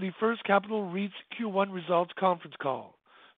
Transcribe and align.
To 0.00 0.06
the 0.06 0.12
First 0.18 0.44
Capital 0.44 0.90
REIT's 0.90 1.12
Q1 1.38 1.72
results 1.72 2.12
conference 2.18 2.54
call. 2.60 2.96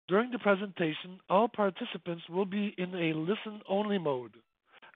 During 0.09 0.31
the 0.31 0.39
presentation, 0.39 1.19
all 1.29 1.49
participants 1.49 2.23
will 2.29 2.45
be 2.45 2.75
in 2.79 2.95
a 2.95 3.15
listen-only 3.17 3.99
mode. 3.99 4.33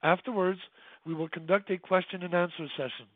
Afterwards, 0.02 0.60
we 1.06 1.14
will 1.14 1.28
conduct 1.28 1.70
a 1.70 1.78
question-and-answer 1.78 2.68
session. 2.76 3.06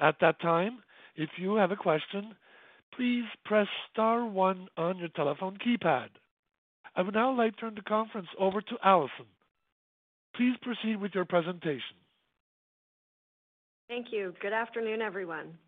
At 0.00 0.16
that 0.20 0.40
time, 0.40 0.78
if 1.16 1.30
you 1.38 1.56
have 1.56 1.70
a 1.70 1.76
question, 1.76 2.34
please 2.96 3.24
press 3.44 3.66
star 3.90 4.24
one 4.24 4.68
on 4.76 4.98
your 4.98 5.08
telephone 5.08 5.58
keypad. 5.58 6.08
I 6.94 7.02
would 7.02 7.14
now 7.14 7.36
like 7.36 7.54
to 7.54 7.60
turn 7.62 7.74
the 7.74 7.82
conference 7.82 8.28
over 8.38 8.60
to 8.60 8.76
Alison. 8.84 9.26
Please 10.36 10.56
proceed 10.62 11.00
with 11.00 11.12
your 11.14 11.24
presentation. 11.24 11.96
Thank 13.88 14.06
you. 14.10 14.34
Good 14.40 14.52
afternoon, 14.52 15.02
everyone. 15.02 15.58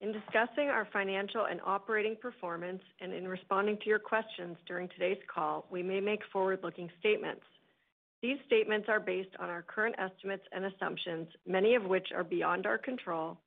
In 0.00 0.12
discussing 0.12 0.68
our 0.68 0.86
financial 0.92 1.46
and 1.46 1.60
operating 1.64 2.16
performance 2.16 2.82
and 3.00 3.14
in 3.14 3.26
responding 3.26 3.78
to 3.78 3.88
your 3.88 3.98
questions 3.98 4.56
during 4.66 4.88
today's 4.88 5.22
call, 5.32 5.66
we 5.70 5.82
may 5.82 6.00
make 6.00 6.20
forward-looking 6.32 6.90
statements. 7.00 7.42
These 8.20 8.36
statements 8.46 8.88
are 8.90 9.00
based 9.00 9.34
on 9.38 9.48
our 9.48 9.62
current 9.62 9.94
estimates 9.98 10.44
and 10.52 10.66
assumptions, 10.66 11.28
many 11.46 11.74
of 11.74 11.84
which 11.84 12.08
are 12.14 12.24
beyond 12.24 12.66
our 12.66 12.76
control, 12.76 13.38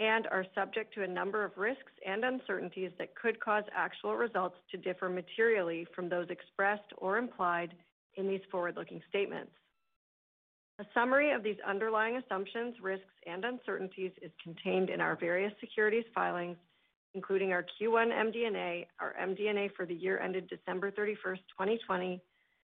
and 0.00 0.26
are 0.28 0.44
subject 0.52 0.92
to 0.94 1.04
a 1.04 1.08
number 1.08 1.44
of 1.44 1.56
risks 1.56 1.92
and 2.04 2.24
uncertainties 2.24 2.90
that 2.98 3.14
could 3.14 3.38
cause 3.38 3.64
actual 3.72 4.16
results 4.16 4.56
to 4.72 4.76
differ 4.76 5.08
materially 5.08 5.86
from 5.94 6.08
those 6.08 6.28
expressed 6.28 6.92
or 6.98 7.18
implied 7.18 7.72
in 8.16 8.26
these 8.26 8.40
forward-looking 8.50 9.00
statements. 9.08 9.52
A 10.80 10.84
summary 10.92 11.30
of 11.30 11.44
these 11.44 11.56
underlying 11.64 12.16
assumptions, 12.16 12.74
risks, 12.82 13.06
and 13.26 13.44
uncertainties 13.44 14.10
is 14.20 14.32
contained 14.42 14.90
in 14.90 15.00
our 15.00 15.14
various 15.14 15.52
securities 15.60 16.04
filings, 16.12 16.56
including 17.14 17.52
our 17.52 17.62
Q1 17.62 18.10
MD&A, 18.12 18.88
our 18.98 19.14
MD&A 19.20 19.68
for 19.76 19.86
the 19.86 19.94
year 19.94 20.18
ended 20.18 20.48
December 20.48 20.90
31st, 20.90 21.38
2020, 21.56 22.20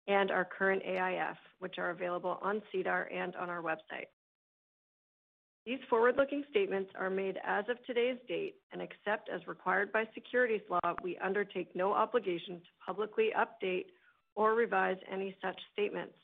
and 0.07 0.31
our 0.31 0.45
current 0.45 0.83
AIF, 0.85 1.37
which 1.59 1.79
are 1.79 1.91
available 1.91 2.39
on 2.41 2.63
SEDAR 2.71 3.11
and 3.13 3.35
on 3.35 3.51
our 3.51 3.63
website. 3.63 4.07
These 5.67 5.81
forward-looking 5.91 6.45
statements 6.51 6.93
are 6.97 7.11
made 7.11 7.39
as 7.45 7.65
of 7.69 7.85
today's 7.85 8.17
date, 8.29 8.55
and 8.73 8.81
except 8.81 9.29
as 9.29 9.47
required 9.49 9.93
by 9.93 10.05
securities 10.15 10.63
law, 10.71 10.95
we 11.03 11.19
undertake 11.19 11.75
no 11.75 11.93
obligation 11.93 12.61
to 12.61 12.87
publicly 12.87 13.31
update 13.37 13.87
or 14.37 14.55
revise 14.55 14.97
any 15.13 15.37
such 15.43 15.61
statements. 15.73 16.15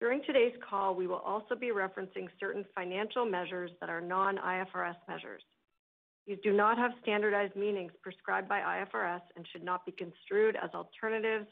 During 0.00 0.22
today's 0.24 0.54
call, 0.66 0.94
we 0.94 1.06
will 1.06 1.16
also 1.16 1.54
be 1.54 1.68
referencing 1.68 2.28
certain 2.40 2.64
financial 2.74 3.26
measures 3.26 3.70
that 3.80 3.90
are 3.90 4.00
non-IFRS 4.00 4.96
measures. 5.06 5.42
These 6.26 6.38
do 6.42 6.52
not 6.52 6.78
have 6.78 6.92
standardized 7.02 7.54
meanings 7.54 7.92
prescribed 8.02 8.48
by 8.48 8.60
IFRS 8.60 9.20
and 9.36 9.46
should 9.52 9.62
not 9.62 9.84
be 9.84 9.92
construed 9.92 10.56
as 10.56 10.70
alternatives 10.74 11.46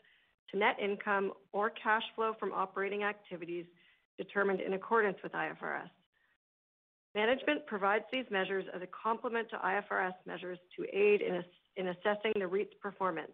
to 0.50 0.58
net 0.58 0.76
income 0.82 1.32
or 1.52 1.68
cash 1.70 2.04
flow 2.14 2.34
from 2.40 2.52
operating 2.52 3.02
activities 3.02 3.66
determined 4.16 4.60
in 4.60 4.72
accordance 4.72 5.18
with 5.22 5.32
IFRS. 5.32 5.90
Management 7.14 7.66
provides 7.66 8.04
these 8.10 8.26
measures 8.30 8.64
as 8.74 8.80
a 8.80 8.86
complement 8.86 9.50
to 9.50 9.56
IFRS 9.56 10.14
measures 10.26 10.58
to 10.76 10.86
aid 10.96 11.20
in 11.20 11.88
assessing 11.88 12.32
the 12.38 12.46
REIT's 12.46 12.74
performance. 12.80 13.32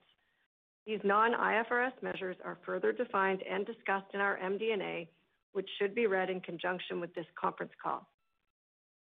These 0.86 1.00
non-IFRS 1.02 1.92
measures 2.02 2.36
are 2.44 2.58
further 2.66 2.92
defined 2.92 3.42
and 3.50 3.64
discussed 3.64 4.12
in 4.12 4.20
our 4.20 4.38
MD&A, 4.38 5.08
which 5.52 5.68
should 5.78 5.94
be 5.94 6.06
read 6.06 6.28
in 6.28 6.40
conjunction 6.40 7.00
with 7.00 7.14
this 7.14 7.26
conference 7.40 7.72
call. 7.82 8.06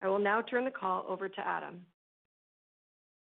I 0.03 0.07
will 0.07 0.19
now 0.19 0.41
turn 0.41 0.65
the 0.65 0.71
call 0.71 1.05
over 1.07 1.27
to 1.27 1.47
Adam. 1.47 1.81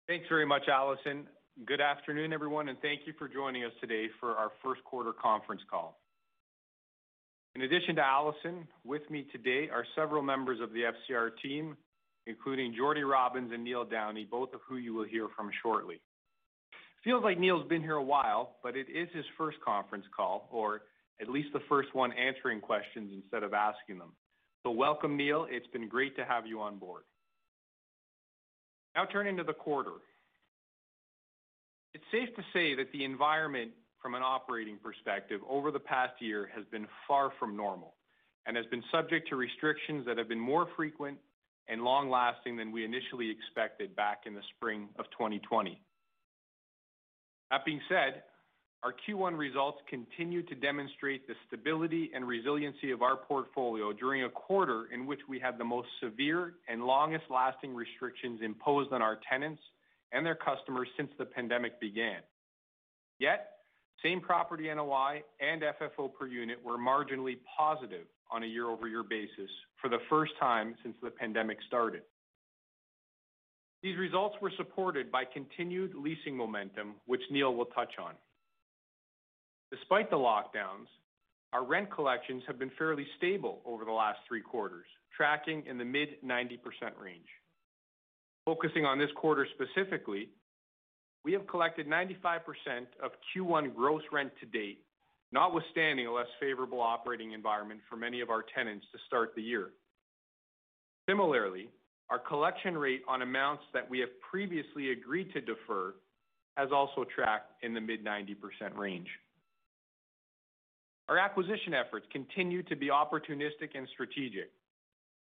Thanks 0.08 0.26
very 0.28 0.47
much, 0.47 0.62
Alison. 0.68 1.26
Good 1.66 1.80
afternoon, 1.80 2.32
everyone, 2.32 2.68
and 2.68 2.78
thank 2.80 3.00
you 3.04 3.12
for 3.18 3.28
joining 3.28 3.64
us 3.64 3.72
today 3.80 4.06
for 4.18 4.32
our 4.32 4.50
first 4.64 4.82
quarter 4.84 5.12
conference 5.12 5.62
call. 5.70 5.98
In 7.54 7.62
addition 7.62 7.97
to 7.97 8.02
Alison, 8.02 8.66
with 8.84 9.08
me 9.10 9.26
today 9.32 9.68
are 9.68 9.84
several 9.97 10.22
members 10.22 10.60
of 10.60 10.72
the 10.72 10.82
FCR 10.82 11.30
team, 11.42 11.76
including 12.26 12.74
Jordie 12.76 13.02
Robins 13.02 13.50
and 13.52 13.64
Neil 13.64 13.84
Downey, 13.84 14.26
both 14.28 14.52
of 14.54 14.60
who 14.68 14.76
you 14.76 14.94
will 14.94 15.04
hear 15.04 15.28
from 15.36 15.50
shortly. 15.62 16.00
Feels 17.04 17.22
like 17.22 17.38
Neil's 17.38 17.66
been 17.69 17.82
here 17.82 17.94
a 17.94 18.03
while, 18.03 18.56
but 18.62 18.76
it 18.76 18.86
is 18.88 19.09
his 19.14 19.25
first 19.36 19.59
conference 19.64 20.04
call, 20.14 20.48
or 20.50 20.82
at 21.20 21.28
least 21.28 21.48
the 21.53 21.60
first 21.69 21.94
one 21.94 22.12
answering 22.12 22.60
questions 22.60 23.10
instead 23.14 23.42
of 23.42 23.54
asking 23.54 23.98
them. 23.98 24.12
So 24.64 24.70
welcome, 24.70 25.16
Neil. 25.16 25.47
It's 25.48 25.66
been 25.69 25.88
great 25.88 26.16
to 26.16 26.25
have 26.25 26.47
you 26.47 26.60
on 26.60 26.78
board. 26.78 27.03
Now 28.94 29.04
turning 29.04 29.36
to 29.36 29.44
the 29.44 29.53
quarter. 29.53 29.92
It's 31.94 32.04
safe 32.12 32.34
to 32.36 32.42
say 32.53 32.75
that 32.75 32.91
the 32.92 33.04
environment 33.04 33.70
from 34.03 34.15
an 34.15 34.22
operating 34.22 34.76
perspective 34.76 35.41
over 35.48 35.70
the 35.70 35.80
past 35.80 36.15
year 36.20 36.50
has 36.54 36.65
been 36.70 36.86
far 37.06 37.32
from 37.38 37.56
normal 37.56 37.94
and 38.47 38.56
has 38.56 38.66
been 38.66 38.82
subject 38.92 39.28
to 39.28 39.36
restrictions 39.36 40.04
that 40.06 40.19
have 40.19 40.28
been 40.28 40.41
more 40.41 40.69
frequent 40.76 41.19
and 41.69 41.82
long-lasting 41.82 42.56
than 42.56 42.72
we 42.72 42.84
initially 42.84 43.30
expected 43.30 43.94
back 43.94 44.22
in 44.26 44.34
the 44.34 44.42
spring 44.56 44.88
of 44.98 45.04
2020. 45.10 45.80
That 47.50 47.64
being 47.64 47.81
said, 47.88 48.22
our 48.82 48.92
Q1 48.92 49.36
results 49.36 49.78
continue 49.88 50.42
to 50.42 50.54
demonstrate 50.54 51.26
the 51.26 51.34
stability 51.47 52.10
and 52.14 52.26
resiliency 52.26 52.92
of 52.92 53.03
our 53.03 53.16
portfolio 53.16 53.92
during 53.92 54.22
a 54.22 54.28
quarter 54.28 54.86
in 54.92 55.04
which 55.06 55.20
we 55.28 55.41
had 55.41 55.59
the 55.59 55.64
most 55.64 55.88
severe 56.00 56.54
and 56.69 56.84
longest-lasting 56.84 57.75
restrictions 57.75 58.41
imposed 58.42 58.92
on 58.92 59.03
our 59.03 59.19
tenants 59.28 59.62
and 60.12 60.25
their 60.25 60.36
customers 60.36 60.88
since 60.97 61.10
the 61.19 61.25
pandemic 61.25 61.81
began. 61.81 62.20
Yet, 63.19 63.50
same 64.03 64.20
property 64.20 64.72
NOI 64.72 65.25
and 65.41 65.62
FFO 65.62 66.15
per 66.15 66.28
unit 66.28 66.65
were 66.65 66.78
marginally 66.78 67.38
positive 67.59 68.06
on 68.30 68.44
a 68.44 68.47
year-over-year 68.47 69.03
basis 69.03 69.50
for 69.80 69.88
the 69.88 69.98
first 70.09 70.32
time 70.38 70.76
since 70.84 70.94
the 71.03 71.10
pandemic 71.10 71.59
started. 71.66 72.03
These 73.83 73.97
results 73.97 74.37
were 74.41 74.53
supported 74.56 75.12
by 75.12 75.25
continued 75.25 75.94
leasing 75.94 76.37
momentum, 76.37 76.94
which 77.06 77.22
Neil 77.31 77.55
will 77.55 77.66
touch 77.66 77.93
on. 78.03 78.15
Despite 79.71 80.11
the 80.11 80.16
lockdowns, 80.16 80.89
our 81.53 81.65
rent 81.65 81.91
collections 81.91 82.43
have 82.47 82.59
been 82.59 82.71
fairly 82.77 83.06
stable 83.16 83.61
over 83.65 83.84
the 83.84 83.93
last 83.93 84.19
three 84.27 84.41
quarters, 84.41 84.87
tracking 85.16 85.65
in 85.66 85.78
the 85.78 85.84
mid-90% 85.84 86.59
range. 87.00 87.28
Focusing 88.44 88.84
on 88.84 88.99
this 88.99 89.11
quarter 89.16 89.47
specifically, 89.55 90.31
we 91.25 91.33
have 91.33 91.47
collected 91.47 91.87
95% 91.87 92.41
of 93.03 93.10
Q1 93.37 93.75
gross 93.75 94.03
rent 94.10 94.33
to 94.41 94.47
date, 94.47 94.83
notwithstanding 95.33 96.06
a 96.06 96.12
less 96.12 96.27
favorable 96.41 96.81
operating 96.81 97.33
environment 97.33 97.81
for 97.89 97.97
many 97.97 98.21
of 98.21 98.31
our 98.31 98.45
tenants 98.55 98.87
to 98.93 98.99
start 99.06 99.34
the 99.37 99.43
year. 99.43 99.71
Similarly, 101.09 101.69
our 102.10 102.19
collection 102.19 102.76
rate 102.76 103.02
on 103.06 103.22
amounts 103.22 103.64
that 103.74 103.88
we 103.88 103.98
have 104.00 104.08
previously 104.30 104.92
agreed 104.92 105.33
to 105.33 105.41
defer 105.41 105.94
has 106.56 106.71
also 106.72 107.04
tracked 107.04 107.53
in 107.62 107.74
the 107.74 107.80
mid-90% 107.80 108.77
range. 108.77 109.09
Our 111.09 111.18
acquisition 111.18 111.72
efforts 111.72 112.06
continue 112.12 112.62
to 112.65 112.77
be 112.77 112.88
opportunistic 112.88 113.71
and 113.74 113.88
strategic. 113.92 114.50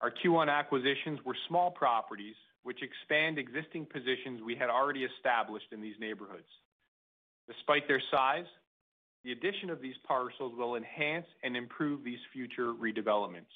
Our 0.00 0.10
Q1 0.10 0.48
acquisitions 0.48 1.20
were 1.24 1.36
small 1.48 1.70
properties 1.70 2.34
which 2.62 2.82
expand 2.82 3.38
existing 3.38 3.86
positions 3.86 4.40
we 4.44 4.54
had 4.54 4.68
already 4.68 5.04
established 5.04 5.72
in 5.72 5.80
these 5.80 5.94
neighborhoods. 5.98 6.48
Despite 7.48 7.88
their 7.88 8.02
size, 8.10 8.44
the 9.24 9.32
addition 9.32 9.70
of 9.70 9.80
these 9.80 9.94
parcels 10.06 10.52
will 10.56 10.76
enhance 10.76 11.26
and 11.42 11.56
improve 11.56 12.04
these 12.04 12.18
future 12.32 12.72
redevelopments. 12.74 13.52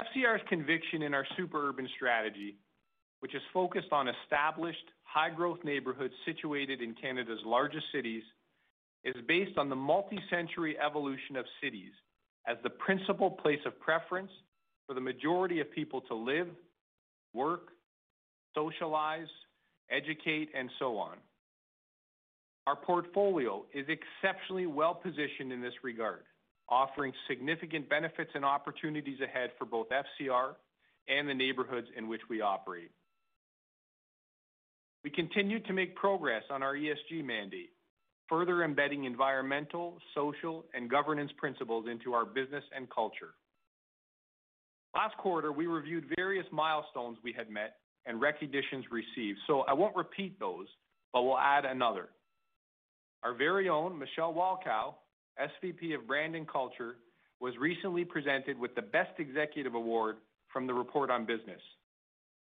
FCR's 0.00 0.42
conviction 0.48 1.02
in 1.02 1.14
our 1.14 1.26
super 1.36 1.68
urban 1.68 1.88
strategy, 1.96 2.56
which 3.20 3.34
is 3.34 3.42
focused 3.52 3.92
on 3.92 4.08
established 4.08 4.78
high-growth 5.02 5.58
neighborhoods 5.64 6.14
situated 6.24 6.80
in 6.80 6.94
Canada's 6.94 7.40
largest 7.44 7.84
cities, 7.92 8.22
is 9.04 9.14
based 9.26 9.58
on 9.58 9.68
the 9.68 9.76
multi-century 9.76 10.76
evolution 10.78 11.36
of 11.36 11.44
cities 11.62 11.92
as 12.46 12.56
the 12.62 12.70
principal 12.70 13.30
place 13.30 13.60
of 13.66 13.78
preference 13.80 14.30
for 14.86 14.94
the 14.94 15.00
majority 15.00 15.60
of 15.60 15.70
people 15.72 16.00
to 16.02 16.14
live, 16.14 16.48
work, 17.34 17.68
socialize, 18.54 19.28
educate, 19.90 20.48
and 20.54 20.70
so 20.78 20.96
on. 20.98 21.16
Our 22.66 22.76
portfolio 22.76 23.64
is 23.74 23.86
exceptionally 23.88 24.66
well-positioned 24.66 25.52
in 25.52 25.60
this 25.60 25.74
regard, 25.82 26.22
offering 26.70 27.12
significant 27.28 27.88
benefits 27.88 28.30
and 28.34 28.44
opportunities 28.44 29.18
ahead 29.20 29.50
for 29.58 29.64
both 29.64 29.88
FCR 29.88 30.54
and 31.08 31.28
the 31.28 31.34
neighborhoods 31.34 31.88
in 31.96 32.08
which 32.08 32.20
we 32.28 32.40
operate. 32.40 32.90
We 35.02 35.10
continue 35.10 35.60
to 35.60 35.72
make 35.72 35.96
progress 35.96 36.42
on 36.50 36.62
our 36.62 36.74
ESG 36.74 37.24
mandate, 37.24 37.70
further 38.28 38.62
embedding 38.62 39.04
environmental, 39.04 39.98
social, 40.14 40.66
and 40.74 40.90
governance 40.90 41.32
principles 41.38 41.86
into 41.90 42.12
our 42.12 42.24
business 42.24 42.64
and 42.76 42.88
culture. 42.90 43.34
Last 44.94 45.16
quarter, 45.18 45.52
we 45.52 45.66
reviewed 45.66 46.04
various 46.16 46.46
milestones 46.52 47.18
we 47.24 47.32
had 47.32 47.48
met 47.48 47.76
and 48.06 48.20
recognitions 48.20 48.84
received, 48.90 49.38
so 49.46 49.60
I 49.60 49.72
won't 49.72 49.96
repeat 49.96 50.38
those, 50.38 50.66
but 51.12 51.22
will 51.22 51.38
add 51.38 51.64
another. 51.64 52.08
Our 53.22 53.34
very 53.34 53.68
own 53.68 53.98
Michele 53.98 54.32
Walkau, 54.32 54.94
SVP 55.38 55.94
of 55.94 56.06
Brand 56.06 56.34
and 56.34 56.48
Culture, 56.48 56.96
was 57.40 57.54
recently 57.58 58.04
presented 58.04 58.58
with 58.58 58.74
the 58.74 58.82
Best 58.82 59.18
Executive 59.18 59.74
Award 59.74 60.16
from 60.52 60.66
the 60.66 60.74
Report 60.74 61.10
on 61.10 61.24
Business. 61.24 61.60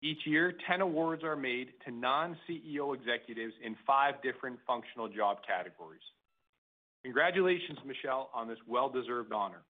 Each 0.02 0.20
year, 0.26 0.54
10 0.68 0.80
awards 0.80 1.24
are 1.24 1.36
made 1.36 1.68
to 1.84 1.90
non-CEO 1.90 2.94
executives 2.94 3.52
in 3.64 3.76
five 3.86 4.14
different 4.22 4.58
functional 4.66 5.08
job 5.08 5.38
categories. 5.46 6.00
Congratulations, 7.04 7.78
Michelle, 7.84 8.30
on 8.32 8.48
this 8.48 8.58
well-deserved 8.66 9.32
honor. 9.32 9.62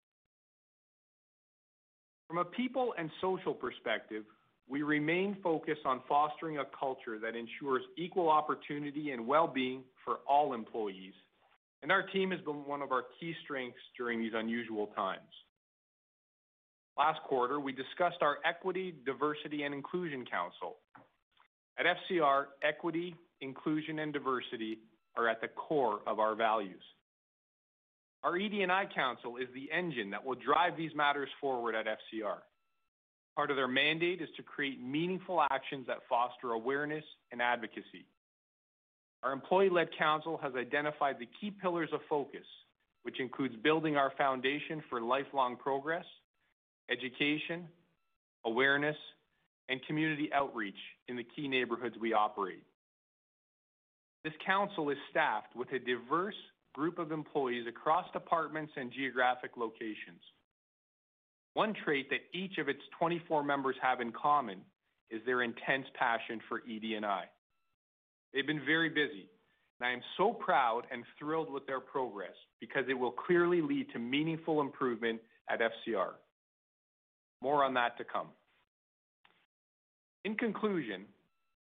From 2.29 2.39
a 2.39 2.45
people 2.45 2.93
and 2.99 3.09
social 3.21 3.55
perspective, 3.55 4.25
we 4.69 4.83
remain 4.83 5.37
focused 5.43 5.83
on 5.85 6.01
fostering 6.09 6.59
a 6.59 6.65
culture 6.79 7.21
that 7.21 7.37
ensures 7.37 7.83
equal 7.97 8.29
opportunity 8.29 9.13
and 9.13 9.25
well-being 9.25 9.85
for 10.05 10.19
all 10.29 10.55
employees, 10.55 11.15
and 11.87 11.93
our 11.93 12.03
team 12.03 12.33
has 12.33 12.41
been 12.41 12.65
one 12.65 12.83
of 12.83 12.91
our 12.91 13.05
key 13.21 13.33
strengths 13.45 13.79
during 13.97 14.19
these 14.19 14.33
unusual 14.35 14.89
times. 14.97 15.21
Last 16.99 17.21
quarter, 17.23 17.61
we 17.61 17.71
discussed 17.71 18.23
our 18.23 18.39
Equity, 18.45 18.93
Diversity, 19.07 19.63
and 19.63 19.73
Inclusion 19.73 20.25
Council. 20.29 20.79
At 21.79 21.87
FCR, 21.87 22.47
equity, 22.65 23.15
inclusion, 23.41 24.01
and 24.01 24.13
diversity 24.13 24.79
are 25.17 25.29
at 25.29 25.41
the 25.41 25.47
core 25.47 26.01
of 26.09 26.19
our 26.19 26.35
values. 26.35 26.83
Our 28.25 28.37
ED&I 28.37 28.87
Council 28.93 29.37
is 29.37 29.47
the 29.55 29.71
engine 29.73 30.11
that 30.11 30.25
will 30.25 30.35
drive 30.35 30.77
these 30.77 30.91
matters 30.97 31.29
forward 31.41 31.77
at 31.77 31.87
FCR. 31.87 32.39
Part 33.37 33.51
of 33.53 33.57
their 33.57 33.69
mandate 33.69 34.21
is 34.21 34.29
to 34.39 34.43
create 34.43 34.83
meaningful 34.83 35.41
actions 35.53 35.87
that 35.87 35.99
foster 36.09 36.51
awareness 36.51 37.05
and 37.31 37.41
advocacy. 37.41 38.07
Our 39.23 39.33
employee-led 39.33 39.89
council 39.99 40.39
has 40.43 40.53
identified 40.55 41.17
the 41.19 41.29
key 41.41 41.51
pillars 41.51 41.91
of 41.93 42.01
focus, 42.09 42.47
which 43.03 43.21
includes 43.21 43.55
building 43.57 43.97
our 43.97 44.13
foundation 44.17 44.83
for 44.89 45.01
lifelong 45.01 45.57
progress, 45.57 46.05
education, 46.91 47.67
awareness, 48.45 48.97
and 49.69 49.85
community 49.87 50.31
outreach 50.33 50.79
in 51.09 51.17
the 51.17 51.25
key 51.25 51.49
neighborhoods 51.49 51.97
we 52.01 52.13
operate. 52.13 52.63
This 54.23 54.35
council 54.45 54.91
is 54.91 54.97
staffed 55.11 55.55
with 55.55 55.71
a 55.73 55.79
diverse 55.79 56.35
group 56.75 56.99
of 56.99 57.13
employees 57.13 57.67
across 57.69 58.07
departments 58.13 58.73
and 58.77 58.93
geographic 58.93 59.53
locations. 59.57 60.21
One 61.55 61.75
trait 61.85 62.11
that 62.11 62.21
each 62.39 62.59
of 62.59 62.69
its 62.69 62.83
24 62.99 63.43
members 63.43 63.77
have 63.81 64.01
in 64.01 64.13
common 64.13 64.61
is 65.11 65.23
their 65.25 65.43
intense 65.43 65.87
passion 65.99 66.41
for 66.49 66.63
ED&I. 66.69 67.25
They've 68.37 68.47
been 68.47 68.67
very 68.67 68.91
busy, 68.91 69.31
and 69.81 69.89
I 69.89 69.93
am 69.93 70.03
so 70.19 70.35
proud 70.35 70.83
and 70.93 71.05
thrilled 71.19 71.51
with 71.51 71.67
their 71.67 71.81
progress 71.81 72.35
because 72.61 72.85
it 72.87 72.93
will 72.93 73.11
clearly 73.11 73.63
lead 73.63 73.87
to 73.95 73.99
meaningful 73.99 74.61
improvement 74.61 75.23
at 75.49 75.61
FCR. 75.61 76.11
More 77.41 77.65
on 77.65 77.73
that 77.75 77.97
to 77.97 78.05
come. 78.05 78.27
In 80.27 80.35
conclusion, 80.35 81.07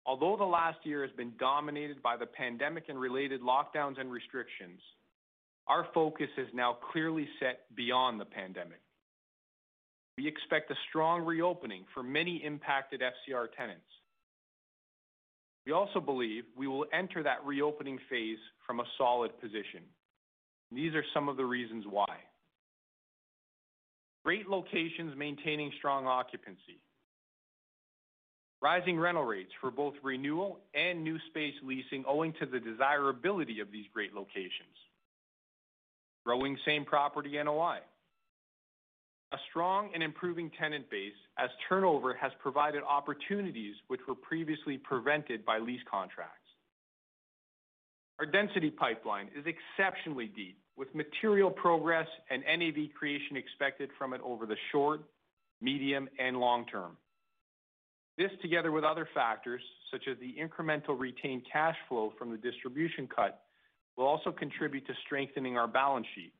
although 0.08 0.36
the 0.38 0.44
last 0.44 0.80
year 0.84 1.04
has 1.04 1.16
been 1.16 1.34
dominated 1.38 2.02
by 2.02 2.18
the 2.18 2.26
pandemic 2.26 2.86
and 2.90 3.00
related 3.00 3.42
lockdowns 3.42 4.00
and 4.00 4.12
restrictions, 4.12 4.80
our 5.68 5.86
focus 5.94 6.30
is 6.36 6.48
now 6.52 6.78
clearly 6.92 7.28
set 7.40 7.76
beyond 7.76 8.20
the 8.20 8.26
pandemic. 8.26 8.82
We 10.18 10.28
expect 10.28 10.72
a 10.72 10.76
strong 10.90 11.26
reopening 11.26 11.86
for 11.94 12.02
many 12.02 12.44
impacted 12.44 13.02
FCR 13.02 13.50
tenants. 13.56 13.86
We 15.66 15.72
also 15.72 16.00
believe 16.00 16.44
we 16.56 16.68
will 16.68 16.86
enter 16.94 17.24
that 17.24 17.44
reopening 17.44 18.00
phase 18.10 18.38
from 18.68 18.80
a 18.80 18.86
solid 18.98 19.32
position. 19.40 19.82
These 20.72 20.94
are 20.94 21.04
some 21.14 21.28
of 21.28 21.38
the 21.38 21.46
reasons 21.46 21.86
why. 21.90 22.18
Great 24.24 24.48
locations 24.48 25.16
maintaining 25.18 25.72
strong 25.78 26.08
occupancy. 26.08 26.82
Rising 28.62 29.00
rental 29.00 29.24
rates 29.24 29.52
for 29.62 29.70
both 29.70 29.94
renewal 30.02 30.60
and 30.74 31.04
new 31.04 31.18
space 31.30 31.54
leasing 31.64 32.04
owing 32.08 32.34
to 32.40 32.46
the 32.46 32.60
desirability 32.60 33.60
of 33.60 33.72
these 33.72 33.86
great 33.94 34.14
locations. 34.14 34.76
Growing 36.26 36.58
same-property 36.66 37.34
NOI. 37.44 37.80
A 39.36 39.38
strong 39.50 39.90
and 39.94 40.02
improving 40.02 40.50
tenant 40.58 40.90
base 40.90 41.12
as 41.38 41.50
turnover 41.68 42.14
has 42.14 42.32
provided 42.40 42.84
opportunities 42.88 43.76
which 43.90 44.00
were 44.08 44.16
previously 44.16 44.78
prevented 44.78 45.44
by 45.44 45.58
lease 45.58 45.82
contracts. 45.92 46.40
Our 48.18 48.28
density 48.28 48.70
pipeline 48.70 49.28
is 49.38 49.44
exceptionally 49.46 50.32
deep, 50.34 50.58
with 50.78 50.96
material 50.96 51.52
progress 51.52 52.08
and 52.30 52.44
NAV 52.44 52.94
creation 52.98 53.36
expected 53.36 53.90
from 53.98 54.14
it 54.14 54.22
over 54.24 54.46
the 54.46 54.56
short, 54.72 55.02
medium, 55.60 56.08
and 56.18 56.38
long 56.38 56.66
term. 56.68 56.96
This, 58.18 58.31
together 58.42 58.72
with 58.72 58.86
other 58.86 59.06
factors, 59.14 59.62
such 59.92 60.04
as 60.10 60.16
the 60.20 60.34
incremental 60.42 60.98
retained 60.98 61.42
cash 61.52 61.76
flow 61.90 62.14
from 62.18 62.31
the 62.31 62.38
distribution 62.38 63.10
cut, 63.14 63.42
will 63.98 64.06
also 64.06 64.31
contribute 64.31 64.88
to 64.88 64.94
strengthening 65.06 65.58
our 65.58 65.68
balance 65.68 66.08
sheet. 66.16 66.31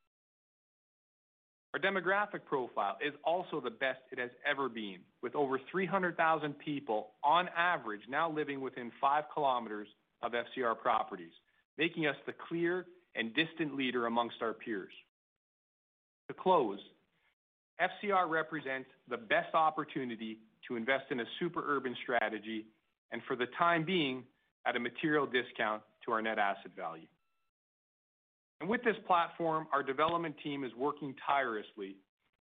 Our 1.75 1.81
demographic 1.92 2.45
profile 2.45 2.95
is 3.06 3.13
also 3.25 3.60
the 3.60 3.69
best 3.69 4.00
it 4.10 4.18
has 4.18 4.30
ever 4.50 4.69
been, 4.69 5.00
with 5.22 5.36
over 5.36 5.60
300,000 5.69 6.57
people 6.57 7.10
on 7.22 7.50
average 7.50 8.00
now 8.07 8.31
living 8.31 8.62
within 8.62 8.94
5 9.01 9.24
km 9.36 9.84
of 10.22 10.32
FCR 10.32 10.79
properties, 10.79 11.34
making 11.77 12.08
us 12.08 12.15
the 12.25 12.34
clear 12.48 12.86
and 13.13 13.34
distant 13.36 13.75
leader 13.75 14.05
amongst 14.05 14.38
our 14.41 14.53
peers. 14.53 14.94
To 16.29 16.34
close, 16.34 16.79
FCR 17.82 18.29
represents 18.29 18.88
the 19.10 19.17
best 19.17 19.53
opportunity 19.53 20.38
to 20.70 20.77
invest 20.77 21.12
in 21.12 21.20
a 21.20 21.25
super 21.41 21.62
urban 21.67 21.94
strategy, 22.03 22.67
and 23.12 23.22
for 23.27 23.36
the 23.36 23.48
time 23.60 23.84
being, 23.84 24.24
at 24.65 24.77
a 24.77 24.79
material 24.79 25.25
discount 25.25 25.82
to 26.05 26.13
our 26.13 26.22
net 26.22 26.39
asset 26.39 26.72
value. 26.74 27.05
And 28.62 28.69
with 28.69 28.83
this 28.83 28.95
platform, 29.05 29.67
our 29.74 29.83
development 29.83 30.35
team 30.43 30.63
is 30.63 30.71
working 30.77 31.13
tirelessly 31.25 31.97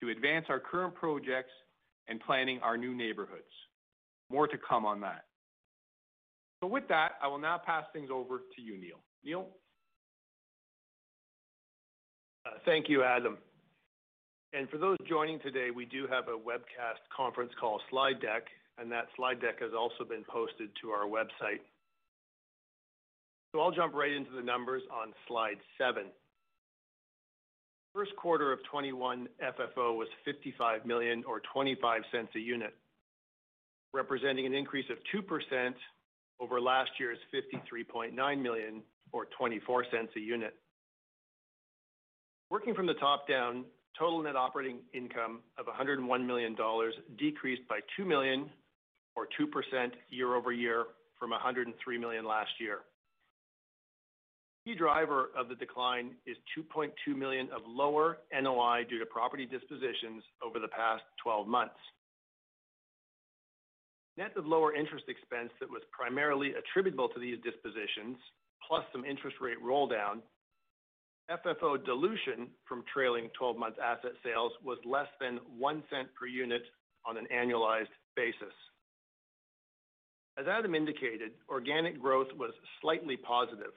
to 0.02 0.08
advance 0.08 0.46
our 0.48 0.60
current 0.60 0.94
projects 0.94 1.52
and 2.08 2.20
planning 2.20 2.58
our 2.62 2.76
new 2.76 2.94
neighborhoods. 2.94 3.42
More 4.30 4.46
to 4.46 4.56
come 4.56 4.86
on 4.86 5.00
that. 5.00 5.24
So 6.60 6.66
with 6.66 6.88
that, 6.88 7.12
I 7.22 7.28
will 7.28 7.38
now 7.38 7.60
pass 7.64 7.84
things 7.92 8.08
over 8.12 8.38
to 8.38 8.62
you, 8.62 8.78
Neil. 8.78 9.00
Neil? 9.24 9.46
Uh, 12.46 12.50
thank 12.64 12.88
you, 12.88 13.02
Adam. 13.02 13.38
And 14.52 14.68
for 14.68 14.78
those 14.78 14.96
joining 15.08 15.38
today, 15.40 15.70
we 15.70 15.84
do 15.84 16.06
have 16.08 16.28
a 16.28 16.36
webcast 16.36 17.00
conference 17.14 17.52
call 17.58 17.80
slide 17.88 18.20
deck, 18.20 18.44
and 18.78 18.90
that 18.90 19.06
slide 19.16 19.40
deck 19.40 19.60
has 19.60 19.70
also 19.78 20.04
been 20.04 20.24
posted 20.24 20.70
to 20.82 20.90
our 20.90 21.06
website. 21.06 21.60
I'll 23.58 23.72
jump 23.72 23.94
right 23.94 24.12
into 24.12 24.30
the 24.30 24.42
numbers 24.42 24.82
on 24.92 25.12
slide 25.26 25.56
seven. 25.76 26.04
First 27.92 28.14
quarter 28.16 28.52
of 28.52 28.60
2021 28.60 29.28
FFO 29.42 29.96
was 29.96 30.06
55 30.24 30.86
million, 30.86 31.24
or 31.26 31.40
0.25 31.54 32.02
a 32.36 32.38
unit, 32.38 32.76
representing 33.92 34.46
an 34.46 34.54
increase 34.54 34.86
of 34.90 34.98
2% 35.12 35.74
over 36.38 36.60
last 36.60 36.90
year's 37.00 37.18
53.9 37.34 38.14
million, 38.40 38.82
or 39.12 39.26
0.24 39.40 39.82
a 40.16 40.20
unit. 40.20 40.54
Working 42.50 42.74
from 42.74 42.86
the 42.86 42.94
top 42.94 43.28
down, 43.28 43.64
total 43.98 44.22
net 44.22 44.36
operating 44.36 44.78
income 44.94 45.40
of 45.58 45.66
101 45.66 46.24
million 46.26 46.54
dollars 46.54 46.94
decreased 47.18 47.66
by 47.68 47.80
2 47.96 48.04
million, 48.04 48.48
or 49.16 49.26
2% 49.38 49.90
year-over-year 50.08 50.84
from 51.18 51.30
103 51.30 51.98
million 51.98 52.24
last 52.24 52.50
year. 52.60 52.78
Key 54.64 54.74
driver 54.74 55.30
of 55.36 55.48
the 55.48 55.54
decline 55.54 56.16
is 56.26 56.36
2.2 56.56 57.16
million 57.16 57.48
of 57.54 57.62
lower 57.66 58.18
NOI 58.30 58.84
due 58.88 58.98
to 58.98 59.06
property 59.06 59.46
dispositions 59.46 60.22
over 60.44 60.58
the 60.58 60.68
past 60.68 61.02
12 61.22 61.46
months. 61.46 61.80
Net 64.18 64.36
of 64.36 64.44
lower 64.44 64.74
interest 64.74 65.06
expense 65.08 65.50
that 65.60 65.70
was 65.70 65.82
primarily 65.92 66.52
attributable 66.52 67.08
to 67.08 67.20
these 67.20 67.38
dispositions, 67.42 68.18
plus 68.66 68.84
some 68.92 69.04
interest 69.04 69.36
rate 69.40 69.60
roll-down, 69.62 70.20
FFO 71.30 71.82
dilution 71.84 72.48
from 72.68 72.84
trailing 72.92 73.30
12-month 73.40 73.76
asset 73.78 74.12
sales 74.22 74.52
was 74.62 74.78
less 74.84 75.06
than 75.20 75.38
$0.01 75.60 75.82
per 76.18 76.26
unit 76.26 76.62
on 77.06 77.16
an 77.16 77.26
annualized 77.32 77.94
basis. 78.16 78.52
As 80.38 80.46
Adam 80.46 80.74
indicated, 80.74 81.32
organic 81.48 82.00
growth 82.00 82.28
was 82.36 82.52
slightly 82.80 83.16
positive, 83.16 83.72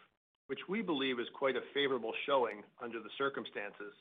which 0.47 0.59
we 0.67 0.81
believe 0.81 1.19
is 1.19 1.27
quite 1.33 1.55
a 1.55 1.61
favorable 1.73 2.13
showing 2.25 2.63
under 2.81 2.99
the 2.99 3.09
circumstances, 3.17 3.93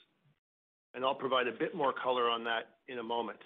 and 0.95 1.05
I'll 1.05 1.15
provide 1.15 1.49
a 1.49 1.53
bit 1.53 1.75
more 1.75 1.93
color 1.93 2.29
on 2.29 2.45
that 2.45 2.77
in 2.89 2.99
a 2.99 3.03
moment. 3.03 3.39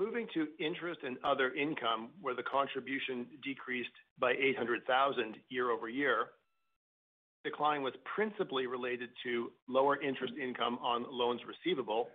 Moving 0.00 0.26
to 0.34 0.48
interest 0.58 1.00
and 1.04 1.16
other 1.24 1.54
income, 1.54 2.10
where 2.20 2.34
the 2.34 2.42
contribution 2.42 3.26
decreased 3.42 3.94
by 4.18 4.32
800,000 4.32 5.36
year-over-year. 5.48 6.26
Decline 7.44 7.82
was 7.82 7.92
principally 8.14 8.66
related 8.66 9.10
to 9.22 9.52
lower 9.68 10.00
interest 10.02 10.34
income 10.40 10.78
on 10.82 11.04
loans 11.10 11.40
receivable, 11.46 12.08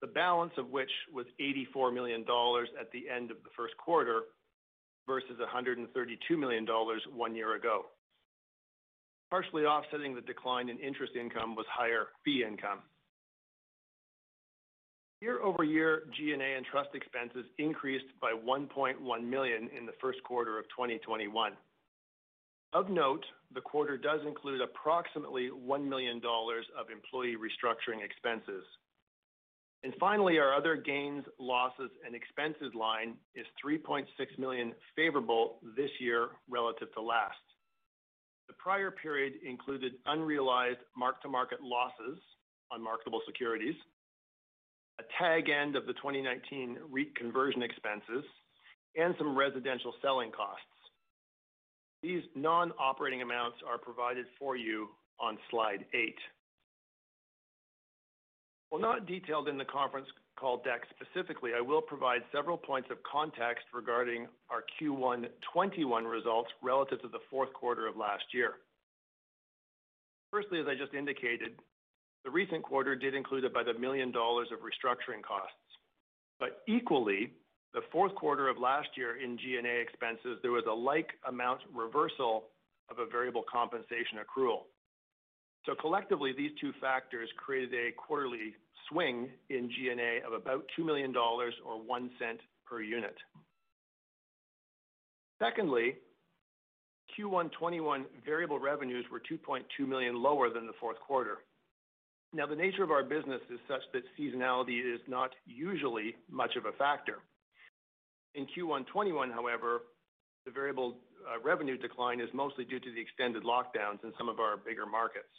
the 0.00 0.06
balance 0.06 0.52
of 0.56 0.70
which 0.70 0.90
was 1.12 1.26
84 1.40 1.90
million 1.92 2.24
dollars 2.24 2.68
at 2.80 2.90
the 2.92 3.08
end 3.08 3.30
of 3.30 3.38
the 3.42 3.50
first 3.56 3.76
quarter 3.76 4.22
versus 5.06 5.38
132 5.38 6.36
million 6.36 6.64
dollars 6.64 7.02
one 7.14 7.34
year 7.34 7.54
ago. 7.56 7.86
Partially 9.30 9.64
offsetting 9.64 10.14
the 10.14 10.20
decline 10.20 10.68
in 10.68 10.78
interest 10.78 11.14
income 11.16 11.54
was 11.56 11.66
higher 11.70 12.06
fee 12.24 12.44
income. 12.46 12.80
Year-over-year, 15.20 16.02
G&A 16.16 16.56
and 16.56 16.66
trust 16.66 16.90
expenses 16.94 17.46
increased 17.58 18.04
by 18.20 18.32
1.1 18.32 19.00
million 19.24 19.70
in 19.76 19.86
the 19.86 19.94
first 20.00 20.22
quarter 20.22 20.58
of 20.58 20.66
2021. 20.66 21.52
Of 22.74 22.90
note, 22.90 23.24
the 23.54 23.60
quarter 23.60 23.96
does 23.96 24.20
include 24.26 24.60
approximately 24.60 25.48
1 25.48 25.88
million 25.88 26.20
dollars 26.20 26.66
of 26.78 26.90
employee 26.90 27.36
restructuring 27.36 28.04
expenses. 28.04 28.64
And 29.84 29.92
finally, 30.00 30.38
our 30.38 30.54
other 30.54 30.76
gains, 30.76 31.24
losses, 31.38 31.90
and 32.06 32.14
expenses 32.14 32.72
line 32.74 33.16
is 33.34 33.44
3.6 33.64 34.06
million 34.38 34.72
favorable 34.96 35.60
this 35.76 35.90
year 36.00 36.28
relative 36.48 36.90
to 36.94 37.02
last. 37.02 37.36
The 38.48 38.54
prior 38.54 38.90
period 38.90 39.34
included 39.46 39.92
unrealized 40.06 40.78
mark-to-market 40.96 41.58
losses 41.62 42.18
on 42.72 42.82
marketable 42.82 43.20
securities, 43.26 43.74
a 44.98 45.02
tag 45.18 45.50
end 45.50 45.76
of 45.76 45.86
the 45.86 45.92
2019 45.94 46.78
REIT 46.90 47.14
conversion 47.14 47.62
expenses, 47.62 48.24
and 48.96 49.14
some 49.18 49.36
residential 49.36 49.92
selling 50.00 50.30
costs. 50.30 50.64
These 52.02 52.22
non-operating 52.34 53.20
amounts 53.20 53.58
are 53.68 53.76
provided 53.76 54.26
for 54.38 54.56
you 54.56 54.88
on 55.20 55.36
slide 55.50 55.84
eight. 55.92 56.18
While 58.70 58.80
not 58.80 59.06
detailed 59.06 59.48
in 59.48 59.58
the 59.58 59.64
conference 59.64 60.08
call 60.36 60.58
deck 60.58 60.82
specifically, 60.90 61.52
I 61.56 61.60
will 61.60 61.82
provide 61.82 62.22
several 62.32 62.56
points 62.56 62.88
of 62.90 62.98
context 63.02 63.66
regarding 63.72 64.26
our 64.50 64.64
Q1 64.80 65.22
2021 65.52 66.04
results 66.04 66.50
relative 66.62 67.00
to 67.02 67.08
the 67.08 67.20
fourth 67.30 67.52
quarter 67.52 67.86
of 67.86 67.96
last 67.96 68.24
year. 68.32 68.54
Firstly, 70.30 70.58
as 70.58 70.66
I 70.66 70.74
just 70.74 70.94
indicated, 70.94 71.60
the 72.24 72.30
recent 72.30 72.64
quarter 72.64 72.96
did 72.96 73.14
include 73.14 73.44
about 73.44 73.66
1 73.66 73.80
million 73.80 74.10
dollars 74.10 74.48
of 74.52 74.58
restructuring 74.60 75.22
costs. 75.22 75.54
But 76.40 76.62
equally, 76.66 77.32
the 77.74 77.82
fourth 77.92 78.14
quarter 78.14 78.48
of 78.48 78.58
last 78.58 78.88
year 78.96 79.22
in 79.22 79.38
G&A 79.38 79.80
expenses, 79.80 80.38
there 80.42 80.52
was 80.52 80.64
a 80.68 80.72
like 80.72 81.10
amount 81.28 81.60
reversal 81.72 82.44
of 82.90 82.98
a 82.98 83.06
variable 83.06 83.44
compensation 83.50 84.18
accrual. 84.18 84.62
So 85.66 85.74
collectively, 85.74 86.32
these 86.36 86.50
two 86.60 86.72
factors 86.80 87.28
created 87.36 87.72
a 87.74 87.92
quarterly 87.92 88.54
swing 88.88 89.30
in 89.48 89.70
G&A 89.70 90.26
of 90.26 90.34
about 90.34 90.64
2 90.76 90.84
million 90.84 91.12
dollars 91.12 91.54
or 91.64 91.78
0.01 91.78 92.10
per 92.66 92.82
unit. 92.82 93.16
Secondly, 95.42 95.96
Q1 97.18 97.52
2021 97.52 98.04
variable 98.24 98.58
revenues 98.58 99.04
were 99.10 99.20
2.2 99.20 99.86
million 99.86 100.22
lower 100.22 100.50
than 100.50 100.66
the 100.66 100.72
fourth 100.80 100.98
quarter. 101.00 101.38
Now, 102.32 102.46
the 102.46 102.56
nature 102.56 102.82
of 102.82 102.90
our 102.90 103.04
business 103.04 103.40
is 103.52 103.60
such 103.68 103.82
that 103.92 104.02
seasonality 104.18 104.80
is 104.80 105.00
not 105.06 105.30
usually 105.46 106.16
much 106.30 106.56
of 106.56 106.66
a 106.66 106.72
factor. 106.72 107.18
In 108.34 108.44
Q1 108.44 108.86
2021, 108.90 109.30
however, 109.30 109.82
the 110.44 110.50
variable 110.50 110.96
uh, 111.24 111.40
revenue 111.42 111.78
decline 111.78 112.20
is 112.20 112.28
mostly 112.34 112.64
due 112.64 112.80
to 112.80 112.92
the 112.92 113.00
extended 113.00 113.44
lockdowns 113.44 114.02
in 114.02 114.12
some 114.18 114.28
of 114.28 114.40
our 114.40 114.56
bigger 114.56 114.84
markets. 114.84 115.30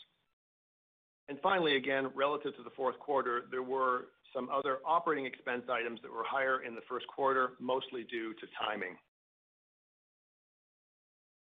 And 1.27 1.39
finally, 1.41 1.75
again, 1.75 2.09
relative 2.13 2.55
to 2.57 2.63
the 2.63 2.69
fourth 2.71 2.99
quarter, 2.99 3.43
there 3.49 3.63
were 3.63 4.07
some 4.33 4.49
other 4.49 4.79
operating 4.85 5.25
expense 5.25 5.63
items 5.71 5.99
that 6.03 6.11
were 6.11 6.23
higher 6.25 6.61
in 6.61 6.75
the 6.75 6.81
first 6.87 7.07
quarter, 7.07 7.51
mostly 7.59 8.03
due 8.03 8.33
to 8.33 8.47
timing. 8.59 8.95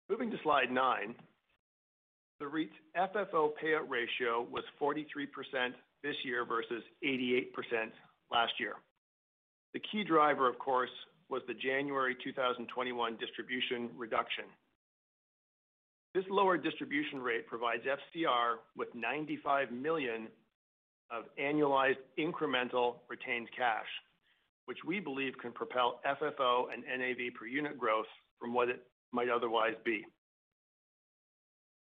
Moving 0.10 0.32
to 0.32 0.38
slide 0.44 0.72
nine. 0.72 1.14
The 2.40 2.48
REIT's 2.48 2.74
FFO 2.98 3.52
payout 3.62 3.90
ratio 3.90 4.48
was 4.50 4.64
43% 4.82 5.04
this 6.04 6.16
year 6.24 6.46
versus 6.46 6.84
88% 7.06 7.52
last 8.32 8.54
year. 8.60 8.76
The 9.74 9.82
key 9.92 10.04
driver, 10.04 10.50
of 10.50 10.58
course, 10.58 10.90
was 11.30 11.42
the 11.48 11.54
January 11.54 12.16
2021 12.24 13.18
distribution 13.18 13.90
reduction. 13.96 14.46
This 16.14 16.26
lower 16.30 16.58
distribution 16.58 17.22
rate 17.22 17.46
provides 17.48 17.84
FCR 17.84 18.56
with 18.76 18.88
95 18.96 19.72
million 19.72 20.28
of 21.12 21.26
annualized 21.40 22.02
incremental 22.18 22.96
retained 23.10 23.50
cash, 23.56 23.86
which 24.66 24.80
we 24.86 25.00
believe 25.00 25.34
can 25.42 25.52
propel 25.52 26.02
FFO 26.06 26.66
and 26.74 26.84
NAV 26.84 27.34
per 27.40 27.46
unit 27.46 27.78
growth 27.78 28.08
from 28.40 28.54
what 28.54 28.70
it 28.70 28.84
might 29.12 29.30
otherwise 29.30 29.76
be. 29.86 30.06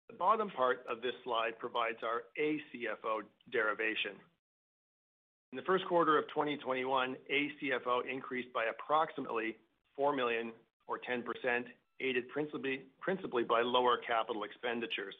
The 0.09 0.17
bottom 0.17 0.51
part 0.51 0.85
of 0.89 1.03
this 1.03 1.15
slide 1.25 1.59
provides 1.59 1.99
our 2.03 2.23
ACFO 2.41 3.23
derivation. 3.51 4.13
In 5.53 5.57
the 5.57 5.63
first 5.63 5.85
quarter 5.87 6.19
of 6.19 6.29
2021, 6.29 7.17
ACFO 7.31 8.01
increased 8.11 8.53
by 8.53 8.67
approximately 8.67 9.57
4 9.97 10.15
million 10.15 10.53
or 10.87 10.99
10%, 10.99 11.23
aided 12.01 12.29
principally 12.29 13.43
by 13.45 13.63
lower 13.63 13.99
capital 14.07 14.45
expenditures. 14.45 15.15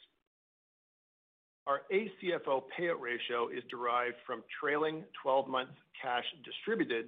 Our 1.67 1.83
ACFO 1.93 2.63
payout 2.79 3.01
ratio 3.01 3.49
is 3.49 3.65
derived 3.69 4.17
from 4.25 4.45
trailing 4.61 5.05
12 5.21 5.49
months 5.49 5.73
cash 6.01 6.25
distributed 6.45 7.07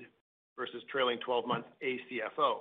versus 0.57 0.83
trailing 0.91 1.19
12 1.25 1.47
months 1.47 1.69
ACFO. 1.83 2.61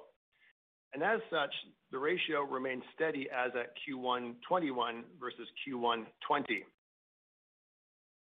And 0.94 1.04
As 1.04 1.20
such, 1.30 1.54
the 1.92 1.98
ratio 1.98 2.44
remains 2.44 2.84
steady 2.94 3.28
as 3.32 3.52
at 3.56 3.74
Q1 3.82 4.36
2021 4.48 5.04
versus 5.20 5.48
Q1 5.66 6.06
2020. 6.22 6.66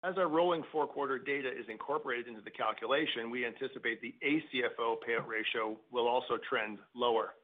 As 0.04 0.16
our 0.18 0.28
rolling 0.28 0.62
four-quarter 0.70 1.18
data 1.18 1.48
is 1.48 1.66
incorporated 1.68 2.28
into 2.28 2.40
the 2.40 2.50
calculation, 2.50 3.30
we 3.30 3.44
anticipate 3.44 4.00
the 4.00 4.14
ACFO 4.24 4.96
payout 5.02 5.26
ratio 5.26 5.76
will 5.90 6.06
also 6.06 6.38
trend 6.48 6.78
lower. 6.94 7.34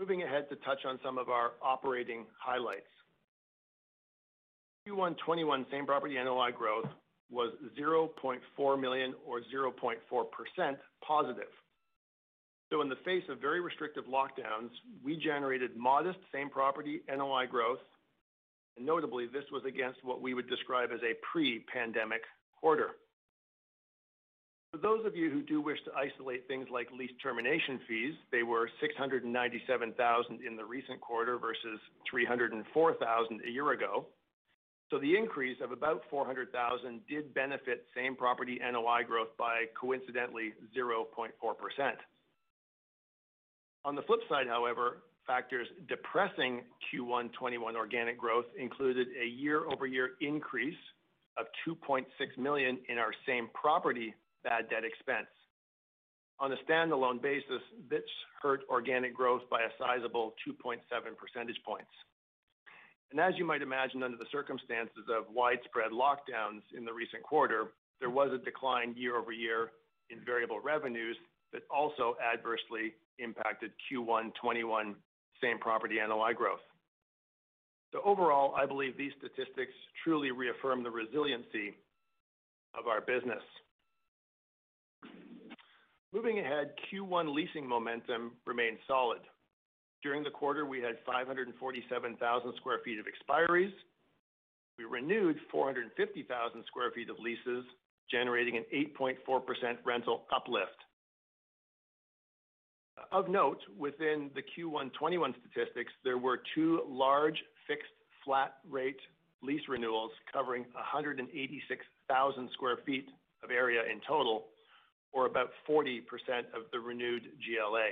Moving 0.00 0.22
ahead 0.22 0.48
to 0.48 0.56
touch 0.56 0.86
on 0.88 0.98
some 1.04 1.18
of 1.18 1.28
our 1.28 1.52
operating 1.60 2.24
highlights. 2.38 2.88
Q1 4.88 5.18
2021 5.18 5.66
same 5.70 5.84
property 5.84 6.14
NOI 6.14 6.52
growth 6.52 6.86
was 7.30 7.52
0.4 7.78 8.80
million 8.80 9.12
or 9.26 9.42
0.4% 9.54 10.76
positive. 11.06 11.52
So 12.70 12.80
in 12.80 12.88
the 12.88 12.96
face 13.04 13.24
of 13.28 13.42
very 13.42 13.60
restrictive 13.60 14.04
lockdowns, 14.04 14.70
we 15.04 15.16
generated 15.16 15.76
modest 15.76 16.18
same 16.32 16.48
property 16.48 17.02
NOI 17.14 17.44
growth, 17.44 17.80
and 18.78 18.86
notably, 18.86 19.26
this 19.26 19.44
was 19.52 19.64
against 19.68 19.98
what 20.02 20.22
we 20.22 20.32
would 20.32 20.48
describe 20.48 20.90
as 20.94 21.00
a 21.02 21.12
pre-pandemic 21.30 22.22
quarter. 22.58 22.92
For 24.72 24.78
those 24.78 25.04
of 25.04 25.16
you 25.16 25.30
who 25.30 25.42
do 25.42 25.60
wish 25.60 25.78
to 25.84 25.90
isolate 25.94 26.46
things 26.46 26.68
like 26.70 26.88
lease 26.96 27.10
termination 27.20 27.80
fees, 27.88 28.14
they 28.30 28.44
were 28.44 28.70
697,000 28.80 30.40
in 30.46 30.56
the 30.56 30.64
recent 30.64 31.00
quarter 31.00 31.38
versus 31.38 31.80
304,000 32.08 33.40
a 33.46 33.50
year 33.50 33.72
ago. 33.72 34.06
So 34.90 34.98
The 34.98 35.16
increase 35.16 35.56
of 35.62 35.70
about 35.70 36.02
400,000 36.10 37.00
did 37.08 37.32
benefit 37.32 37.86
same 37.96 38.16
property 38.16 38.58
NOI 38.60 39.04
growth 39.06 39.28
by 39.38 39.66
coincidentally 39.80 40.52
0.4%. 40.76 41.30
On 43.84 43.94
the 43.94 44.02
flip 44.02 44.20
side, 44.28 44.48
however, 44.48 45.02
factors 45.26 45.68
depressing 45.88 46.62
Q1 46.92 47.32
2021 47.32 47.76
organic 47.76 48.18
growth 48.18 48.46
included 48.58 49.06
a 49.20 49.26
year-over-year 49.26 50.10
increase 50.20 50.74
of 51.38 51.46
2.6 51.66 52.04
million 52.36 52.78
in 52.88 52.98
our 52.98 53.12
same 53.26 53.48
property 53.54 54.12
bad 54.44 54.68
debt 54.70 54.84
expense. 54.84 55.30
On 56.40 56.52
a 56.52 56.56
standalone 56.68 57.20
basis, 57.20 57.60
this 57.90 58.02
hurt 58.42 58.62
organic 58.70 59.14
growth 59.14 59.42
by 59.50 59.60
a 59.60 59.70
sizable 59.78 60.34
2.7 60.48 60.80
percentage 61.16 61.60
points. 61.64 61.92
And 63.10 63.20
As 63.20 63.34
you 63.36 63.44
might 63.44 63.60
imagine, 63.60 64.02
under 64.02 64.16
the 64.16 64.30
circumstances 64.30 65.04
of 65.10 65.24
widespread 65.34 65.90
lockdowns 65.90 66.62
in 66.76 66.84
the 66.84 66.92
recent 66.92 67.22
quarter, 67.22 67.72
there 67.98 68.08
was 68.08 68.30
a 68.32 68.38
decline 68.38 68.94
year-over-year 68.96 69.72
in 70.10 70.24
variable 70.24 70.60
revenues 70.60 71.16
that 71.52 71.62
also 71.70 72.16
adversely 72.22 72.94
impacted 73.18 73.72
Q1 73.90 74.32
2021 74.40 74.94
same-property 75.42 75.96
NOI 76.06 76.32
growth. 76.32 76.60
So 77.92 78.00
Overall, 78.04 78.54
I 78.54 78.66
believe 78.66 78.96
these 78.96 79.12
statistics 79.18 79.72
truly 80.04 80.30
reaffirm 80.30 80.82
the 80.82 80.90
resiliency 80.90 81.74
of 82.78 82.86
our 82.86 83.00
business. 83.00 83.42
Moving 86.12 86.40
ahead, 86.40 86.72
Q1 86.90 87.32
leasing 87.32 87.66
momentum 87.66 88.32
remained 88.44 88.78
solid. 88.86 89.20
During 90.02 90.24
the 90.24 90.30
quarter, 90.30 90.66
we 90.66 90.80
had 90.80 90.96
547,000 91.06 92.52
sq 92.54 92.64
ft 92.64 92.98
of 92.98 93.06
expiries. 93.06 93.72
We 94.76 94.84
renewed 94.84 95.36
450,000 95.52 96.64
sq 96.64 96.96
ft 96.96 97.10
of 97.10 97.18
leases, 97.20 97.64
generating 98.10 98.56
an 98.56 98.64
8.4% 98.74 99.76
rental 99.84 100.22
uplift. 100.34 100.70
Of 103.12 103.28
note, 103.28 103.60
within 103.78 104.30
the 104.34 104.42
Q1 104.42 104.92
2021 104.92 105.34
statistics, 105.40 105.92
there 106.04 106.18
were 106.18 106.42
two 106.54 106.82
large 106.88 107.38
fixed 107.66 107.92
flat 108.24 108.56
rate 108.68 109.00
lease 109.42 109.62
renewals 109.68 110.10
covering 110.32 110.64
186,000 110.72 112.50
sq 112.52 112.60
ft 112.60 113.04
of 113.42 113.50
area 113.50 113.82
in 113.90 114.00
total, 114.06 114.46
or 115.12 115.26
about 115.26 115.50
40% 115.68 116.00
of 116.54 116.62
the 116.72 116.78
renewed 116.80 117.22
GLA. 117.22 117.88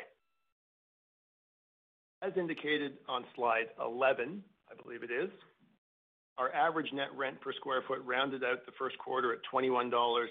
As 2.22 2.32
indicated 2.36 2.98
on 3.08 3.24
slide 3.34 3.68
11, 3.80 4.42
I 4.70 4.82
believe 4.82 5.02
it 5.02 5.10
is, 5.10 5.30
our 6.36 6.52
average 6.54 6.92
net 6.92 7.08
rent 7.16 7.40
per 7.40 7.52
square 7.52 7.82
foot 7.86 8.00
rounded 8.04 8.44
out 8.44 8.64
the 8.66 8.72
first 8.78 8.96
quarter 8.98 9.32
at 9.32 9.40
21.99 9.52 9.90
dollars. 9.90 10.30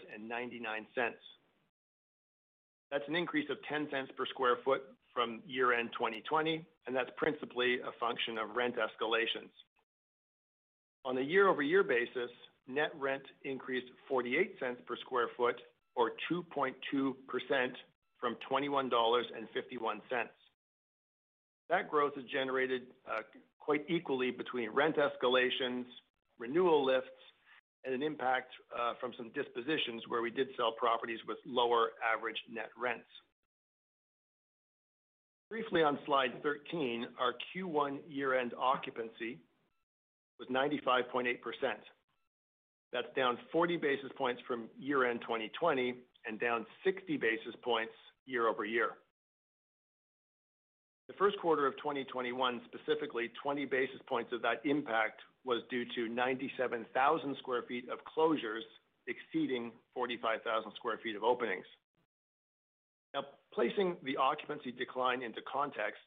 That's 2.91 3.03
an 3.09 3.15
increase 3.15 3.49
of 3.49 3.57
0.10 3.69 4.15
per 4.15 4.25
square 4.27 4.57
foot 4.63 4.81
from 5.13 5.41
year-end 5.45 5.89
2020, 5.93 6.65
and 6.85 6.95
that's 6.95 7.09
principally 7.17 7.79
a 7.81 7.91
function 7.99 8.37
of 8.37 8.55
rent 8.55 8.75
escalations. 8.75 9.51
On 11.03 11.17
a 11.17 11.21
year-over-year 11.21 11.83
basis, 11.83 12.29
net 12.67 12.91
rent 12.97 13.23
increased 13.43 13.87
0.48 14.09 14.85
per 14.85 14.95
square 14.97 15.27
foot 15.35 15.59
or 15.97 16.11
2.2% 16.31 16.73
from 18.19 18.37
21.51 18.49 18.89
dollars. 18.89 19.25
That 21.69 21.89
growth 21.89 22.13
is 22.15 22.23
generated 22.31 22.83
uh, 23.09 23.23
quite 23.59 23.83
equally 23.89 24.31
between 24.31 24.69
rent 24.69 24.95
escalations, 24.95 25.83
renewal 26.39 26.85
lifts, 26.85 27.09
and 27.83 27.93
an 27.93 28.01
impact 28.01 28.51
uh, 28.77 28.93
from 28.99 29.11
some 29.17 29.31
dispositions 29.33 30.03
where 30.07 30.21
we 30.21 30.29
did 30.29 30.47
sell 30.55 30.71
properties 30.71 31.19
with 31.27 31.37
lower 31.45 31.89
average 32.15 32.37
net 32.49 32.69
rents. 32.81 33.09
Briefly 35.49 35.81
on 35.83 35.97
slide 36.05 36.41
13, 36.43 37.07
our 37.19 37.33
Q1 37.55 37.99
year-end 38.09 38.53
occupancy 38.59 39.39
was 40.39 40.47
95.8%. 40.49 41.37
That's 42.93 43.07
down 43.15 43.37
40 43.51 43.77
basis 43.77 44.11
points 44.17 44.41
from 44.47 44.69
year-end 44.79 45.21
2020 45.21 45.95
and 46.25 46.39
down 46.39 46.65
60 46.83 47.17
basis 47.17 47.55
points 47.63 47.93
year-over-year. 48.25 48.91
The 51.07 51.13
first 51.13 51.37
quarter 51.39 51.65
of 51.65 51.77
2021, 51.77 52.61
specifically 52.65 53.31
20 53.41 53.65
basis 53.65 53.99
points 54.07 54.33
of 54.33 54.41
that 54.41 54.61
impact 54.65 55.21
was 55.45 55.61
due 55.69 55.85
to 55.95 56.09
97,000 56.09 57.35
sq 57.37 57.47
ft 57.47 57.89
of 57.89 57.99
closures 58.03 58.67
exceeding 59.07 59.71
45,000 59.93 60.71
sq 60.71 60.83
ft 60.83 61.15
of 61.15 61.23
openings. 61.23 61.65
Now, 63.13 63.23
placing 63.53 63.95
the 64.03 64.17
occupancy 64.17 64.71
decline 64.71 65.23
into 65.23 65.39
context, 65.51 66.03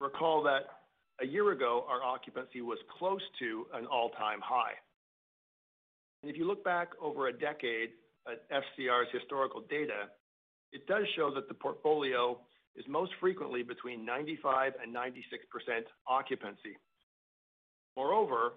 recall 0.00 0.42
that 0.42 0.82
a 1.20 1.26
year 1.26 1.52
ago, 1.52 1.86
our 1.88 2.02
occupancy 2.02 2.60
was 2.60 2.78
close 2.98 3.22
to 3.38 3.66
an 3.74 3.86
all-time 3.86 4.40
high. 4.42 4.74
And 6.24 6.30
if 6.30 6.38
you 6.38 6.46
look 6.46 6.64
back 6.64 6.92
over 7.02 7.28
a 7.28 7.32
decade 7.34 7.90
at 8.26 8.48
FCR's 8.48 9.08
historical 9.12 9.60
data, 9.68 10.08
it 10.72 10.86
does 10.86 11.04
show 11.16 11.30
that 11.34 11.48
the 11.48 11.54
portfolio 11.54 12.40
is 12.76 12.84
most 12.88 13.12
frequently 13.20 13.62
between 13.62 14.06
95 14.06 14.72
and 14.82 14.94
96% 14.96 15.10
occupancy. 16.08 16.78
Moreover, 17.94 18.54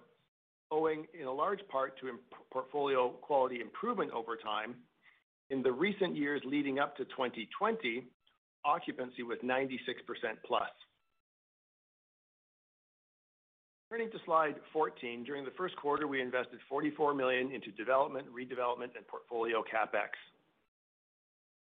owing 0.70 1.04
in 1.12 1.26
a 1.26 1.30
large 1.32 1.60
part 1.68 2.00
to 2.00 2.18
portfolio 2.50 3.10
quality 3.20 3.60
improvement 3.60 4.12
over 4.12 4.34
time, 4.34 4.74
in 5.50 5.62
the 5.62 5.70
recent 5.70 6.16
years 6.16 6.40
leading 6.46 6.78
up 6.78 6.96
to 6.96 7.04
2020, 7.04 8.06
occupancy 8.64 9.22
was 9.22 9.36
96%+. 9.44 9.68
Turning 13.90 14.10
to 14.10 14.18
slide 14.26 14.54
14, 14.70 15.24
during 15.24 15.46
the 15.46 15.50
first 15.52 15.74
quarter, 15.76 16.06
we 16.06 16.20
invested 16.20 16.58
44 16.68 17.14
million 17.14 17.50
into 17.50 17.70
development, 17.72 18.26
redevelopment, 18.28 18.92
and 18.96 19.06
portfolio 19.08 19.62
CapEx. 19.62 20.10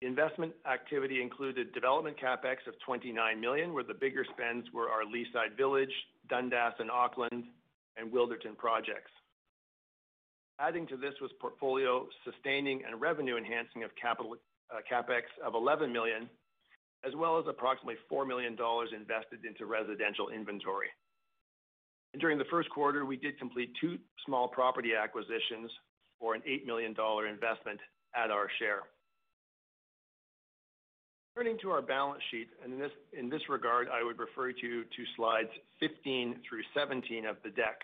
Investment 0.01 0.51
activity 0.69 1.21
included 1.21 1.73
development 1.73 2.17
CapEx 2.19 2.67
of 2.67 2.73
29 2.85 3.39
million, 3.39 3.73
where 3.73 3.85
the 3.85 3.93
bigger 3.93 4.25
spends 4.33 4.69
were 4.73 4.89
our 4.89 5.03
Leaside 5.05 5.55
Village, 5.55 5.93
Dundas 6.29 6.73
and 6.79 6.89
Aukland, 6.89 7.45
and 7.95 8.11
Wilderton 8.11 8.57
projects. 8.57 9.11
Adding 10.59 10.85
to 10.87 10.97
this 10.97 11.13
was 11.21 11.31
portfolio 11.39 12.07
sustaining 12.25 12.83
and 12.85 12.99
revenue-enhancing 12.99 13.83
of 13.83 13.91
capital 13.95 14.35
uh, 14.69 14.79
CapEx 14.91 15.23
of 15.45 15.55
11 15.55 15.93
million, 15.93 16.29
as 17.05 17.15
well 17.15 17.39
as 17.39 17.45
approximately 17.47 17.95
4 18.09 18.25
million 18.25 18.57
dollars 18.57 18.89
invested 18.93 19.45
into 19.45 19.65
residential 19.65 20.27
inventory. 20.27 20.89
During 22.19 22.37
the 22.37 22.45
first 22.49 22.69
quarter, 22.69 23.05
we 23.05 23.17
did 23.17 23.37
complete 23.37 23.71
two 23.79 23.97
small 24.25 24.47
property 24.47 24.91
acquisitions 24.95 25.71
for 26.19 26.33
an 26.33 26.41
8 26.45 26.65
million 26.65 26.93
dollar 26.93 27.27
investment 27.27 27.79
at 28.15 28.31
our 28.31 28.47
share. 28.59 28.81
Turning 31.35 31.59
to 31.61 31.69
our 31.69 31.83
balance 31.83 32.23
sheet, 32.31 32.47
and 32.63 32.73
in 33.13 33.29
this 33.29 33.41
regard, 33.47 33.89
I 33.89 34.03
would 34.03 34.17
refer 34.17 34.49
you 34.49 34.83
to 34.83 35.03
slides 35.15 35.49
15 35.79 36.41
through 36.49 36.63
17 36.75 37.27
of 37.27 37.37
the 37.43 37.51
deck. 37.51 37.81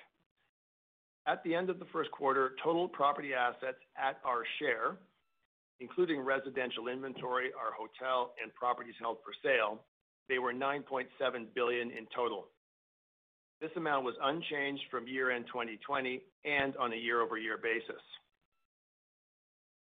At 1.27 1.43
the 1.43 1.53
end 1.53 1.69
of 1.69 1.77
the 1.77 1.85
first 1.93 2.09
quarter, 2.09 2.55
total 2.63 2.87
property 2.87 3.35
assets 3.35 3.77
at 3.95 4.19
our 4.25 4.43
share, 4.57 4.97
including 5.79 6.19
residential 6.21 6.87
inventory, 6.87 7.51
our 7.53 7.71
hotel, 7.71 8.33
and 8.41 8.53
properties 8.55 8.95
held 8.99 9.17
for 9.23 9.33
sale, 9.43 9.81
they 10.27 10.39
were 10.39 10.51
9.7 10.51 11.05
billion 11.53 11.91
in 11.91 12.07
total. 12.15 12.47
This 13.63 13.71
amount 13.77 14.03
was 14.03 14.15
unchanged 14.21 14.83
from 14.91 15.07
year-end 15.07 15.45
2020 15.47 16.21
and 16.43 16.75
on 16.75 16.91
a 16.91 16.97
year-over-year 16.97 17.59
basis. 17.63 18.03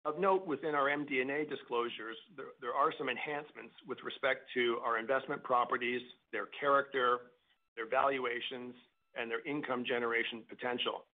Of 0.05 0.19
note, 0.21 0.47
within 0.47 0.75
our 0.75 0.91
MD&A 0.91 1.49
disclosures, 1.49 2.19
there 2.37 2.75
are 2.75 2.93
some 2.99 3.09
enhancements 3.09 3.73
with 3.89 3.97
respect 4.05 4.51
to 4.53 4.77
our 4.85 4.99
investment 4.99 5.43
properties, 5.43 6.03
their 6.31 6.49
character, 6.61 7.33
their 7.75 7.89
valuations, 7.89 8.75
and 9.17 9.31
their 9.31 9.41
income 9.49 9.83
generation 9.89 10.43
potential. 10.47 11.07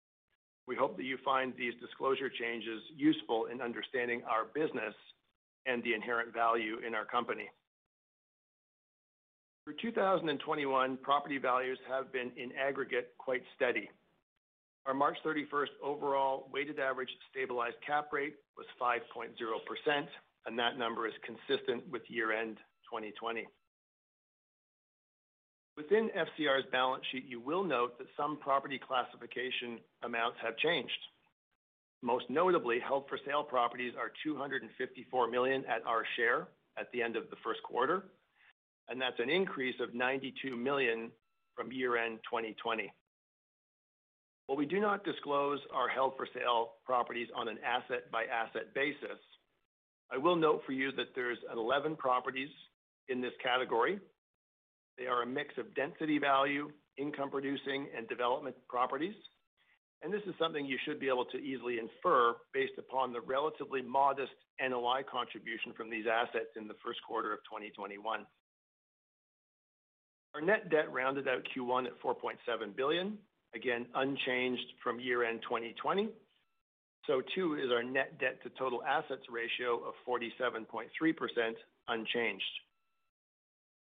We 0.67 0.75
hope 0.75 0.97
that 0.97 1.05
you 1.05 1.17
find 1.23 1.53
these 1.57 1.73
disclosure 1.79 2.29
changes 2.29 2.81
useful 2.97 3.45
in 3.45 3.61
understanding 3.61 4.23
our 4.29 4.43
business 4.43 4.93
and 5.65 5.81
the 5.83 5.93
inherent 5.93 6.33
value 6.33 6.79
in 6.85 6.93
our 6.95 7.05
company. 7.05 7.47
For 9.67 9.73
2021, 9.81 10.95
property 11.03 11.37
values 11.37 11.77
have 11.89 12.09
been, 12.13 12.31
in 12.37 12.53
aggregate, 12.55 13.11
quite 13.17 13.41
steady. 13.53 13.89
Our 14.85 14.93
March 14.93 15.17
31st 15.25 15.75
overall 15.83 16.47
weighted 16.53 16.79
average 16.79 17.09
stabilized 17.29 17.75
cap 17.85 18.07
rate 18.13 18.35
was 18.55 18.65
5.0%, 18.81 20.07
and 20.45 20.57
that 20.57 20.77
number 20.77 21.05
is 21.05 21.13
consistent 21.25 21.83
with 21.91 22.01
year-end 22.07 22.55
2020. 22.89 23.45
Within 25.75 26.11
FCR's 26.15 26.63
balance 26.71 27.03
sheet, 27.11 27.25
you 27.27 27.41
will 27.41 27.65
note 27.65 27.97
that 27.97 28.07
some 28.15 28.37
property 28.37 28.79
classification 28.79 29.79
amounts 30.01 30.37
have 30.41 30.55
changed. 30.59 30.97
Most 32.01 32.29
notably, 32.29 32.79
held-for-sale 32.79 33.43
properties 33.43 33.91
are 33.99 34.13
254 34.23 35.29
million 35.29 35.65
at 35.65 35.85
our 35.85 36.05
share 36.15 36.47
at 36.79 36.89
the 36.93 37.01
end 37.01 37.17
of 37.17 37.29
the 37.29 37.35
first 37.43 37.61
quarter, 37.63 38.05
and 38.89 39.01
that's 39.01 39.19
an 39.19 39.29
increase 39.29 39.75
of 39.81 39.93
92 39.93 40.55
million 40.55 41.11
from 41.55 41.71
year-end 41.71 42.19
2020. 42.29 42.91
While 44.45 44.57
we 44.57 44.65
do 44.65 44.79
not 44.79 45.03
disclose 45.03 45.59
our 45.73 45.89
held-for-sale 45.89 46.73
properties 46.85 47.27
on 47.35 47.47
an 47.47 47.57
asset-by-asset 47.65 48.73
basis, 48.73 49.19
I 50.11 50.17
will 50.17 50.37
note 50.37 50.61
for 50.65 50.71
you 50.71 50.91
that 50.93 51.13
there's 51.15 51.39
11 51.51 51.97
properties 51.97 52.49
in 53.09 53.19
this 53.19 53.33
category. 53.43 53.99
They 54.97 55.05
are 55.05 55.23
a 55.23 55.25
mix 55.25 55.57
of 55.57 55.75
density 55.75 56.17
value, 56.17 56.71
income-producing, 56.97 57.87
and 57.95 58.07
development 58.07 58.55
properties, 58.69 59.15
and 60.03 60.13
this 60.13 60.21
is 60.27 60.35
something 60.37 60.65
you 60.65 60.77
should 60.85 60.99
be 60.99 61.07
able 61.07 61.25
to 61.25 61.37
easily 61.37 61.79
infer 61.79 62.35
based 62.53 62.77
upon 62.77 63.11
the 63.11 63.21
relatively 63.21 63.81
modest 63.81 64.33
NOI 64.61 65.01
contribution 65.09 65.73
from 65.75 65.89
these 65.89 66.05
assets 66.05 66.53
in 66.55 66.67
the 66.67 66.77
first 66.85 66.99
quarter 67.07 67.33
of 67.33 67.39
2021. 67.49 68.25
Our 70.37 70.45
net 70.45 70.69
debt 70.69 70.93
rounded 70.93 71.27
out 71.27 71.41
Q1 71.49 71.87
at 71.87 71.99
4.7 71.99 72.75
billion, 72.75 73.17
again, 73.55 73.87
unchanged 73.95 74.61
from 74.83 74.99
year-end 74.99 75.41
2020. 75.41 76.09
So 77.07 77.23
Too 77.33 77.55
is 77.55 77.71
our 77.71 77.81
net 77.81 78.19
debt 78.19 78.43
to 78.43 78.51
total 78.51 78.83
assets 78.83 79.23
ratio 79.31 79.81
of 79.81 79.95
47.3%, 80.07 81.53
unchanged. 81.87 82.43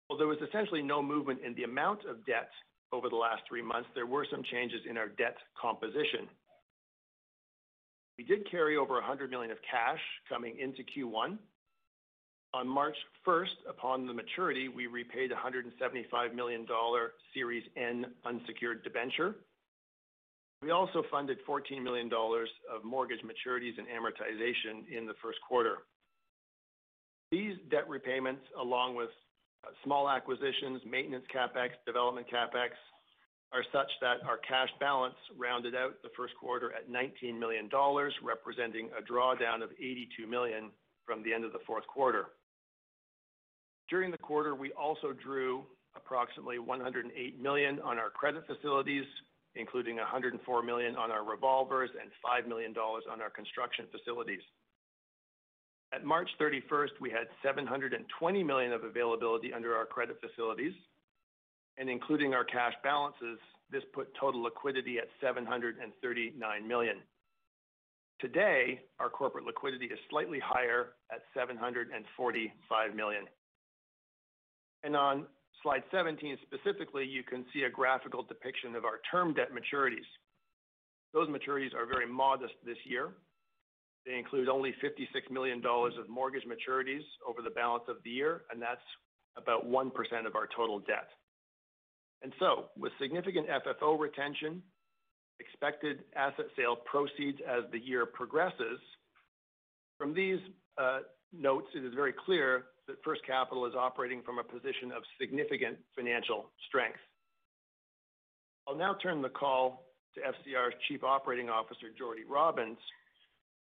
While 0.08 0.18
there 0.18 0.28
was 0.28 0.40
essentially 0.40 0.82
no 0.82 1.04
movement 1.04 1.42
in 1.46 1.54
the 1.54 1.66
amount 1.66 2.06
of 2.06 2.26
debt 2.26 2.50
over 2.92 3.10
the 3.10 3.16
last 3.16 3.44
three 3.48 3.62
months, 3.62 3.90
there 3.94 4.08
were 4.08 4.26
some 4.32 4.42
changes 4.42 4.82
in 4.90 4.98
our 4.98 5.10
debt 5.10 5.38
composition. 5.62 6.26
We 8.18 8.24
did 8.24 8.50
carry 8.50 8.76
over 8.76 8.96
100 8.96 9.30
million 9.30 9.52
of 9.52 9.60
cash 9.70 10.02
coming 10.28 10.58
into 10.58 10.82
Q1. 10.82 11.38
On 12.54 12.68
March 12.68 12.96
1st, 13.28 13.70
upon 13.70 14.08
the 14.08 14.14
maturity, 14.14 14.70
we 14.70 14.88
repaid 14.88 15.30
175 15.30 16.34
million 16.34 16.66
dollar 16.66 17.12
Series 17.34 17.64
N 17.78 18.08
unsecured 18.26 18.84
debenture. 18.84 19.36
We 20.64 20.72
also 20.72 21.04
funded 21.12 21.38
14 21.46 21.84
million 21.84 22.10
dollars 22.10 22.50
of 22.74 22.84
mortgage 22.84 23.22
maturities 23.22 23.78
and 23.78 23.86
amortization 23.88 24.90
in 24.92 25.06
the 25.06 25.14
first 25.22 25.38
quarter. 25.48 25.78
These 27.32 27.56
debt 27.70 27.88
repayments, 27.88 28.42
along 28.60 28.96
with 28.96 29.10
small 29.84 30.10
acquisitions, 30.10 30.82
maintenance 30.90 31.26
CapEx, 31.34 31.70
development 31.86 32.26
CapEx, 32.34 32.72
are 33.54 33.64
such 33.72 33.92
that 34.02 34.26
our 34.28 34.38
cash 34.38 34.70
balance 34.80 35.16
rounded 35.38 35.76
out 35.76 36.02
the 36.02 36.10
first 36.18 36.34
quarter 36.40 36.74
at 36.74 36.90
19 36.90 37.40
million 37.40 37.70
dollars, 37.70 38.14
representing 38.24 38.90
a 38.98 39.04
drawdown 39.04 39.62
of 39.62 39.70
82 39.78 40.26
million 40.26 40.72
from 41.06 41.22
the 41.22 41.32
end 41.32 41.46
of 41.46 41.54
the 41.54 41.60
fourth 41.68 41.86
quarter. 41.86 42.26
During 43.90 44.12
the 44.12 44.18
quarter, 44.18 44.54
we 44.56 44.72
also 44.74 45.14
drew 45.14 45.64
approximately 45.96 46.60
108 46.60 47.42
million 47.42 47.80
on 47.82 47.98
our 47.98 48.10
credit 48.10 48.46
facilities, 48.46 49.06
including 49.56 49.98
104 49.98 50.64
million 50.64 50.96
on 50.96 51.12
our 51.12 51.24
revolvers 51.24 51.90
and 52.00 52.12
5 52.24 52.48
million 52.48 52.72
dollars 52.72 53.04
on 53.12 53.22
our 53.22 53.30
construction 53.30 53.86
facilities. 53.92 54.42
At 55.92 56.06
March 56.06 56.30
31st, 56.40 57.02
we 57.02 57.10
had 57.10 57.26
720 57.42 58.44
million 58.44 58.74
of 58.74 58.84
availability 58.84 59.52
under 59.52 59.76
our 59.76 59.88
credit 59.88 60.20
facilities, 60.22 60.74
and 61.80 61.90
including 61.90 62.36
our 62.36 62.44
cash 62.44 62.74
balances, 62.84 63.40
this 63.72 63.82
put 63.94 64.14
total 64.20 64.44
liquidity 64.44 65.00
at 65.00 65.08
739 65.20 66.68
million. 66.68 66.98
Today, 68.20 68.82
our 69.00 69.10
corporate 69.10 69.46
liquidity 69.46 69.86
is 69.86 69.98
slightly 70.10 70.40
higher 70.40 70.90
at 71.12 71.22
745 71.34 72.96
million. 72.96 73.26
And 74.84 74.96
on 74.96 75.26
slide 75.62 75.84
17 75.92 76.38
specifically, 76.44 77.06
you 77.06 77.24
can 77.24 77.46
see 77.54 77.64
a 77.64 77.70
graphical 77.70 78.24
depiction 78.24 78.76
of 78.76 78.86
our 78.86 79.00
term 79.12 79.34
debt 79.34 79.50
maturities. 79.52 80.08
Those 81.14 81.28
maturities 81.28 81.74
are 81.74 81.86
very 81.86 82.08
modest 82.08 82.54
this 82.66 82.78
year. 82.86 83.10
They 84.06 84.18
include 84.18 84.48
only 84.48 84.74
56 84.82 85.28
million 85.30 85.62
dollars 85.62 85.94
of 86.00 86.10
mortgage 86.10 86.44
maturities 86.46 87.04
over 87.28 87.42
the 87.42 87.50
balance 87.50 87.84
of 87.88 87.98
the 88.04 88.10
year, 88.10 88.44
and 88.52 88.62
that's 88.62 88.82
about 89.38 89.68
1% 89.68 89.92
of 90.26 90.36
our 90.36 90.48
total 90.56 90.80
debt. 90.80 91.10
And 92.22 92.34
so, 92.40 92.66
with 92.78 92.92
significant 93.00 93.48
FFO 93.48 94.00
retention, 94.00 94.62
expected 95.40 96.00
asset 96.16 96.46
sale 96.56 96.76
proceeds 96.76 97.40
as 97.48 97.64
the 97.72 97.80
year 97.80 98.06
progresses, 98.06 98.80
from 99.98 100.14
these 100.14 100.40
uh, 100.78 101.00
notes, 101.34 101.68
it 101.76 101.84
is 101.84 101.94
very 101.94 102.14
clear 102.26 102.66
that 102.90 102.98
First 103.04 103.22
Capital 103.26 103.66
is 103.68 103.74
operating 103.76 104.22
from 104.24 104.40
a 104.40 104.44
position 104.44 104.92
of 104.96 105.04
significant 105.22 105.78
financial 105.96 106.50
strength. 106.68 106.98
I'll 108.68 108.76
now 108.76 108.96
turn 109.02 109.22
the 109.22 109.30
call 109.30 109.86
to 110.16 110.22
FCR's 110.22 110.74
Chief 110.88 111.04
Operating 111.04 111.50
Officer, 111.50 111.88
Jordie 111.98 112.28
Robins, 112.28 112.80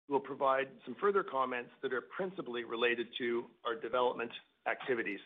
who 0.06 0.14
will 0.14 0.20
provide 0.20 0.68
some 0.86 0.96
further 0.98 1.22
comments 1.22 1.70
that 1.82 1.92
are 1.92 2.00
principally 2.00 2.64
related 2.64 3.06
to 3.18 3.44
our 3.66 3.74
development 3.74 4.30
activities. 4.66 5.20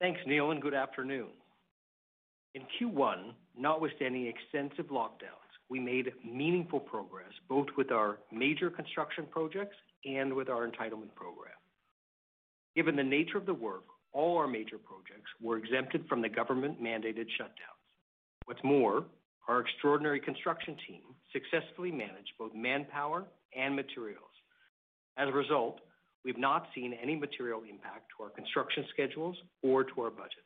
Thanks, 0.00 0.20
Neil, 0.26 0.50
and 0.50 0.60
good 0.60 0.74
afternoon. 0.74 1.28
In 2.54 2.62
Q1, 2.80 3.32
notwithstanding 3.56 4.26
extensive 4.26 4.86
lockdowns, 4.86 5.52
we 5.68 5.80
made 5.80 6.12
meaningful 6.24 6.80
progress 6.80 7.32
both 7.48 7.66
with 7.76 7.92
our 7.92 8.18
major 8.32 8.70
construction 8.70 9.26
projects 9.30 9.76
and 10.04 10.34
with 10.34 10.48
our 10.48 10.66
entitlement 10.66 11.14
program. 11.14 11.54
Given 12.74 12.96
the 12.96 13.02
nature 13.02 13.38
of 13.38 13.46
the 13.46 13.54
work, 13.54 13.84
all 14.12 14.36
our 14.38 14.46
major 14.46 14.78
projects 14.78 15.30
were 15.40 15.58
exempted 15.58 16.06
from 16.08 16.22
the 16.22 16.28
government-mandated 16.28 17.26
shutdowns. 17.40 17.82
What's 18.46 18.62
more, 18.64 19.04
our 19.48 19.60
extraordinary 19.60 20.20
construction 20.20 20.76
team 20.86 21.02
successfully 21.32 21.90
managed 21.90 22.32
both 22.38 22.54
manpower 22.54 23.24
and 23.56 23.74
materials. 23.74 24.18
As 25.16 25.28
a 25.28 25.32
result, 25.32 25.80
we've 26.24 26.38
not 26.38 26.66
seen 26.74 26.94
any 27.02 27.16
material 27.16 27.62
impact 27.68 28.10
to 28.16 28.24
our 28.24 28.30
construction 28.30 28.84
schedules 28.92 29.36
or 29.62 29.84
to 29.84 30.00
our 30.00 30.10
budgets. 30.10 30.38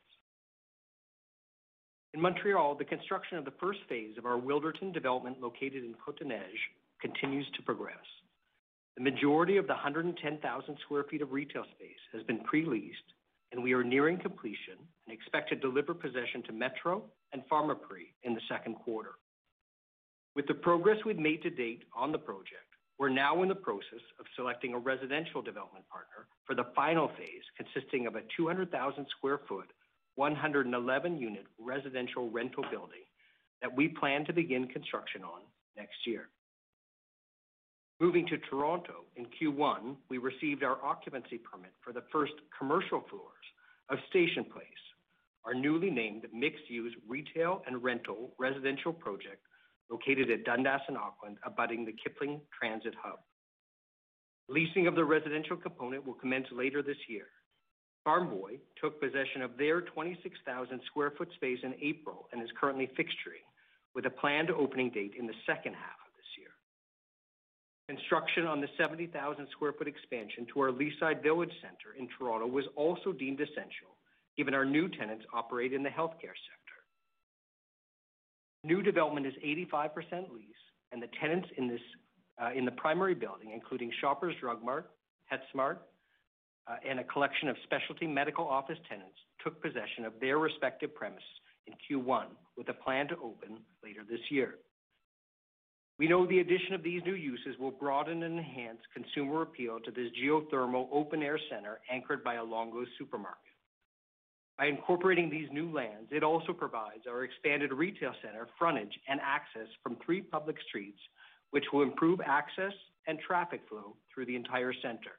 In 2.13 2.21
Montreal, 2.21 2.75
the 2.75 2.85
construction 2.85 3.37
of 3.37 3.45
the 3.45 3.53
first 3.59 3.79
phase 3.87 4.17
of 4.17 4.25
our 4.25 4.39
Wilderton 4.39 4.93
development 4.93 5.41
located 5.41 5.83
in 5.83 5.93
Côte-des-Neiges 5.93 6.57
continues 7.01 7.45
to 7.55 7.61
progress. 7.61 7.95
The 8.97 9.03
majority 9.03 9.57
of 9.57 9.67
the 9.67 9.73
110,000 9.73 10.77
sq 10.81 10.89
ft 10.89 11.21
of 11.21 11.31
retail 11.31 11.63
space 11.75 12.01
has 12.13 12.23
been 12.23 12.39
pre-leased, 12.39 13.13
and 13.51 13.61
we 13.61 13.73
are 13.73 13.83
nearing 13.83 14.17
completion 14.17 14.73
and 15.05 15.13
expect 15.13 15.49
to 15.49 15.55
deliver 15.55 15.93
possession 15.93 16.41
to 16.47 16.51
Metro 16.51 17.03
and 17.31 17.43
Pharmaprix 17.47 18.09
in 18.23 18.33
the 18.33 18.41
second 18.49 18.73
quarter. 18.73 19.11
With 20.35 20.47
the 20.47 20.55
progress 20.55 20.97
we've 21.05 21.19
made 21.19 21.43
to 21.43 21.51
date 21.51 21.83
on 21.95 22.11
the 22.11 22.17
project, 22.17 22.73
we're 22.97 23.09
now 23.09 23.43
in 23.43 23.49
the 23.49 23.55
process 23.55 24.01
of 24.19 24.25
selecting 24.35 24.73
a 24.73 24.79
residential 24.79 25.43
development 25.43 25.87
partner 25.89 26.25
for 26.45 26.55
the 26.55 26.65
final 26.75 27.09
phase, 27.19 27.45
consisting 27.55 28.07
of 28.07 28.15
a 28.15 28.23
200,000 28.35 29.05
sq 29.05 29.29
ft, 29.47 29.67
111-unit 30.17 31.45
residential 31.59 32.31
rental 32.31 32.65
building 32.71 33.05
that 33.61 33.75
we 33.75 33.89
plan 33.89 34.25
to 34.25 34.33
begin 34.33 34.67
construction 34.67 35.21
on 35.21 35.41
next 35.75 36.07
year. 36.07 36.29
Moving 37.99 38.27
to 38.27 38.37
Toronto, 38.37 39.05
in 39.15 39.25
Q1, 39.25 39.95
we 40.07 40.19
received 40.19 40.63
our 40.63 40.77
occupancy 40.85 41.39
permit 41.39 41.71
for 41.83 41.91
the 41.91 42.03
first 42.11 42.33
commercial 42.57 43.03
floors 43.09 43.45
of 43.89 43.97
Station 44.07 44.43
Place, 44.43 44.63
our 45.45 45.55
newly 45.55 45.89
named 45.89 46.27
mixed-use 46.31 46.93
retail 47.07 47.63
and 47.65 47.83
rental 47.83 48.33
residential 48.37 48.93
project 48.93 49.41
located 49.89 50.29
at 50.29 50.43
Dundas 50.43 50.81
and 50.87 50.97
Aukland, 50.97 51.37
abutting 51.43 51.85
the 51.85 51.93
Kipling 52.03 52.39
Transit 52.59 52.93
Hub. 53.01 53.19
Leasing 54.47 54.85
of 54.85 54.93
the 54.93 55.03
residential 55.03 55.57
component 55.57 56.05
will 56.05 56.13
commence 56.13 56.45
later 56.51 56.83
this 56.83 56.97
year. 57.09 57.25
Farm 58.03 58.29
Boy 58.29 58.59
took 58.79 59.01
possession 59.01 59.41
of 59.41 59.57
their 59.57 59.81
26,000 59.81 60.81
sq 60.85 60.95
ft 60.95 61.33
space 61.33 61.59
in 61.63 61.73
April 61.81 62.29
and 62.31 62.43
is 62.43 62.49
currently 62.59 62.91
fixturing, 62.97 63.47
with 63.95 64.05
a 64.05 64.09
planned 64.11 64.51
opening 64.51 64.91
date 64.91 65.13
in 65.17 65.25
the 65.25 65.33
second 65.47 65.73
half. 65.73 66.06
Construction 67.87 68.45
on 68.45 68.59
the 68.59 68.67
70,000 68.77 69.47
sq 69.47 69.61
ft 69.61 69.87
expansion 69.87 70.45
to 70.53 70.59
our 70.59 70.71
Leaside 70.71 71.23
Village 71.23 71.53
Center 71.61 71.95
in 71.97 72.09
Toronto 72.17 72.45
was 72.45 72.65
also 72.75 73.13
deemed 73.13 73.39
essential, 73.39 73.95
given 74.35 74.53
our 74.53 74.65
new 74.65 74.89
tenants 74.89 75.23
operate 75.33 75.71
in 75.71 75.83
the 75.83 75.89
healthcare 75.89 76.35
sector. 76.35 76.77
New 78.65 78.81
development 78.81 79.25
is 79.25 79.33
85% 79.71 80.33
leased, 80.33 80.67
and 80.91 81.01
the 81.01 81.07
tenants 81.21 81.47
in 81.57 81.69
this, 81.69 81.79
uh, 82.41 82.49
in 82.53 82.65
the 82.65 82.71
primary 82.71 83.15
building, 83.15 83.51
including 83.53 83.89
Shoppers 84.01 84.35
Drug 84.41 84.61
Mart, 84.61 84.91
PetSmart, 85.31 85.77
and 86.85 86.99
a 86.99 87.03
collection 87.05 87.47
of 87.47 87.55
specialty 87.63 88.05
medical 88.05 88.45
office 88.45 88.77
tenants, 88.89 89.15
took 89.41 89.61
possession 89.61 90.03
of 90.03 90.11
their 90.19 90.37
respective 90.39 90.93
premises 90.93 91.23
in 91.67 91.73
Q1 91.89 92.25
with 92.57 92.67
a 92.67 92.73
plan 92.73 93.07
to 93.07 93.15
open 93.15 93.59
later 93.81 94.01
this 94.09 94.19
year. 94.29 94.55
We 95.99 96.07
know 96.07 96.27
the 96.27 96.39
addition 96.39 96.73
of 96.73 96.83
these 96.83 97.01
new 97.05 97.15
uses 97.15 97.57
will 97.59 97.71
broaden 97.71 98.21
and 98.21 98.37
enhance 98.37 98.79
consumer 98.93 99.41
appeal 99.41 99.79
to 99.79 99.89
this 99.91 100.11
geothermal 100.21 100.87
open-air 100.91 101.39
center 101.49 101.79
anchored 101.91 102.23
by 102.23 102.35
a 102.35 102.43
Longo's 102.43 102.87
supermarket. 102.99 103.41
By 104.59 104.67
incorporating 104.67 105.29
these 105.29 105.49
new 105.51 105.71
lands, 105.71 106.09
it 106.11 106.23
also 106.23 106.53
provides 106.53 107.07
our 107.09 107.23
expanded 107.23 107.71
retail 107.71 108.13
center 108.23 108.47
frontage 108.59 108.93
and 109.07 109.19
access 109.23 109.67
from 109.81 109.97
three 110.05 110.21
public 110.21 110.57
streets, 110.67 110.99
which 111.51 111.65
will 111.73 111.81
improve 111.81 112.19
access 112.21 112.73
and 113.07 113.19
traffic 113.19 113.61
flow 113.67 113.95
through 114.13 114.25
the 114.27 114.35
entire 114.35 114.73
center. 114.81 115.17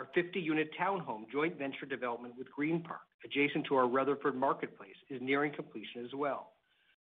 Our 0.00 0.08
50-unit 0.16 0.70
townhome 0.80 1.30
joint 1.32 1.58
venture 1.58 1.86
development 1.86 2.34
with 2.38 2.46
Greenpark, 2.56 3.04
adjacent 3.24 3.66
to 3.66 3.76
our 3.76 3.88
Rutherford 3.88 4.36
Marketplace, 4.36 4.96
is 5.10 5.20
nearing 5.22 5.52
completion 5.52 6.04
as 6.04 6.14
well. 6.14 6.52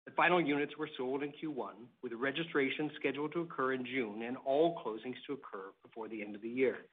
The 0.06 0.12
final 0.12 0.40
units 0.40 0.76
were 0.78 0.88
sold 0.96 1.22
in 1.22 1.30
Q1, 1.30 1.74
with 2.02 2.12
registration 2.12 2.90
scheduled 2.98 3.32
to 3.32 3.40
occur 3.42 3.74
in 3.74 3.84
June 3.84 4.22
and 4.22 4.36
all 4.44 4.80
closings 4.84 5.16
to 5.26 5.34
occur 5.34 5.72
before 5.82 6.08
the 6.08 6.22
end 6.22 6.34
of 6.34 6.42
the 6.42 6.48
year. 6.48 6.86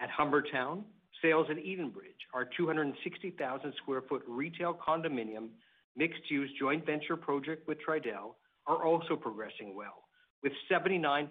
At 0.00 0.10
Humbertown, 0.10 0.84
sales 1.22 1.46
at 1.50 1.56
Edenbridge, 1.56 2.22
our 2.34 2.44
260,000 2.56 3.72
sq 3.72 3.88
ft 3.88 4.20
retail 4.26 4.74
condominium 4.74 5.48
mixed-use 5.96 6.50
joint 6.58 6.84
venture 6.84 7.16
project 7.16 7.66
with 7.68 7.78
Tridel, 7.86 8.34
are 8.66 8.84
also 8.84 9.14
progressing 9.16 9.76
well, 9.76 10.04
with 10.42 10.52
79% 10.70 11.28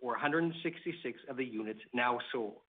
or 0.00 0.12
166 0.12 1.20
of 1.28 1.36
the 1.36 1.44
units 1.44 1.80
now 1.94 2.18
sold. 2.32 2.60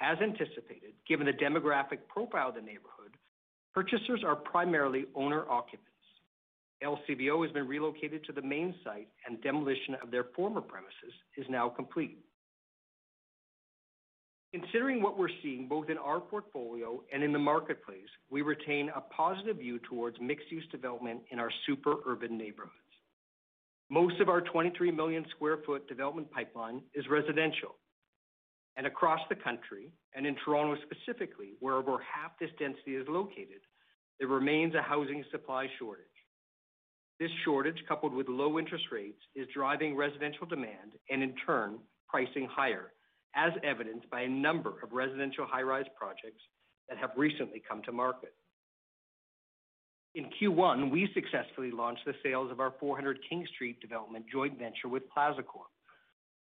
As 0.00 0.18
anticipated, 0.18 0.92
given 1.08 1.26
the 1.26 1.32
demographic 1.32 2.00
profile 2.08 2.48
of 2.50 2.54
the 2.56 2.60
neighborhood, 2.60 3.16
purchasers 3.72 4.22
are 4.24 4.36
primarily 4.36 5.06
owner-occupants. 5.14 5.95
LCBO 6.82 7.42
has 7.42 7.52
been 7.52 7.66
relocated 7.66 8.24
to 8.24 8.32
the 8.32 8.42
main 8.42 8.74
site, 8.84 9.08
and 9.26 9.40
demolition 9.42 9.96
of 10.02 10.10
their 10.10 10.24
former 10.36 10.60
premises 10.60 11.12
is 11.36 11.46
now 11.48 11.68
complete. 11.68 12.18
Considering 14.52 15.02
what 15.02 15.18
we're 15.18 15.28
seeing 15.42 15.68
both 15.68 15.90
in 15.90 15.98
our 15.98 16.20
portfolio 16.20 17.02
and 17.12 17.22
in 17.22 17.32
the 17.32 17.38
marketplace, 17.38 18.08
we 18.30 18.42
retain 18.42 18.90
a 18.94 19.00
positive 19.00 19.58
view 19.58 19.78
towards 19.80 20.18
mixed-use 20.20 20.66
development 20.70 21.20
in 21.30 21.38
our 21.38 21.50
super 21.66 21.96
urban 22.06 22.38
neighborhoods. 22.38 22.72
Most 23.90 24.20
of 24.20 24.28
our 24.28 24.40
23 24.40 24.90
million 24.90 25.24
sq 25.30 25.42
ft 25.42 25.88
development 25.88 26.30
pipeline 26.30 26.82
is 26.94 27.04
residential. 27.08 27.76
And 28.76 28.86
Across 28.86 29.20
the 29.28 29.36
country, 29.36 29.90
and 30.14 30.26
in 30.26 30.36
Toronto 30.44 30.76
specifically, 30.82 31.54
where 31.60 31.74
over 31.74 31.98
half 31.98 32.32
this 32.38 32.50
density 32.58 32.96
is 32.96 33.06
located, 33.08 33.60
there 34.18 34.28
remains 34.28 34.74
a 34.74 34.82
housing 34.82 35.24
supply 35.30 35.66
shortage. 35.78 36.04
This 37.18 37.30
shortage, 37.44 37.82
coupled 37.88 38.12
with 38.12 38.28
low 38.28 38.58
interest 38.58 38.86
rates, 38.92 39.20
is 39.34 39.46
driving 39.54 39.96
residential 39.96 40.46
demand 40.46 40.92
and 41.10 41.22
in 41.22 41.34
turn, 41.46 41.78
pricing 42.08 42.46
higher, 42.50 42.92
as 43.34 43.52
evidenced 43.62 44.08
by 44.10 44.22
a 44.22 44.28
number 44.28 44.74
of 44.82 44.92
residential 44.92 45.46
high-rise 45.46 45.86
projects 45.98 46.42
that 46.88 46.98
have 46.98 47.10
recently 47.16 47.62
come 47.66 47.82
to 47.82 47.92
market. 47.92 48.34
In 50.14 50.30
Q1, 50.40 50.90
we 50.90 51.08
successfully 51.12 51.70
launched 51.70 52.04
the 52.06 52.14
sales 52.22 52.50
of 52.50 52.60
our 52.60 52.72
400 52.80 53.18
King 53.28 53.46
Street 53.54 53.80
development 53.80 54.24
joint 54.32 54.58
venture 54.58 54.88
with 54.88 55.02
Plazacorp. 55.14 55.72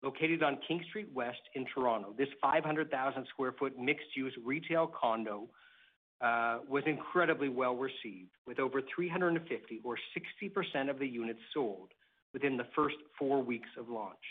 Located 0.02 0.42
on 0.42 0.58
King 0.66 0.82
Street 0.88 1.08
West 1.14 1.40
in 1.54 1.64
Toronto, 1.72 2.12
this 2.18 2.28
500,000 2.40 3.24
sq 3.24 3.38
ft 3.38 3.78
mixed-use 3.78 4.34
retail 4.44 4.88
condo 4.88 5.48
Uh, 6.22 6.60
was 6.68 6.84
incredibly 6.86 7.48
well-received, 7.48 8.30
with 8.46 8.60
over 8.60 8.80
350 8.94 9.80
or 9.82 9.98
60% 10.44 10.88
of 10.88 11.00
the 11.00 11.06
units 11.06 11.40
sold 11.52 11.88
within 12.32 12.56
the 12.56 12.66
first 12.76 12.94
four 13.18 13.42
weeks 13.42 13.68
of 13.76 13.88
launch. 13.88 14.22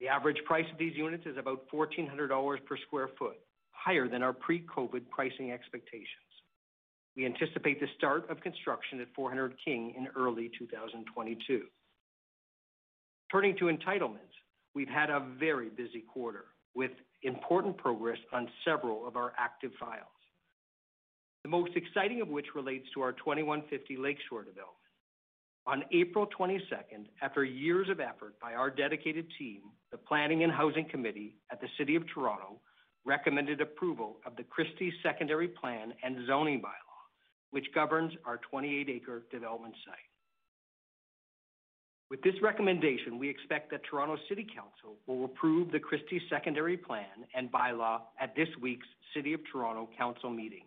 The 0.00 0.08
average 0.08 0.38
price 0.44 0.66
of 0.72 0.78
these 0.78 0.96
units 0.96 1.24
is 1.24 1.36
about 1.36 1.62
1,400 1.70 2.26
dollars 2.26 2.58
per 2.66 2.76
sq 2.76 2.92
ft, 2.92 3.34
higher 3.70 4.08
than 4.08 4.24
our 4.24 4.32
pre-COVID 4.32 5.08
pricing 5.08 5.52
expectations. 5.52 6.08
We 7.16 7.24
anticipate 7.24 7.78
the 7.78 7.86
start 7.96 8.28
of 8.28 8.40
construction 8.40 9.00
at 9.00 9.06
400 9.14 9.54
King 9.64 9.94
in 9.96 10.08
early 10.16 10.50
2022. 10.58 11.62
Turning 13.30 13.56
to 13.58 13.66
entitlements, 13.66 14.34
we've 14.74 14.88
had 14.88 15.08
a 15.08 15.20
very 15.38 15.68
busy 15.68 16.04
quarter, 16.12 16.46
with 16.74 16.90
important 17.22 17.76
progress 17.76 18.18
on 18.32 18.48
several 18.64 19.06
of 19.06 19.16
our 19.16 19.32
active 19.38 19.70
files. 19.78 20.15
The 21.46 21.50
most 21.50 21.76
exciting 21.76 22.20
of 22.20 22.26
which 22.26 22.56
relates 22.56 22.88
to 22.94 23.02
our 23.02 23.12
2150 23.12 23.96
Lakeshore 23.98 24.42
development. 24.42 24.90
On 25.64 25.84
April 25.92 26.26
22nd, 26.36 27.06
after 27.22 27.44
years 27.44 27.88
of 27.88 28.00
effort 28.00 28.34
by 28.42 28.54
our 28.54 28.68
dedicated 28.68 29.28
team, 29.38 29.60
the 29.92 29.96
Planning 29.96 30.42
and 30.42 30.50
Housing 30.52 30.88
Committee 30.88 31.36
at 31.52 31.60
the 31.60 31.68
City 31.78 31.94
of 31.94 32.02
Toronto 32.12 32.60
recommended 33.04 33.60
approval 33.60 34.16
of 34.26 34.34
the 34.34 34.42
Christie 34.42 34.92
Secondary 35.04 35.46
Plan 35.46 35.92
and 36.02 36.26
zoning 36.26 36.60
bylaw, 36.60 36.98
which 37.52 37.66
governs 37.72 38.12
our 38.24 38.40
28-acre 38.52 39.26
development 39.30 39.76
site. 39.86 39.94
With 42.10 42.22
this 42.22 42.34
recommendation, 42.42 43.20
we 43.20 43.28
expect 43.28 43.70
that 43.70 43.82
Toronto 43.88 44.16
City 44.28 44.44
Council 44.52 44.96
will 45.06 45.24
approve 45.26 45.70
the 45.70 45.78
Christie 45.78 46.22
Secondary 46.28 46.76
Plan 46.76 47.24
and 47.36 47.52
bylaw 47.52 48.00
at 48.20 48.34
this 48.34 48.48
week's 48.60 48.88
City 49.14 49.32
of 49.32 49.40
Toronto 49.52 49.88
Council 49.96 50.28
meeting. 50.28 50.64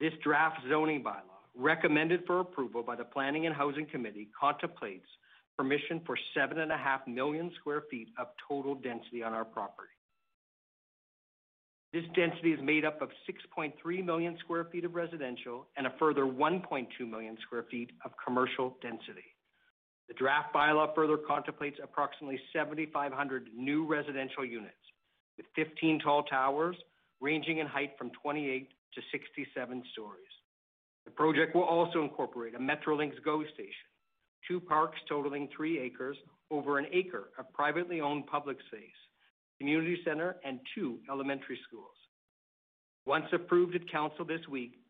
This 0.00 0.14
draft 0.24 0.60
zoning 0.68 1.04
bylaw, 1.04 1.44
recommended 1.54 2.22
for 2.26 2.40
approval 2.40 2.82
by 2.82 2.96
the 2.96 3.04
Planning 3.04 3.44
and 3.44 3.54
Housing 3.54 3.86
Committee, 3.86 4.28
contemplates 4.38 5.06
permission 5.58 6.00
for 6.06 6.16
7.5 6.34 7.06
million 7.06 7.52
square 7.60 7.82
feet 7.90 8.08
of 8.18 8.28
total 8.48 8.74
density 8.74 9.22
on 9.22 9.34
our 9.34 9.44
property. 9.44 9.90
This 11.92 12.04
density 12.14 12.52
is 12.52 12.60
made 12.62 12.86
up 12.86 13.02
of 13.02 13.10
6.3 13.28 14.04
million 14.04 14.38
square 14.38 14.64
feet 14.72 14.86
of 14.86 14.94
residential 14.94 15.66
and 15.76 15.86
a 15.86 15.92
further 15.98 16.22
1.2 16.22 16.88
million 17.06 17.36
square 17.42 17.66
feet 17.70 17.90
of 18.04 18.12
commercial 18.24 18.78
density. 18.80 19.36
The 20.08 20.14
draft 20.14 20.54
bylaw 20.54 20.94
further 20.94 21.18
contemplates 21.18 21.78
approximately 21.82 22.40
7,500 22.54 23.48
new 23.54 23.86
residential 23.86 24.46
units, 24.46 24.74
with 25.36 25.46
15 25.56 26.00
tall 26.00 26.22
towers 26.22 26.76
ranging 27.20 27.58
in 27.58 27.66
height 27.66 27.92
from 27.98 28.10
28 28.22 28.68
to 28.94 29.00
67 29.12 29.82
stories. 29.92 30.22
The 31.04 31.10
project 31.10 31.54
will 31.54 31.64
also 31.64 32.02
incorporate 32.02 32.54
a 32.54 32.58
Metrolinx 32.58 33.12
GO 33.24 33.42
station, 33.54 33.88
two 34.46 34.60
parks 34.60 34.98
totaling 35.08 35.48
three 35.56 35.78
acres, 35.78 36.16
over 36.50 36.78
an 36.78 36.86
acre 36.92 37.30
of 37.38 37.52
privately 37.52 38.00
owned 38.00 38.26
public 38.26 38.58
space, 38.66 39.00
community 39.58 39.98
center, 40.04 40.36
and 40.44 40.58
two 40.74 40.98
elementary 41.10 41.58
schools. 41.66 41.94
Once 43.06 43.26
approved 43.32 43.74
at 43.74 43.90
council 43.90 44.24
this 44.24 44.46
week, 44.48 44.80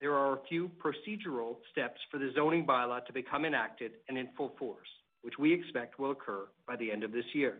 there 0.00 0.14
are 0.14 0.34
a 0.34 0.42
few 0.48 0.70
procedural 0.82 1.56
steps 1.72 2.00
for 2.10 2.18
the 2.18 2.30
zoning 2.34 2.66
bylaw 2.66 3.04
to 3.06 3.12
become 3.12 3.44
enacted 3.44 3.92
and 4.08 4.18
in 4.18 4.28
full 4.36 4.52
force, 4.58 4.88
which 5.22 5.34
we 5.38 5.52
expect 5.52 5.98
will 5.98 6.10
occur 6.10 6.46
by 6.66 6.76
the 6.76 6.90
end 6.90 7.04
of 7.04 7.12
this 7.12 7.24
year. 7.32 7.58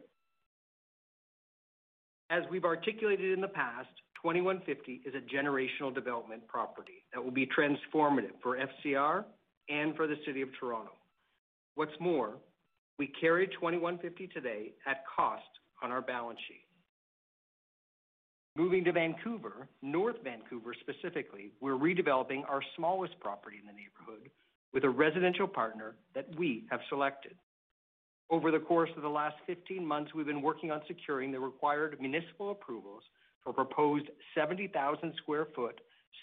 As 2.31 2.43
we've 2.51 2.65
articulated 2.65 3.33
in 3.33 3.41
the 3.41 3.49
past, 3.49 3.89
2150 4.23 5.03
is 5.05 5.15
a 5.15 5.35
generational 5.35 5.95
development 5.95 6.47
property 6.49 7.05
that 7.13 7.23
will 7.23 7.31
be 7.31 7.47
transformative 7.47 8.33
for 8.43 8.57
FCR 8.57 9.25
and 9.69 9.95
for 9.95 10.07
the 10.07 10.17
City 10.27 10.41
of 10.41 10.49
Toronto. 10.59 10.93
What's 11.75 11.93
more, 12.01 12.37
we 12.99 13.13
carry 13.21 13.47
2150 13.49 14.29
today 14.29 14.73
at 14.87 15.05
cost 15.15 15.43
on 15.83 15.91
our 15.91 16.01
balance 16.01 16.39
sheet. 16.49 16.65
Moving 18.57 18.85
to 18.85 18.93
Vancouver, 18.93 19.69
North 19.83 20.17
Vancouver 20.23 20.75
specifically, 20.81 21.51
we're 21.61 21.73
redeveloping 21.73 22.49
our 22.49 22.63
smallest 22.77 23.19
property 23.21 23.57
in 23.61 23.67
the 23.67 23.73
neighborhood 23.73 24.31
with 24.73 24.85
a 24.85 24.91
residential 24.91 25.49
partner 25.49 25.97
that 26.15 26.27
we 26.39 26.65
have 26.71 26.81
selected. 26.89 27.35
Over 28.35 28.51
the 28.51 28.59
course 28.59 28.91
of 28.97 29.03
the 29.05 29.09
last 29.09 29.37
15 29.47 29.87
months, 29.87 30.13
we've 30.13 30.27
been 30.27 30.43
working 30.43 30.73
on 30.73 30.81
securing 30.89 31.31
the 31.31 31.39
required 31.39 31.97
municipal 32.01 32.51
approvals 32.51 33.05
for 33.45 33.53
proposed 33.53 34.07
70,000 34.35 35.13
sq 35.17 35.29
ft, 35.57 35.75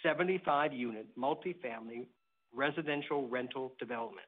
75-unit 0.06 1.08
multi-family 1.16 2.10
residential 2.54 3.30
rental 3.30 3.72
development. 3.80 4.28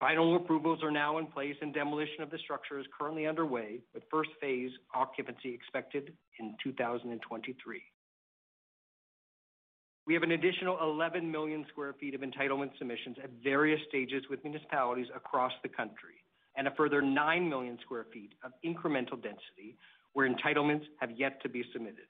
Final 0.00 0.36
approvals 0.36 0.82
are 0.82 0.90
now 0.90 1.18
in 1.18 1.26
place, 1.26 1.54
and 1.60 1.74
demolition 1.74 2.22
of 2.22 2.30
the 2.30 2.38
structure 2.38 2.78
is 2.78 2.86
currently 2.98 3.26
underway, 3.26 3.80
with 3.92 4.02
first 4.10 4.30
phase 4.40 4.70
occupancy 4.94 5.52
expected 5.52 6.14
in 6.38 6.54
2023. 6.64 7.82
We 10.06 10.14
have 10.14 10.22
an 10.22 10.30
additional 10.30 10.78
11 10.80 11.30
million 11.30 11.66
sq 11.68 11.78
ft 11.78 12.14
of 12.14 12.22
entitlement 12.22 12.70
submissions 12.78 13.18
at 13.22 13.28
various 13.44 13.80
stages 13.86 14.24
with 14.30 14.42
municipalities 14.44 15.08
across 15.14 15.52
the 15.62 15.68
country, 15.68 16.24
and 16.56 16.66
a 16.66 16.74
further 16.76 17.00
9 17.00 17.48
million 17.48 17.78
sq 17.82 17.92
ft 17.92 18.30
of 18.44 18.52
incremental 18.64 19.20
density 19.22 19.76
where 20.12 20.28
entitlements 20.28 20.84
have 21.00 21.10
yet 21.10 21.40
to 21.42 21.48
be 21.48 21.64
submitted. 21.72 22.08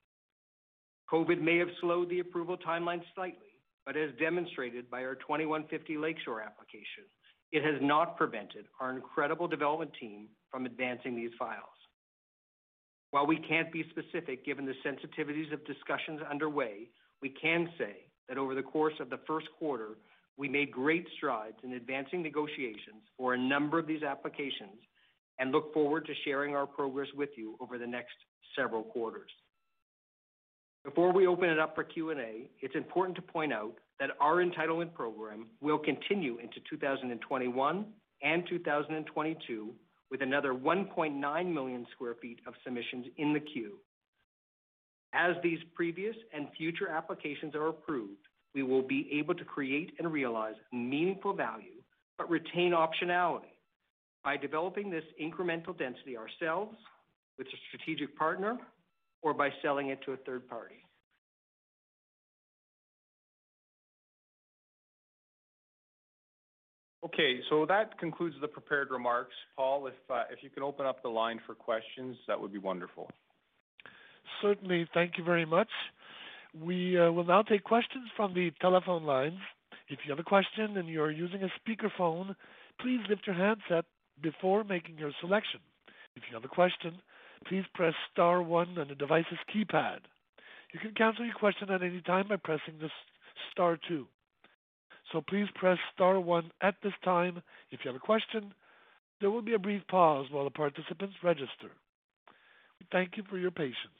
COVID 1.12 1.40
may 1.40 1.58
have 1.58 1.68
slowed 1.80 2.08
the 2.08 2.20
approval 2.20 2.56
timeline 2.56 3.02
slightly, 3.14 3.58
but 3.84 3.96
as 3.96 4.10
demonstrated 4.18 4.90
by 4.90 5.04
our 5.04 5.16
2150 5.16 5.98
Lakeshore 5.98 6.40
application, 6.40 7.04
it 7.52 7.64
has 7.64 7.80
not 7.82 8.16
prevented 8.16 8.66
our 8.80 8.92
incredible 8.92 9.48
development 9.48 9.90
team 9.98 10.28
from 10.50 10.66
advancing 10.66 11.16
these 11.16 11.32
files. 11.38 11.64
While 13.10 13.26
we 13.26 13.38
can't 13.38 13.72
be 13.72 13.84
specific 13.90 14.46
given 14.46 14.64
the 14.64 14.74
sensitivities 14.86 15.52
of 15.52 15.66
discussions 15.66 16.20
underway, 16.30 16.88
we 17.20 17.30
can 17.30 17.68
say 17.76 18.06
that 18.28 18.38
over 18.38 18.54
the 18.54 18.62
course 18.62 18.94
of 19.00 19.10
the 19.10 19.18
first 19.26 19.48
quarter, 19.58 19.98
we 20.40 20.48
made 20.48 20.70
great 20.70 21.06
strides 21.18 21.58
in 21.62 21.74
advancing 21.74 22.22
negotiations 22.22 23.02
for 23.18 23.34
a 23.34 23.38
number 23.38 23.78
of 23.78 23.86
these 23.86 24.02
applications 24.02 24.80
and 25.38 25.52
look 25.52 25.70
forward 25.74 26.06
to 26.06 26.14
sharing 26.24 26.56
our 26.56 26.66
progress 26.66 27.08
with 27.14 27.28
you 27.36 27.56
over 27.60 27.76
the 27.76 27.86
next 27.86 28.14
several 28.56 28.82
quarters. 28.82 29.30
Before 30.82 31.12
we 31.12 31.26
open 31.26 31.50
it 31.50 31.58
up 31.58 31.74
for 31.74 31.84
Q&A, 31.84 32.48
it's 32.62 32.74
important 32.74 33.16
to 33.16 33.22
point 33.22 33.52
out 33.52 33.74
that 33.98 34.12
our 34.18 34.36
entitlement 34.36 34.94
program 34.94 35.44
will 35.60 35.78
continue 35.78 36.38
into 36.38 36.58
2021 36.70 37.84
and 38.22 38.42
2022 38.48 39.70
with 40.10 40.22
another 40.22 40.54
1.9 40.54 41.52
million 41.52 41.86
sq 41.92 42.02
ft 42.02 42.36
of 42.46 42.54
submissions 42.64 43.08
in 43.18 43.34
the 43.34 43.40
queue. 43.40 43.76
As 45.12 45.36
these 45.42 45.58
previous 45.74 46.16
and 46.32 46.48
future 46.56 46.88
applications 46.88 47.54
are 47.54 47.68
approved, 47.68 48.26
we 48.54 48.62
will 48.62 48.82
be 48.82 49.08
able 49.12 49.34
to 49.34 49.44
create 49.44 49.92
and 49.98 50.12
realize 50.12 50.54
meaningful 50.72 51.32
value 51.32 51.80
but 52.18 52.28
retain 52.28 52.72
optionality 52.72 53.54
by 54.22 54.36
developing 54.36 54.90
this 54.90 55.04
incremental 55.20 55.76
density 55.78 56.16
ourselves 56.16 56.76
with 57.38 57.46
a 57.46 57.56
strategic 57.68 58.16
partner 58.16 58.58
or 59.22 59.32
by 59.32 59.48
selling 59.62 59.88
it 59.88 59.98
to 60.04 60.12
a 60.12 60.16
third 60.18 60.46
party. 60.48 60.76
Okay, 67.02 67.40
so 67.48 67.64
that 67.64 67.98
concludes 67.98 68.36
the 68.42 68.48
prepared 68.48 68.90
remarks. 68.90 69.32
Paul, 69.56 69.86
if 69.86 69.94
uh, 70.10 70.24
you 70.42 70.50
can 70.50 70.62
open 70.62 70.84
up 70.84 71.02
the 71.02 71.08
line 71.08 71.40
for 71.46 71.54
questions, 71.54 72.16
that 72.28 72.38
would 72.38 72.52
be 72.52 72.58
wonderful. 72.58 73.10
Certainly. 74.42 74.86
Thank 74.92 75.16
you 75.16 75.24
very 75.24 75.46
much. 75.46 75.68
We 76.58 76.98
uh, 76.98 77.10
will 77.12 77.24
now 77.24 77.42
take 77.42 77.64
questions 77.64 78.08
from 78.16 78.34
the 78.34 78.50
telephone 78.60 79.04
lines. 79.04 79.38
If 79.88 80.00
you 80.04 80.10
have 80.10 80.18
a 80.18 80.24
question 80.24 80.76
and 80.76 80.88
you're 80.88 81.10
using 81.10 81.42
a 81.42 81.50
speakerphone, 81.60 82.34
please 82.80 83.00
lift 83.08 83.26
your 83.26 83.36
handset 83.36 83.84
before 84.22 84.64
making 84.64 84.98
your 84.98 85.12
selection. 85.20 85.60
If 86.16 86.24
you 86.28 86.34
have 86.34 86.44
a 86.44 86.48
question, 86.48 87.00
please 87.46 87.64
press 87.74 87.94
star 88.12 88.42
one 88.42 88.78
on 88.78 88.88
the 88.88 88.94
device's 88.94 89.38
keypad. 89.54 89.98
You 90.72 90.80
can 90.80 90.94
cancel 90.94 91.24
your 91.24 91.34
question 91.34 91.70
at 91.70 91.82
any 91.82 92.00
time 92.00 92.28
by 92.28 92.36
pressing 92.36 92.74
the 92.80 92.90
star 93.52 93.78
two. 93.88 94.06
So 95.12 95.20
Please 95.28 95.48
press 95.54 95.78
star 95.92 96.20
one 96.20 96.50
at 96.62 96.76
this 96.82 96.92
time 97.04 97.42
if 97.70 97.80
you 97.84 97.88
have 97.90 97.96
a 97.96 98.04
question. 98.04 98.54
There 99.20 99.30
will 99.30 99.42
be 99.42 99.54
a 99.54 99.58
brief 99.58 99.82
pause 99.88 100.26
while 100.30 100.44
the 100.44 100.50
participants 100.50 101.16
register. 101.22 101.70
Thank 102.92 103.16
you 103.16 103.24
for 103.28 103.36
your 103.36 103.50
patience. 103.50 103.99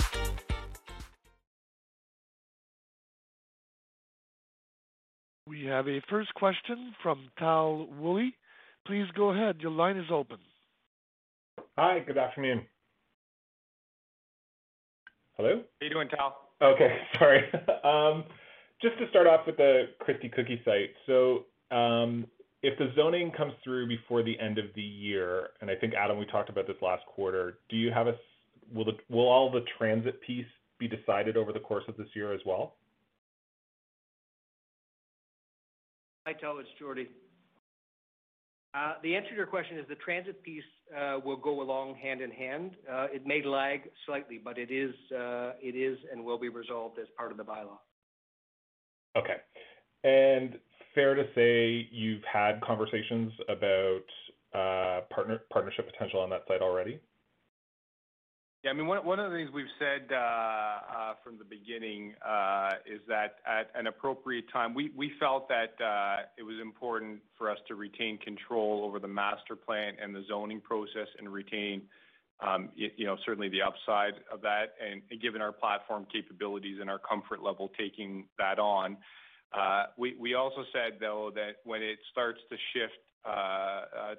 We 5.51 5.65
have 5.65 5.85
a 5.89 5.99
first 6.09 6.33
question 6.33 6.95
from 7.03 7.29
Tal 7.37 7.85
Woolley. 7.99 8.33
Please 8.87 9.03
go 9.17 9.31
ahead. 9.31 9.57
Your 9.59 9.71
line 9.71 9.97
is 9.97 10.05
open. 10.09 10.37
Hi, 11.77 11.99
good 12.07 12.17
afternoon. 12.17 12.61
Hello? 15.35 15.57
How 15.57 15.85
you 15.85 15.89
doing, 15.89 16.07
Tal? 16.07 16.37
Okay, 16.61 16.99
sorry. 17.19 17.41
Just 18.81 18.97
to 18.99 19.09
start 19.09 19.27
off 19.27 19.41
with 19.45 19.57
the 19.57 19.89
Christie 19.99 20.29
Cookie 20.29 20.61
site. 20.63 20.91
So, 21.05 21.43
um, 21.75 22.27
if 22.63 22.79
the 22.79 22.93
zoning 22.95 23.29
comes 23.35 23.51
through 23.61 23.89
before 23.89 24.23
the 24.23 24.39
end 24.39 24.57
of 24.57 24.67
the 24.73 24.81
year, 24.81 25.49
and 25.59 25.69
I 25.69 25.75
think, 25.75 25.93
Adam, 25.95 26.17
we 26.17 26.27
talked 26.27 26.49
about 26.49 26.65
this 26.65 26.77
last 26.81 27.05
quarter, 27.07 27.57
do 27.67 27.75
you 27.75 27.91
have 27.91 28.07
a 28.07 28.13
will 28.73 28.85
the, 28.85 28.93
will 29.09 29.27
all 29.27 29.51
the 29.51 29.65
transit 29.77 30.21
piece 30.21 30.45
be 30.79 30.87
decided 30.87 31.35
over 31.35 31.51
the 31.51 31.59
course 31.59 31.83
of 31.89 31.97
this 31.97 32.07
year 32.15 32.33
as 32.33 32.39
well? 32.45 32.75
Hi, 36.27 36.33
Tal, 36.33 36.59
it's 36.59 36.69
Jordie. 36.79 37.07
Uh, 38.75 38.93
the 39.01 39.15
answer 39.15 39.29
to 39.29 39.35
your 39.35 39.47
question 39.47 39.79
is 39.79 39.85
the 39.89 39.95
transit 39.95 40.43
piece 40.43 40.63
uh, 40.95 41.17
will 41.25 41.35
go 41.35 41.61
along 41.61 41.95
hand 41.95 42.21
in 42.21 42.29
hand. 42.29 42.75
Uh, 42.89 43.07
it 43.11 43.25
may 43.25 43.43
lag 43.43 43.89
slightly, 44.05 44.39
but 44.41 44.57
it 44.57 44.71
is 44.71 44.93
and 46.11 46.23
will 46.23 46.37
be 46.37 46.47
resolved 46.47 46.99
as 46.99 47.07
part 47.17 47.31
of 47.31 47.37
the 47.37 47.43
bylaw. 47.43 47.77
Okay. 49.17 49.37
And 50.03 50.59
fair 50.93 51.15
to 51.15 51.23
say 51.33 51.89
you've 51.91 52.23
had 52.31 52.61
conversations 52.61 53.33
about 53.49 54.03
partnership 55.09 55.91
potential 55.91 56.19
on 56.19 56.29
that 56.29 56.43
site 56.47 56.61
already? 56.61 56.99
Yeah, 58.63 58.69
I 58.69 58.73
mean, 58.75 58.85
one 58.85 59.03
one 59.03 59.19
of 59.19 59.31
the 59.31 59.37
things 59.37 59.49
we've 59.51 59.65
said 59.79 60.11
uh, 60.11 60.15
uh, 60.15 61.13
from 61.23 61.39
the 61.39 61.43
beginning 61.43 62.13
uh, 62.23 62.69
is 62.85 63.01
that 63.07 63.37
at 63.47 63.71
an 63.73 63.87
appropriate 63.87 64.45
time, 64.53 64.75
we 64.75 64.91
we 64.95 65.13
felt 65.19 65.49
that 65.49 65.73
it 66.37 66.43
was 66.43 66.57
important 66.61 67.21
for 67.39 67.49
us 67.49 67.57
to 67.69 67.75
retain 67.75 68.19
control 68.19 68.83
over 68.85 68.99
the 68.99 69.07
master 69.07 69.55
plan 69.55 69.95
and 69.99 70.13
the 70.13 70.23
zoning 70.29 70.61
process 70.61 71.07
and 71.17 71.27
retain 71.33 71.81
um, 72.39 72.69
you 72.75 73.05
know, 73.05 73.17
certainly 73.25 73.49
the 73.49 73.61
upside 73.63 74.13
of 74.31 74.41
that, 74.41 74.73
and 74.79 75.01
given 75.21 75.41
our 75.41 75.51
platform 75.51 76.05
capabilities 76.11 76.77
and 76.81 76.89
our 76.89 76.99
comfort 76.99 77.41
level 77.41 77.71
taking 77.79 78.25
that 78.37 78.59
on. 78.59 78.95
Uh 79.53 79.85
we 79.97 80.15
we 80.19 80.35
also 80.35 80.63
said, 80.71 80.99
though, 80.99 81.31
that 81.33 81.57
when 81.63 81.81
it 81.81 81.97
starts 82.11 82.39
to 82.51 82.57
shift 82.73 82.93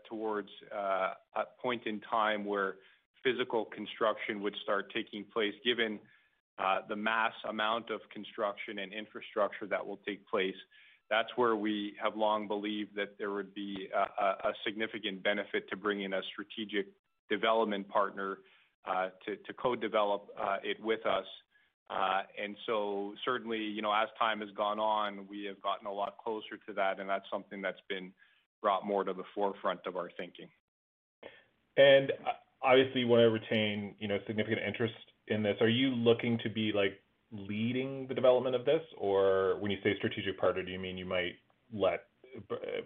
towards 0.09 0.49
a 0.73 1.43
point 1.63 1.83
in 1.87 2.01
time 2.01 2.45
where 2.45 2.75
physical 3.23 3.65
construction 3.65 4.43
would 4.43 4.57
start 4.63 4.93
taking 4.93 5.25
place, 5.33 5.55
given 5.65 5.99
uh, 6.59 6.81
the 6.89 6.97
mass 6.97 7.33
amount 7.49 7.91
of 7.91 8.01
construction 8.13 8.79
and 8.81 8.93
infrastructure 8.93 9.67
that 9.67 9.85
will 9.87 10.01
take 10.07 10.27
place, 10.29 10.55
that's 11.11 11.29
where 11.37 11.57
we 11.57 11.95
have 12.03 12.17
long 12.17 12.49
believed 12.49 12.91
that 12.97 13.19
there 13.19 13.33
would 13.33 13.53
be 13.55 13.89
a 13.95 14.53
significant 14.65 15.23
benefit 15.23 15.69
to 15.69 15.77
bringing 15.77 16.13
a 16.15 16.21
strategic 16.33 16.87
development 17.29 17.89
partner 17.89 18.39
uh, 18.87 19.09
to 19.27 19.53
co-develop 19.55 20.29
uh, 20.41 20.57
it 20.63 20.83
with 20.83 21.05
us. 21.07 21.27
Uh 21.91 22.23
and 22.43 22.57
so 22.65 23.13
certainly, 23.25 23.59
you 23.59 23.83
know, 23.83 23.93
as 23.93 24.09
time 24.19 24.41
has 24.41 24.49
gone 24.57 24.79
on, 24.79 25.27
we 25.29 25.45
have 25.45 25.61
gotten 25.61 25.87
a 25.87 25.93
lot 25.93 26.17
closer 26.23 26.57
to 26.67 26.73
that, 26.75 27.01
and 27.01 27.09
that's 27.09 27.27
something 27.31 27.61
that's 27.61 27.83
been 27.89 28.13
brought 28.63 28.87
more 28.87 29.05
to 29.05 29.13
the 29.13 29.25
forefront 29.35 29.81
of 29.87 29.97
our 29.97 30.11
thinking. 30.17 30.49
Obviously, 32.65 33.01
you 33.01 33.09
want 33.09 33.21
to 33.21 33.31
retain 33.31 33.95
you 33.99 34.09
know, 34.09 34.19
significant 34.27 34.61
interest 34.67 34.95
in 35.29 35.43
this. 35.43 35.57
Are 35.61 35.69
you 35.69 35.91
looking 35.91 36.39
to 36.43 36.51
be 36.51 36.73
like 36.75 37.01
leading 37.33 38.07
the 38.09 38.15
development 38.15 38.55
of 38.55 38.65
this? 38.65 38.83
Or 38.99 39.57
when 39.61 39.71
you 39.71 39.79
say 39.83 39.97
strategic 39.97 40.39
partner, 40.39 40.63
do 40.63 40.71
you 40.71 40.79
mean 40.79 40.97
you 40.97 41.07
might 41.07 41.37
let 41.73 42.05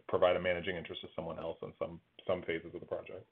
provide 0.09 0.37
a 0.37 0.41
managing 0.41 0.77
interest 0.77 1.03
to 1.03 1.09
someone 1.15 1.39
else 1.39 1.59
on 1.63 1.73
some 1.79 2.01
some 2.27 2.43
phases 2.43 2.75
of 2.75 2.81
the 2.81 2.87
project? 2.87 3.25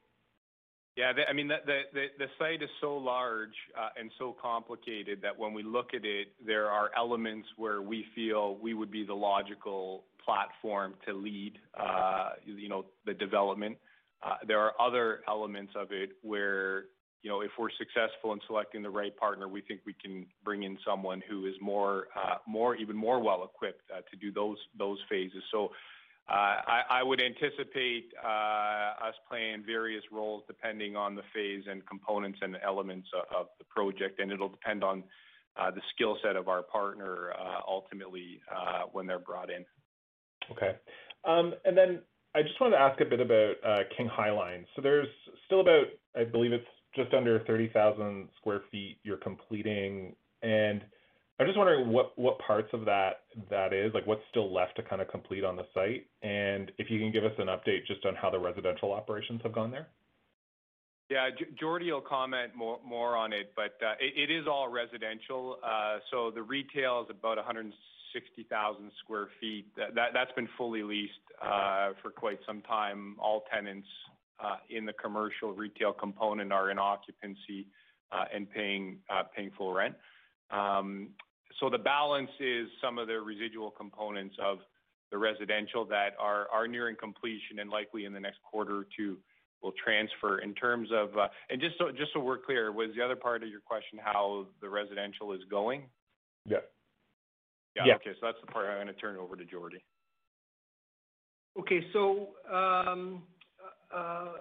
Yeah. 0.96 1.12
That 1.12 1.28
I 1.28 1.32
mean 1.32 1.48
that 1.48 1.66
the 1.66 2.26
site 2.38 2.62
is 2.62 2.70
so 2.80 2.96
large 2.96 3.54
uh, 3.78 3.88
and 3.98 4.10
so 4.18 4.36
complicated 4.40 5.20
that 5.22 5.36
when 5.36 5.52
we 5.52 5.62
look 5.62 5.88
at 5.94 6.04
it, 6.04 6.28
there 6.44 6.66
are 6.68 6.90
elements 6.96 7.48
where 7.56 7.82
we 7.82 8.04
feel 8.14 8.56
we 8.56 8.74
would 8.74 8.90
be 8.90 9.04
the 9.04 9.14
logical 9.14 10.04
platform 10.24 10.94
to 11.06 11.12
lead 11.12 11.58
uh, 11.78 12.30
you 12.44 12.68
know 12.68 12.84
the 13.06 13.14
development. 13.14 13.76
Uh, 14.24 14.36
there 14.46 14.60
are 14.60 14.72
other 14.80 15.20
elements 15.28 15.72
of 15.76 15.92
it 15.92 16.10
where, 16.22 16.86
you 17.22 17.30
know, 17.30 17.42
if 17.42 17.50
we're 17.58 17.68
successful 17.78 18.32
in 18.32 18.40
selecting 18.46 18.82
the 18.82 18.90
right 18.90 19.14
partner, 19.16 19.48
we 19.48 19.60
think 19.60 19.80
we 19.84 19.94
can 20.02 20.26
bring 20.42 20.62
in 20.62 20.78
someone 20.86 21.22
who 21.28 21.46
is 21.46 21.54
more, 21.60 22.08
uh, 22.16 22.36
even 22.78 22.96
more 22.96 23.20
well-equipped 23.20 23.90
uh, 23.94 24.00
to 24.10 24.16
do 24.16 24.32
those 24.32 24.98
phases. 25.10 25.42
So 25.52 25.70
uh 26.26 26.56
I 26.88 27.02
would 27.02 27.20
anticipate 27.20 28.14
us 28.24 29.14
playing 29.28 29.62
various 29.66 30.02
roles 30.10 30.42
depending 30.46 30.96
on 30.96 31.14
the 31.14 31.22
phase 31.34 31.64
and 31.70 31.86
components 31.86 32.38
and 32.40 32.56
elements 32.64 33.08
of 33.38 33.48
the 33.58 33.64
project, 33.64 34.20
and 34.20 34.32
it'll 34.32 34.48
depend 34.48 34.82
on 34.82 35.04
the 35.56 35.82
skill 35.94 36.16
set 36.22 36.34
of 36.36 36.48
our 36.48 36.62
partner 36.62 37.34
ultimately 37.68 38.40
when 38.92 39.06
they're 39.06 39.18
brought 39.18 39.50
in. 39.50 39.66
Okay. 40.50 40.76
Um, 41.26 41.54
I 42.34 42.42
just 42.42 42.60
wanted 42.60 42.76
to 42.76 42.82
ask 42.82 43.00
a 43.00 43.04
bit 43.04 43.20
about 43.20 43.54
King 43.96 44.08
High 44.08 44.32
Line. 44.32 44.66
There's 44.82 45.08
still 45.46 45.60
about, 45.60 45.86
I 46.16 46.24
believe 46.24 46.52
it's 46.52 46.66
just 46.96 47.14
under 47.14 47.40
30,000 47.40 48.28
square 48.38 48.62
feet 48.70 48.98
you're 49.04 49.16
completing, 49.16 50.14
and 50.42 50.82
I'm 51.38 51.46
just 51.46 51.58
wondering 51.58 51.88
what 51.90 52.16
what 52.16 52.38
parts 52.38 52.68
of 52.72 52.84
that 52.84 53.22
that 53.50 53.72
is, 53.72 53.92
like 53.92 54.06
what's 54.06 54.22
still 54.30 54.52
left 54.52 54.76
to 54.76 54.82
kind 54.82 55.02
of 55.02 55.08
complete 55.08 55.44
on 55.44 55.56
the 55.56 55.66
site, 55.74 56.06
and 56.22 56.70
if 56.78 56.90
you 56.90 57.00
can 57.00 57.10
give 57.10 57.24
us 57.24 57.32
an 57.38 57.46
update 57.46 57.86
just 57.86 58.04
on 58.06 58.14
how 58.14 58.30
the 58.30 58.38
residential 58.38 58.92
operations 58.92 59.40
have 59.42 59.52
gone 59.52 59.70
there. 59.70 59.88
Yeah. 61.10 61.28
Jordie 61.60 61.92
will 61.92 62.00
comment 62.00 62.54
more 62.54 62.78
more 62.84 63.16
on 63.16 63.32
it, 63.32 63.52
but 63.56 63.76
it 64.00 64.30
is 64.30 64.46
all 64.48 64.68
residential. 64.68 65.58
Uh, 65.64 65.98
so 66.10 66.30
the 66.30 66.42
retail 66.42 67.04
is 67.04 67.10
about 67.10 67.38
160,000 68.14 68.90
sq 68.90 69.10
ft. 69.42 69.64
That's 69.94 70.32
been 70.32 70.48
fully 70.56 70.82
leased 70.82 71.12
for 72.02 72.10
quite 72.10 72.38
some 72.46 72.62
time. 72.62 73.16
All 73.18 73.44
tenants 73.52 73.88
in 74.70 74.84
the 74.84 74.92
commercial 74.92 75.52
retail 75.52 75.92
component 75.92 76.52
are 76.52 76.70
in 76.70 76.78
occupancy 76.78 77.66
and 78.32 78.50
paying 78.50 78.98
full 79.56 79.72
rent. 79.72 79.94
Um 80.50 81.10
so 81.60 81.70
the 81.70 81.78
balance 81.78 82.30
is 82.40 82.66
some 82.82 82.98
of 82.98 83.06
the 83.06 83.20
residual 83.20 83.70
components 83.70 84.34
of 84.42 84.58
the 85.12 85.18
residential 85.18 85.84
that 85.84 86.10
are 86.18 86.68
nearing 86.68 86.96
completion 86.96 87.60
and 87.60 87.70
likely 87.70 88.04
in 88.04 88.12
the 88.12 88.20
next 88.20 88.38
quarter 88.42 88.78
or 88.78 88.86
two 88.96 89.18
will 89.62 89.72
transfer. 89.82 90.38
In 90.38 90.54
terms 90.54 90.90
of 90.92 91.16
uh 91.16 91.28
and 91.50 91.60
just 91.60 91.78
so 91.78 91.90
just 91.90 92.12
so 92.12 92.20
we're 92.20 92.38
clear, 92.38 92.70
was 92.72 92.90
the 92.96 93.02
other 93.02 93.16
part 93.16 93.42
of 93.42 93.48
your 93.48 93.60
question 93.60 93.98
how 94.02 94.46
the 94.60 94.68
residential 94.68 95.32
is 95.32 95.40
going? 95.50 95.82
Yeah. 96.46 96.58
Yeah. 97.76 97.94
Okay. 97.96 98.10
So 98.20 98.26
that's 98.26 98.38
the 98.44 98.50
part 98.50 98.66
I'm 98.66 98.78
gonna 98.78 98.92
turn 98.92 99.16
over 99.16 99.36
to 99.36 99.44
Jordie. 99.44 99.82
Okay. 101.58 101.84
So 101.92 102.28
um, 102.52 103.22
uh, 103.94 104.32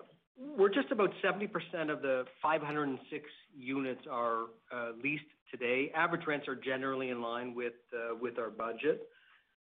we're 0.57 0.73
just 0.73 0.91
about 0.91 1.11
70% 1.23 1.49
of 1.91 2.01
the 2.01 2.25
506 2.41 3.25
units 3.55 4.01
are 4.09 4.45
uh, 4.73 4.91
leased 5.03 5.23
today. 5.51 5.91
Average 5.95 6.25
rents 6.27 6.47
are 6.47 6.55
generally 6.55 7.09
in 7.09 7.21
line 7.21 7.53
with 7.53 7.73
uh, 7.93 8.41
our 8.41 8.49
budget. 8.49 9.07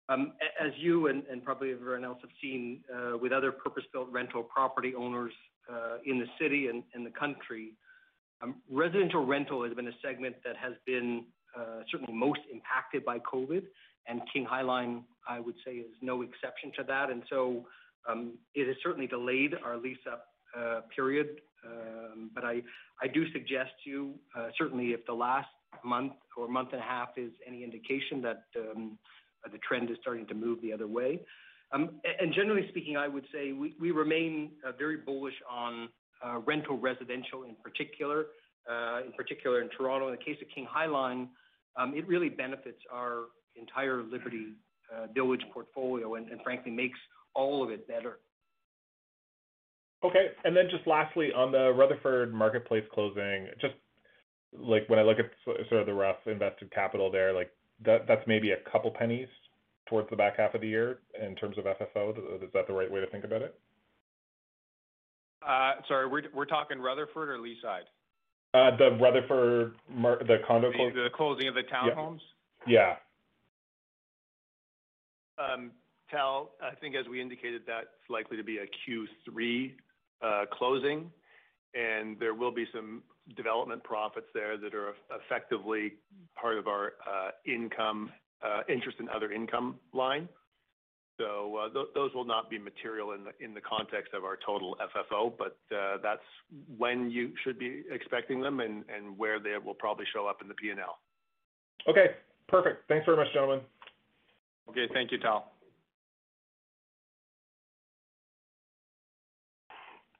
Um, 0.09 0.33
as 0.59 0.71
you 0.77 1.07
and 1.07 1.23
probably 1.43 1.71
everyone 1.71 2.03
else 2.03 2.17
have 2.21 2.31
seen 2.41 2.81
with 3.21 3.31
other 3.31 3.51
purpose-built 3.51 4.09
rental 4.11 4.41
property 4.41 4.95
owners 4.95 5.33
in 6.03 6.17
the 6.17 6.25
city 6.39 6.67
and 6.67 7.05
the 7.05 7.11
country, 7.11 7.73
um, 8.41 8.55
residential 8.69 9.25
rental 9.25 9.63
has 9.63 9.73
been 9.73 9.87
a 9.87 9.97
segment 10.01 10.35
that 10.45 10.55
has 10.55 10.73
been 10.85 11.25
Uh, 11.59 11.79
certainly 11.91 12.13
most 12.13 12.39
impacted 12.55 13.01
by 13.03 13.17
COVID, 13.19 13.63
and 14.07 14.21
King 14.31 14.45
High 14.45 14.65
Line, 14.73 15.03
I 15.27 15.39
would 15.45 15.55
say, 15.65 15.73
is 15.73 15.95
no 16.01 16.15
exception 16.21 16.71
to 16.77 16.83
that. 16.91 17.09
And 17.13 17.21
so, 17.29 17.65
um, 18.07 18.21
it 18.55 18.65
has 18.67 18.77
certainly 18.81 19.07
delayed 19.07 19.53
our 19.65 19.77
lease-up 19.77 20.23
uh, 20.57 20.81
period. 20.95 21.29
Um, 21.65 22.31
but 22.33 22.43
I 22.45 22.61
do 23.13 23.21
suggest 23.33 23.71
to 23.83 23.89
you 23.89 24.13
uh, 24.35 24.47
certainly 24.57 24.87
if 24.97 25.05
the 25.05 25.13
last 25.13 25.49
month 25.83 26.13
or 26.37 26.47
month 26.47 26.69
and 26.71 26.81
a 26.81 26.85
half 26.85 27.09
is 27.17 27.31
any 27.45 27.63
indication 27.63 28.21
that 28.21 28.43
um, 28.57 28.97
the 29.51 29.57
trend 29.59 29.89
is 29.91 29.97
starting 30.01 30.25
to 30.27 30.33
move 30.33 30.61
the 30.61 30.71
other 30.71 30.87
way. 30.87 31.21
And 31.71 32.33
generally 32.33 32.65
speaking, 32.69 32.97
I 32.97 33.07
would 33.07 33.25
say 33.31 33.51
we 33.51 33.91
remain 33.91 34.51
very 34.77 34.97
bullish 34.97 35.35
on 35.47 35.89
rental 36.45 36.77
residential 36.79 37.43
in 37.43 37.55
particular, 37.61 38.27
in 39.05 39.11
particular 39.15 39.61
in 39.61 39.69
Toronto. 39.77 40.07
In 40.07 40.15
the 40.19 40.23
case 40.29 40.37
of 40.41 40.47
King 40.55 40.67
High 40.67 40.87
Line, 40.87 41.29
Um, 41.79 41.93
it 41.95 42.07
really 42.07 42.29
benefits 42.29 42.79
our 42.91 43.25
entire 43.55 44.03
Liberty 44.03 44.53
uh, 44.93 45.07
Village 45.13 45.41
portfolio 45.53 46.15
and 46.15 46.27
frankly 46.43 46.71
makes 46.71 46.99
all 47.33 47.63
of 47.63 47.69
it 47.69 47.87
better. 47.87 48.19
Okay. 50.03 50.27
And 50.43 50.55
then 50.55 50.65
just 50.69 50.85
lastly, 50.87 51.29
on 51.35 51.51
the 51.51 51.71
Rutherford 51.71 52.33
Marketplace 52.33 52.83
closing, 52.93 53.47
just 53.61 53.73
like 54.57 54.87
when 54.87 54.99
I 54.99 55.03
look 55.03 55.17
at 55.19 55.31
sort 55.45 55.81
of 55.81 55.85
the 55.85 55.93
rough 55.93 56.17
invested 56.25 56.71
capital 56.71 57.11
there, 57.11 57.33
like 57.33 57.51
that's 57.85 58.25
maybe 58.27 58.51
a 58.51 58.69
couple 58.69 58.91
pennies 58.91 59.27
towards 59.87 60.09
the 60.09 60.15
back 60.15 60.37
half 60.37 60.53
of 60.53 60.61
the 60.61 60.67
year 60.67 60.99
in 61.21 61.35
terms 61.35 61.57
of 61.57 61.65
FFO. 61.65 62.17
Is 62.43 62.49
that 62.53 62.67
the 62.67 62.73
right 62.73 62.91
way 62.91 62.99
to 62.99 63.07
think 63.07 63.23
about 63.23 63.41
it? 63.41 63.55
Uh, 65.47 65.73
sorry, 65.87 66.07
we're 66.07 66.45
talking 66.45 66.79
Rutherford 66.79 67.29
or 67.29 67.37
Leaside? 67.37 67.87
The 68.53 68.97
Rutherford 68.99 69.75
mar- 69.89 70.19
the 70.19 70.37
condo 70.47 70.71
closing. 70.71 70.95
The 70.95 71.09
closing 71.13 71.47
of 71.47 71.55
the 71.55 71.63
townhomes? 71.63 72.19
Yeah. 72.67 72.95
um, 75.37 75.71
Tal, 76.11 76.49
I 76.61 76.73
think 76.75 76.95
as 76.95 77.07
we 77.07 77.21
indicated, 77.21 77.61
that's 77.67 77.87
likely 78.09 78.35
to 78.37 78.43
be 78.43 78.57
a 78.57 78.65
Q3 78.89 79.71
uh, 80.21 80.45
closing, 80.51 81.11
and 81.75 82.19
there 82.19 82.33
will 82.33 82.51
be 82.51 82.65
some 82.73 83.03
development 83.37 83.83
profits 83.83 84.25
there 84.33 84.57
that 84.57 84.73
are 84.73 84.95
effectively 85.23 85.93
part 86.35 86.57
of 86.57 86.67
our 86.67 86.93
uh, 87.07 87.29
income, 87.45 88.11
interest 88.67 88.97
and 88.99 89.07
other 89.09 89.31
income 89.31 89.75
line. 89.93 90.27
So, 91.19 91.57
uh, 91.57 91.83
those 91.93 92.13
will 92.15 92.25
not 92.25 92.49
be 92.49 92.57
material 92.57 93.11
in 93.11 93.53
the 93.53 93.61
context 93.61 94.13
of 94.13 94.23
our 94.23 94.39
total 94.43 94.77
FFO, 94.95 95.33
but 95.37 95.57
uh, 95.75 95.97
that's 96.01 96.23
when 96.77 97.11
you 97.11 97.33
should 97.43 97.59
be 97.59 97.83
expecting 97.91 98.39
them 98.39 98.61
and 98.61 98.83
where 99.17 99.39
they 99.39 99.55
will 99.63 99.73
probably 99.73 100.05
show 100.13 100.25
up 100.27 100.41
in 100.41 100.47
the 100.47 100.53
P&L. 100.53 100.97
Okay, 101.87 102.15
perfect. 102.47 102.87
Thanks 102.87 103.05
very 103.05 103.17
much, 103.17 103.27
gentlemen. 103.33 103.59
Okay. 104.69 104.87
Thank 104.93 105.11
you, 105.11 105.17
Tal. 105.17 105.51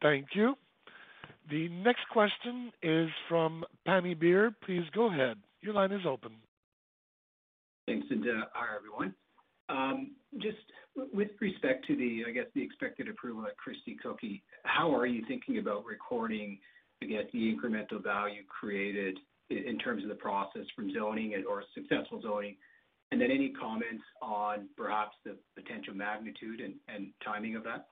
Thank 0.02 0.28
you. 0.34 0.56
The 1.50 1.70
next 1.70 2.08
question 2.12 2.72
is 2.82 3.10
from 3.28 3.64
Pammi 3.88 4.18
Bir. 4.18 4.52
Please 4.66 4.84
go 4.94 5.08
ahead. 5.08 5.38
Your 5.62 5.74
line 5.74 5.92
is 5.92 6.06
open. 6.06 6.32
Thanks, 7.86 8.08
and 8.10 8.24
uh, 8.24 8.46
hi, 8.54 8.76
everyone. 8.76 9.14
Um, 9.68 10.12
just 10.38 10.58
with 11.14 11.30
respect 11.40 11.86
to 11.88 11.96
the, 11.96 12.24
I 12.28 12.32
guess, 12.32 12.46
the 12.56 12.62
expected 12.62 13.08
approval 13.08 13.46
at 13.46 13.58
Christie 13.58 13.98
Cookie, 14.02 14.44
how 14.64 14.94
are 14.96 15.06
you 15.06 15.24
thinking 15.28 15.58
about 15.58 15.86
recording, 15.86 16.60
I 17.02 17.06
guess, 17.06 17.24
the 17.34 17.40
incremental 17.40 18.04
value 18.04 18.42
created 18.48 19.18
in 19.50 19.78
terms 19.80 20.04
of 20.04 20.10
the 20.10 20.16
process 20.16 20.66
from 20.76 20.94
zoning 20.94 21.34
or 21.50 21.64
successful 21.74 22.22
zoning? 22.22 22.56
And 23.12 23.20
then 23.20 23.32
any 23.32 23.50
comments 23.50 24.04
on 24.22 24.68
perhaps 24.78 25.16
the 25.26 25.36
potential 25.56 25.96
magnitude 25.96 26.62
and 26.62 27.08
timing 27.24 27.56
of 27.56 27.64
that? 27.64 27.88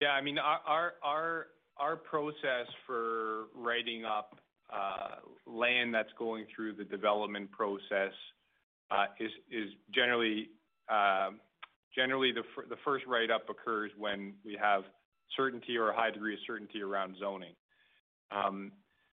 Yeah, 0.00 0.10
I 0.10 0.20
mean, 0.20 0.38
our 0.38 1.96
process 2.08 2.66
for 2.86 3.44
writing 3.54 4.04
up 4.04 4.38
uh, 4.72 5.20
land 5.46 5.94
that's 5.94 6.12
going 6.18 6.46
through 6.54 6.74
the 6.74 6.84
development 6.84 7.50
process 7.52 8.12
uh, 8.90 9.06
is 9.20 9.68
generally 9.94 10.50
Um, 10.88 11.40
the 11.96 12.76
first 12.84 13.06
write-up 13.06 13.48
occurs 13.48 13.90
when 13.96 14.34
we 14.44 14.58
have 14.60 14.82
certainty 15.36 15.76
or 15.76 15.90
a 15.90 15.96
high 15.96 16.10
degree 16.10 16.34
of 16.34 16.40
certainty 16.46 16.82
around 16.82 17.16
zoning. 17.18 17.54
Um, 18.30 18.72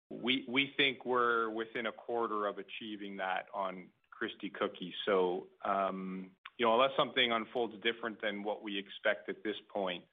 we 0.09 0.73
think 0.77 1.05
we're 1.05 1.49
within 1.49 1.87
a 1.87 1.91
quarter 1.91 2.47
of 2.47 2.57
achieving 2.57 3.17
that 3.17 3.47
on 3.53 3.85
Christie 4.11 4.49
Cookie. 4.49 4.93
So, 5.05 5.47
um, 5.63 6.29
you 6.57 6.65
know, 6.65 6.73
unless 6.73 6.91
something 6.97 7.31
unfolds 7.31 7.73
different 7.83 8.21
than 8.21 8.43
what 8.43 8.63
we 8.63 8.77
expect 8.77 9.29
at 9.29 9.43
this 9.43 9.55
point, 9.73 10.03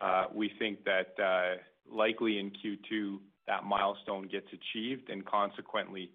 uh, 0.00 0.26
we 0.32 0.52
think 0.58 0.84
that 0.84 1.14
uh, 1.22 1.56
likely 1.90 2.38
in 2.38 2.50
Q2, 2.50 3.18
that 3.46 3.64
milestone 3.64 4.28
gets 4.28 4.46
achieved, 4.52 5.10
and 5.10 5.24
consequently, 5.24 6.10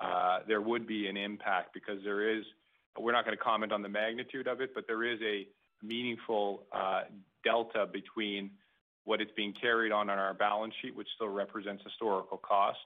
uh, 0.00 0.38
there 0.46 0.60
would 0.60 0.86
be 0.86 1.08
an 1.08 1.16
impact 1.16 1.74
because 1.74 1.98
there 2.04 2.36
is. 2.36 2.44
We're 3.00 3.12
not 3.12 3.24
gonna 3.24 3.36
comment 3.36 3.72
on 3.72 3.82
the 3.82 3.88
magnitude 3.88 4.46
of 4.46 4.60
it, 4.60 4.74
but 4.74 4.86
there 4.86 5.04
is 5.04 5.20
a 5.22 5.46
meaningful 5.82 6.64
uh, 6.72 7.02
delta 7.44 7.86
between 7.92 8.50
what 9.04 9.20
is 9.20 9.28
being 9.36 9.54
carried 9.54 9.92
on 9.92 10.10
on 10.10 10.18
our 10.18 10.34
balance 10.34 10.74
sheet, 10.82 10.94
which 10.94 11.08
still 11.14 11.28
represents 11.28 11.82
historical 11.82 12.38
cost, 12.38 12.78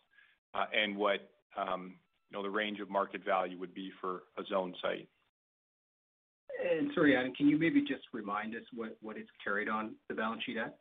uh, 0.55 0.67
and 0.73 0.97
what 0.97 1.31
um, 1.57 1.95
you 2.31 2.39
know, 2.39 2.43
the 2.43 2.51
range 2.51 2.81
of 2.81 2.89
market 2.89 3.25
value 3.25 3.59
would 3.59 3.75
be 3.75 3.91
for 4.01 4.23
a 4.39 4.43
zoned 4.49 4.77
site. 4.81 5.09
And 6.71 6.91
sorry, 6.95 7.17
Adam, 7.17 7.35
can 7.35 7.49
you 7.49 7.59
maybe 7.59 7.81
just 7.81 8.05
remind 8.13 8.55
us 8.55 8.63
what 8.73 9.17
it's 9.17 9.31
carried 9.43 9.69
on 9.69 9.95
the 10.09 10.15
balance 10.15 10.43
sheet 10.45 10.57
at? 10.57 10.77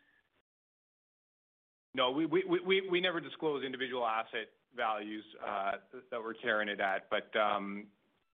No, 1.94 2.12
we 2.12 3.02
never 3.02 3.20
disclose 3.20 3.66
individual 3.66 4.06
asset 4.06 4.48
values 4.76 5.26
uh, 5.46 5.72
that 6.10 6.22
we're 6.22 6.34
carrying 6.36 6.70
it 6.70 6.80
at. 6.80 7.08
Um, 7.36 7.88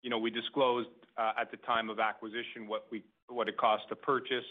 You 0.07 0.11
know, 0.11 0.19
we 0.19 0.31
disclosed 0.31 0.87
uh, 1.17 1.33
at 1.37 1.51
the 1.51 1.57
time 1.57 1.89
of 1.89 1.99
acquisition 1.99 2.65
what 2.65 2.85
we 2.89 3.03
what 3.27 3.49
it 3.49 3.57
cost 3.57 3.83
to 3.89 3.95
purchase. 3.97 4.45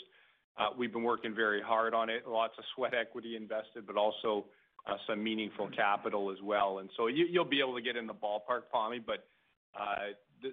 Uh, 0.58 0.68
we've 0.76 0.92
been 0.92 1.02
working 1.02 1.34
very 1.34 1.62
hard 1.62 1.94
on 1.94 2.10
it. 2.10 2.28
Lots 2.28 2.52
of 2.58 2.64
sweat 2.74 2.92
equity 2.92 3.36
invested, 3.36 3.86
but 3.86 3.96
also 3.96 4.44
uh, 4.86 4.96
some 5.08 5.24
meaningful 5.24 5.70
capital 5.74 6.30
as 6.30 6.36
well. 6.44 6.80
And 6.80 6.90
so 6.94 7.06
you'll 7.06 7.46
be 7.46 7.60
able 7.60 7.74
to 7.74 7.80
get 7.80 7.96
in 7.96 8.06
the 8.06 8.12
ballpark, 8.12 8.64
Pammi, 8.70 9.00
but 9.06 9.24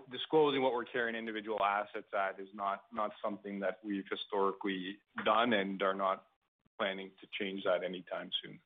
disclosing 0.09 0.61
what 0.61 0.71
we're 0.71 0.85
carrying 0.85 1.17
individual 1.17 1.59
assets 1.61 2.07
at 2.17 2.41
is 2.41 2.47
not 2.55 2.79
something 3.21 3.59
that 3.59 3.79
we've 3.83 4.05
historically 4.09 4.95
done 5.25 5.51
and 5.51 5.81
are 5.83 5.93
not 5.93 6.23
planning 6.79 7.09
to 7.19 7.27
change 7.37 7.63
that 7.65 7.83
anytime 7.83 8.29
soon. 8.41 8.57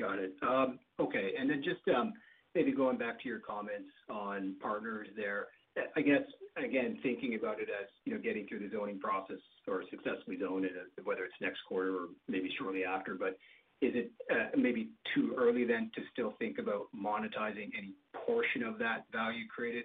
Got 0.00 0.20
it. 0.20 0.32
Um, 0.40 0.78
okay. 0.98 1.32
And 1.38 1.50
then 1.50 1.62
just 1.62 1.86
um, 1.94 2.14
maybe 2.54 2.72
going 2.72 2.98
back 2.98 3.20
to 3.22 3.28
your 3.28 3.38
comments 3.38 3.90
on 4.10 4.56
partners 4.60 5.08
there, 5.16 5.46
I 5.96 6.02
guess, 6.02 6.22
again, 6.62 6.98
thinking 7.02 7.34
about 7.34 7.60
it 7.60 7.68
as, 7.68 7.88
you 8.04 8.12
know, 8.12 8.20
getting 8.20 8.46
through 8.46 8.58
the 8.60 8.70
zoning 8.76 9.00
process 9.00 9.38
or 9.66 9.84
successfully 9.90 10.38
zone 10.38 10.64
it, 10.64 10.72
whether 11.04 11.24
it's 11.24 11.34
next 11.40 11.60
quarter 11.66 11.94
or 11.94 12.06
maybe 12.28 12.54
shortly 12.58 12.84
after, 12.84 13.14
but 13.14 13.38
is 13.80 13.94
it 13.96 14.12
uh, 14.30 14.56
maybe 14.56 14.90
too 15.14 15.34
early 15.36 15.64
then 15.64 15.90
to 15.94 16.02
still 16.12 16.34
think 16.38 16.58
about 16.58 16.86
monetizing 16.94 17.70
any 17.76 17.94
portion 18.14 18.62
of 18.62 18.78
that 18.78 19.06
value 19.12 19.44
created, 19.48 19.84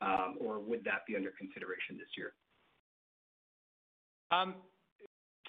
um, 0.00 0.36
or 0.40 0.58
would 0.58 0.82
that 0.84 1.06
be 1.06 1.16
under 1.16 1.30
consideration 1.38 1.96
this 1.96 2.08
year? 2.16 2.32
Um, 4.32 4.54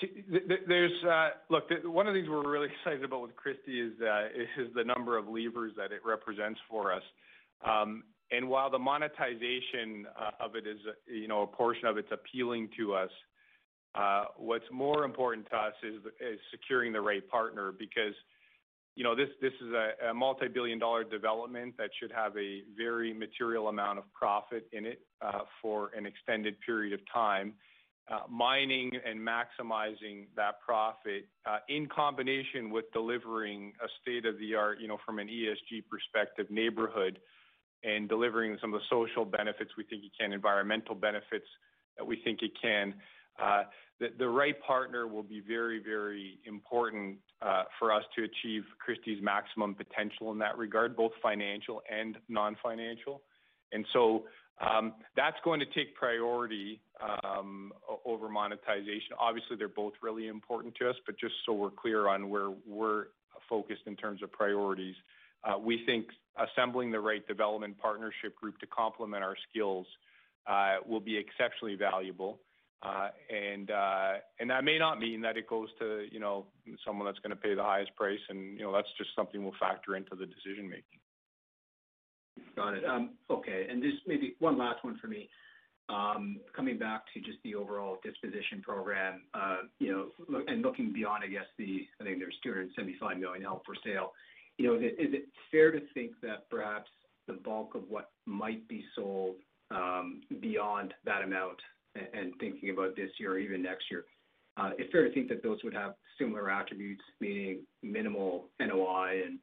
Uh, 0.04 1.30
look, 1.50 1.64
one 1.86 2.08
of 2.08 2.14
the 2.14 2.20
things 2.20 2.30
we're 2.30 2.50
really 2.50 2.70
excited 2.80 3.04
about 3.04 3.22
with 3.22 3.36
Christie 3.36 3.82
is 3.82 3.94
uh 4.02 4.28
is 4.62 4.70
the 4.76 4.84
number 4.84 5.18
of 5.18 5.28
levers 5.28 5.74
that 5.78 5.92
it 5.92 6.02
represents 6.06 6.60
for 6.70 6.94
us. 6.94 7.04
Um 7.66 8.04
and 8.32 8.48
while 8.50 8.70
the 8.70 8.80
monetization 8.80 10.06
uh, 10.20 10.32
of 10.44 10.56
it 10.56 10.68
is, 10.68 10.80
uh, 10.88 10.92
you 11.12 11.28
know, 11.28 11.44
a 11.44 11.48
portion 11.48 11.86
of 11.88 11.98
it's 11.98 12.12
appealing 12.12 12.70
to 12.78 12.94
us, 12.94 13.10
what's 14.38 14.66
more 14.72 15.04
important 15.06 15.50
to 15.50 15.56
us 15.56 15.74
is 15.84 16.40
securing 16.52 16.92
the 16.94 17.02
right 17.02 17.28
partner 17.30 17.72
because, 17.72 18.14
you 18.96 19.04
know, 19.04 19.16
this 19.16 19.30
is 19.42 19.74
a 20.10 20.14
multi-billion 20.14 20.78
dollar 20.78 21.04
development 21.04 21.76
that 21.78 21.90
should 22.00 22.12
have 22.12 22.36
a 22.38 22.64
very 22.78 23.14
material 23.14 23.70
amount 23.70 23.98
of 23.98 24.04
profit 24.14 24.68
in 24.74 24.86
it 24.86 25.02
for 25.62 25.92
an 25.98 26.06
extended 26.06 26.56
period 26.66 26.94
of 26.94 27.00
time. 27.12 27.54
Mining 28.30 28.92
and 29.06 29.20
maximizing 29.20 30.28
that 30.36 30.62
profit 30.66 31.28
uh, 31.46 31.58
in 31.68 31.88
combination 31.88 32.70
with 32.70 32.86
delivering 32.94 33.74
a 33.84 33.88
state-of-the-art, 34.02 34.80
you 34.80 34.88
know, 34.88 34.98
from 35.06 35.20
an 35.20 35.28
ESG 35.28 35.84
perspective, 35.90 36.48
neighborhood 36.50 37.20
and 37.84 38.10
delivering 38.10 38.58
some 38.62 38.74
of 38.74 38.80
the 38.80 38.86
social 38.90 39.26
benefits 39.26 39.72
we 39.78 39.84
think 39.84 40.04
it 40.04 40.12
can, 40.20 40.34
environmental 40.34 40.96
benefits 40.96 41.46
that 41.98 42.06
we 42.06 42.22
think 42.24 42.42
it 42.42 42.52
can, 42.62 42.94
uh, 43.42 43.64
the 44.20 44.28
right 44.28 44.60
partner 44.62 45.08
will 45.08 45.24
be 45.24 45.42
very, 45.48 45.82
very 45.84 46.40
important 46.46 47.18
uh, 47.42 47.64
for 47.80 47.92
us 47.92 48.04
to 48.16 48.24
achieve 48.24 48.64
Christie's 48.80 49.22
maximum 49.24 49.74
potential 49.74 50.32
in 50.32 50.38
that 50.38 50.58
regard, 50.58 50.96
both 50.96 51.14
financial 51.22 51.82
and 51.92 52.18
non-financial. 52.30 53.24
Um, 54.60 54.94
that's 55.16 55.38
going 55.44 55.60
to 55.60 55.68
take 55.68 55.94
priority 55.94 56.82
um, 57.00 57.72
over 58.06 58.28
monetization. 58.28 59.14
Obviously, 59.20 59.56
they're 59.56 59.68
both 59.68 59.94
really 60.02 60.28
important 60.28 60.74
to 60.76 60.90
us, 60.90 60.96
but 61.06 61.18
just 61.20 61.36
so 61.46 61.54
we're 61.54 61.70
clear 61.70 62.08
on 62.08 62.30
where 62.30 62.50
we're 62.66 63.06
focused 63.48 63.84
in 63.86 63.96
terms 63.96 64.24
of 64.24 64.32
priorities, 64.32 64.96
uh, 65.44 65.58
we 65.58 65.84
think 65.86 66.08
assembling 66.38 66.92
the 66.92 67.00
right 67.00 67.26
development 67.28 67.78
partnership 67.78 68.36
group 68.36 68.58
to 68.60 68.68
complement 68.68 69.24
our 69.24 69.36
skills 69.50 69.86
uh, 70.48 70.78
will 70.88 71.00
be 71.00 71.16
exceptionally 71.18 71.76
valuable. 71.76 72.40
Uh, 72.84 73.10
and 73.30 73.70
that 74.50 74.64
may 74.64 74.78
not 74.78 75.00
mean 75.00 75.22
that 75.22 75.38
it 75.38 75.48
goes 75.48 75.70
to, 75.80 76.06
you 76.12 76.20
know, 76.20 76.46
someone 76.86 77.06
that's 77.06 77.20
gonna 77.20 77.36
pay 77.36 77.54
the 77.56 77.64
highest 77.64 77.96
price 77.96 78.20
and, 78.30 78.58
you 78.58 78.64
know, 78.64 78.72
that's 78.72 78.90
just 78.98 79.10
something 79.16 79.44
we'll 79.44 79.54
factor 79.60 79.96
into 79.96 80.16
the 80.16 80.26
decision-making. 80.26 81.00
Got 82.56 82.76
it. 82.76 82.86
Um, 82.86 83.12
okay. 83.30 83.68
And 83.70 83.82
just 83.82 83.98
maybe 84.08 84.36
one 84.40 84.58
last 84.58 84.84
one 84.84 84.98
for 85.00 85.08
me. 85.08 85.30
Um, 85.90 86.40
coming 86.54 86.78
back 86.78 87.04
to 87.14 87.22
just 87.22 87.38
the 87.46 87.56
overall 87.56 87.98
disposition 88.04 88.62
program, 88.62 89.22
uh, 89.34 89.58
you 89.80 89.92
know, 89.92 90.44
and 90.48 90.62
looking 90.62 90.92
beyond, 90.92 91.24
I 91.24 91.28
guess, 91.28 91.46
the 91.58 91.88
I 92.02 92.04
think 92.04 92.20
there's 92.20 92.36
275 92.44 93.18
million 93.18 93.44
held 93.44 93.62
for 93.66 93.74
sale. 93.86 94.12
You 94.58 94.68
know, 94.68 94.76
is 94.76 94.92
it 94.98 95.30
fair 95.50 95.72
to 95.72 95.80
think 95.94 96.12
that 96.24 96.50
perhaps 96.50 96.90
the 97.28 97.34
bulk 97.34 97.76
of 97.76 97.84
what 97.88 98.10
might 98.26 98.68
be 98.68 98.84
sold, 98.96 99.36
um, 99.72 100.22
beyond 100.42 100.94
that 101.06 101.24
amount 101.24 101.58
and 101.96 102.34
thinking 102.40 102.70
about 102.70 102.96
this 102.96 103.10
year 103.20 103.34
or 103.34 103.38
even 103.38 103.62
next 103.62 103.86
year, 103.90 104.06
uh, 104.58 104.72
it's 104.78 104.92
fair 104.92 105.08
to 105.08 105.14
think 105.14 105.30
that 105.30 105.44
those 105.44 105.60
would 105.64 105.74
have 105.74 105.94
similar 106.20 106.50
attributes, 106.50 107.04
meaning 107.20 107.60
minimal 107.84 108.50
NOI 108.60 109.22
and, 109.26 109.40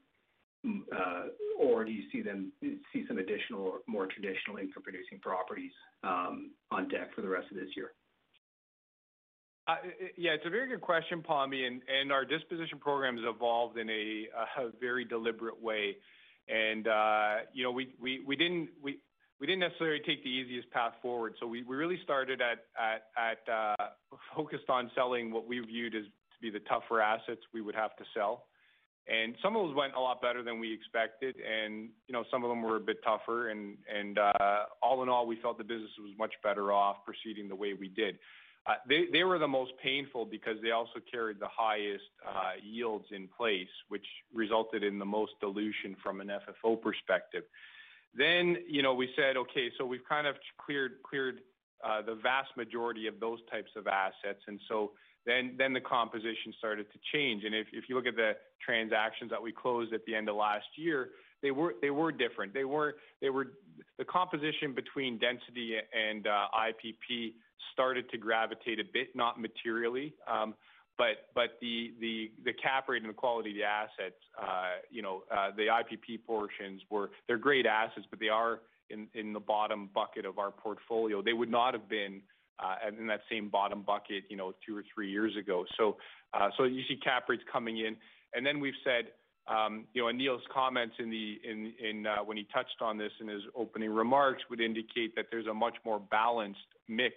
or 1.59 1.85
do 1.85 1.93
you 1.93 2.05
see 2.11 2.23
them 2.23 2.53
see 2.93 3.05
some 3.07 3.19
additional 3.19 3.63
or 3.63 3.79
more 3.87 4.07
traditional 4.07 4.57
income-producing 4.59 5.21
properties, 5.21 5.73
um, 6.03 6.51
on 6.71 6.89
deck 6.89 7.15
for 7.15 7.23
the 7.23 7.29
rest 7.29 7.47
of 7.51 7.57
this 7.57 7.69
year? 7.77 7.93
Yeah, 10.19 10.33
it's 10.33 10.45
a 10.45 10.51
very 10.51 10.69
good 10.69 10.83
question, 10.83 11.23
Pammi, 11.23 11.67
and 11.67 12.13
our 12.13 12.25
disposition 12.25 12.79
program 12.79 13.17
has 13.17 13.25
evolved 13.27 13.79
in 13.79 13.89
a 13.89 14.27
very 14.79 15.05
deliberate 15.05 15.61
way. 15.61 15.97
And 16.49 16.87
uh, 16.87 17.37
you 17.55 17.65
know, 17.65 17.71
we 17.71 18.37
didn't 18.37 18.69
necessarily 19.41 20.01
take 20.07 20.23
the 20.23 20.29
easiest 20.29 20.71
path 20.71 20.93
forward. 21.01 21.35
So 21.41 21.47
we 21.47 21.63
really 21.63 21.99
started 22.03 22.43
at 22.43 22.67
at 23.17 23.53
uh, 23.53 23.87
focused 24.37 24.69
on 24.69 24.91
selling 24.95 25.33
what 25.33 25.47
we 25.47 25.61
viewed 25.61 25.95
as 25.95 26.05
to 26.05 26.39
be 26.43 26.51
the 26.51 26.61
tougher 26.61 27.01
assets 27.01 27.41
we 27.55 27.63
would 27.63 27.75
have 27.75 27.97
to 27.97 28.05
sell. 28.15 28.45
And 29.07 29.35
some 29.43 29.55
of 29.55 29.67
those 29.67 29.77
went 29.77 29.95
a 29.95 30.01
lot 30.01 30.23
better 30.23 30.43
than 30.43 30.59
we 30.59 30.73
expected, 30.73 31.37
and 31.37 31.91
you 32.07 32.15
know, 32.15 32.25
some 32.31 32.43
of 32.43 32.49
them 32.49 32.63
were 32.63 32.77
a 32.77 32.81
bit 32.81 33.03
tougher. 33.05 33.51
And 33.51 33.77
and 33.93 34.19
uh, 34.19 34.65
all 34.83 35.03
in 35.03 35.11
all, 35.11 35.27
we 35.27 35.37
felt 35.43 35.59
the 35.59 35.65
business 35.65 35.91
was 35.99 36.13
much 36.19 36.33
better 36.43 36.73
off 36.73 37.05
proceeding 37.05 37.49
the 37.49 37.55
way 37.55 37.75
we 37.75 37.89
did. 37.89 38.19
Uh, 38.67 38.77
They 38.89 39.07
they 39.13 39.25
were 39.25 39.39
the 39.39 39.49
most 39.49 39.73
painful 39.83 40.25
because 40.25 40.57
they 40.63 40.71
also 40.71 41.01
carried 41.11 41.39
the 41.39 41.49
highest 41.51 42.05
uh, 42.27 42.53
yields 42.63 43.05
in 43.11 43.29
place, 43.29 43.69
which 43.89 44.07
resulted 44.33 44.83
in 44.83 44.99
the 44.99 45.05
most 45.05 45.33
dilution 45.39 45.97
from 46.03 46.23
an 46.23 46.29
FFO 46.29 46.81
perspective. 46.81 47.45
Then 48.15 48.57
you 48.67 48.83
know, 48.83 48.95
we 48.95 49.11
said, 49.17 49.37
okay, 49.37 49.71
so 49.77 49.85
we've 49.85 50.09
kind 50.09 50.27
of 50.27 50.37
cleared 50.57 51.03
cleared 51.03 51.41
the 52.07 52.15
vast 52.23 52.57
majority 52.57 53.07
of 53.07 53.21
those 53.21 53.41
types 53.51 53.71
of 53.77 53.87
assets. 53.87 54.41
Then 55.27 55.73
the 55.73 55.81
composition 55.81 56.53
started 56.59 56.87
to 56.93 56.99
change. 57.13 57.45
And 57.45 57.55
if 57.55 57.89
you 57.89 57.95
look 57.95 58.07
at 58.07 58.17
the 58.17 58.33
transactions 58.65 59.31
that 59.31 59.43
we 59.43 59.53
closed 59.53 59.93
at 59.93 60.05
the 60.07 60.15
end 60.15 60.29
of 60.29 60.37
last 60.37 60.67
year, 60.77 61.11
they 61.43 61.51
were 61.51 62.13
different. 62.13 62.53
The 62.55 64.05
composition 64.09 64.75
between 64.75 65.19
density 65.19 65.77
and 65.93 66.27
uh, 66.27 66.47
IPP 66.55 67.35
started 67.73 68.09
to 68.11 68.19
gravitate 68.19 68.81
a 68.81 68.85
bit, 68.93 69.15
not 69.15 69.41
materially. 69.41 70.15
Um, 70.31 70.55
but 70.97 71.17
the 71.61 72.31
cap 72.63 72.89
rate 72.89 73.03
and 73.03 73.11
the 73.11 73.15
quality 73.15 73.51
of 73.51 73.57
the 73.57 73.65
assets, 73.65 74.21
uh, 74.41 74.77
you 74.91 75.03
know, 75.03 75.25
uh, 75.31 75.51
the 75.57 75.65
IPP 75.65 76.25
portions 76.27 76.83
were. 76.91 77.11
they're 77.27 77.39
great 77.39 77.67
assets, 77.67 78.07
but 78.11 78.21
they 78.21 78.29
are 78.29 78.61
in 78.91 79.33
the 79.33 79.41
bottom 79.41 79.89
bucket 79.95 80.25
of 80.25 80.39
our 80.39 80.51
portfolio. 80.51 81.21
They 81.23 81.33
would 81.33 81.51
not 81.51 81.75
have 81.75 81.89
been 81.89 82.23
Uh, 82.61 82.77
in 82.97 83.09
that 83.09 83.21
same 83.29 83.49
bottom 83.49 83.83
bucket, 83.83 84.23
you 84.29 84.37
know, 84.37 84.53
two 84.65 84.77
or 84.77 84.85
three 84.95 85.11
years 85.11 85.37
ago. 85.37 85.65
So 85.77 85.97
uh, 86.33 86.51
so 86.57 86.65
you 86.65 86.83
see 86.89 86.97
cap 86.97 87.25
rates 87.29 87.43
coming 87.53 87.79
in. 87.79 87.97
And 88.33 88.47
then 88.47 88.61
we've 88.61 88.79
said, 88.85 89.07
um, 89.49 89.87
you 89.93 90.03
know, 90.03 90.11
Neil's 90.11 90.41
comments 90.53 90.95
in 91.01 91.11
the 91.11 91.41
in 91.45 91.73
in 91.83 92.07
uh 92.07 92.19
when 92.19 92.37
he 92.37 92.47
touched 92.55 92.81
on 92.81 92.97
this 92.97 93.11
in 93.21 93.27
his 93.27 93.43
opening 93.57 93.91
remarks 93.91 94.43
would 94.51 94.61
indicate 94.61 95.17
that 95.17 95.27
there's 95.33 95.49
a 95.49 95.55
much 95.55 95.75
more 95.85 95.99
balanced 95.99 96.61
mix 96.89 97.17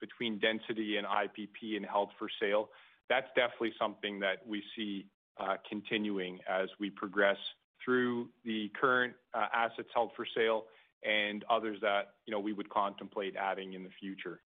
between 0.00 0.38
density 0.40 0.96
and 0.96 1.06
IPP 1.06 1.76
and 1.76 1.86
held 1.86 2.10
for 2.18 2.28
sale. 2.40 2.68
That's 3.08 3.28
definitely 3.36 3.72
something 3.78 4.18
that 4.20 4.46
we 4.46 4.62
see 4.76 5.06
uh, 5.40 5.56
continuing 5.68 6.40
as 6.50 6.68
we 6.80 6.90
progress 6.90 7.36
through 7.84 8.28
the 8.44 8.70
current 8.78 9.14
assets 9.34 9.88
held 9.94 10.10
for 10.16 10.26
sale 10.36 10.64
and 11.04 11.44
others 11.50 11.78
that, 11.82 12.14
you 12.26 12.32
know, 12.32 12.40
we 12.40 12.52
would 12.52 12.68
contemplate 12.68 13.34
adding 13.36 13.72
in 13.72 13.82
the 13.82 13.90
future. 14.00 14.40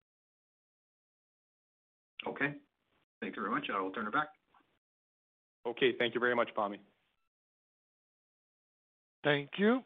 Okay. 2.27 2.55
Thank 3.21 3.37
you 3.37 3.43
very 3.43 3.55
much. 3.55 3.67
I 3.75 3.81
will 3.81 3.91
turn 3.91 4.07
it 4.07 4.13
back. 4.13 4.29
Okay. 5.67 5.93
Thank 5.99 6.15
you 6.15 6.21
very 6.21 6.35
much, 6.35 6.49
Pammi. 6.57 6.79
Thank 9.25 9.51
you. 9.57 9.83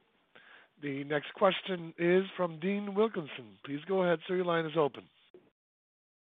The 0.83 1.05
next 1.05 1.33
question 1.35 1.95
is 1.99 2.25
from 2.37 2.59
Dean 2.61 2.95
Wilkinson. 2.95 3.57
Please 3.65 3.81
go 3.89 4.03
ahead, 4.03 4.19
sir. 4.27 4.37
Your 4.37 4.45
line 4.45 4.67
is 4.67 4.77
open. 4.79 5.05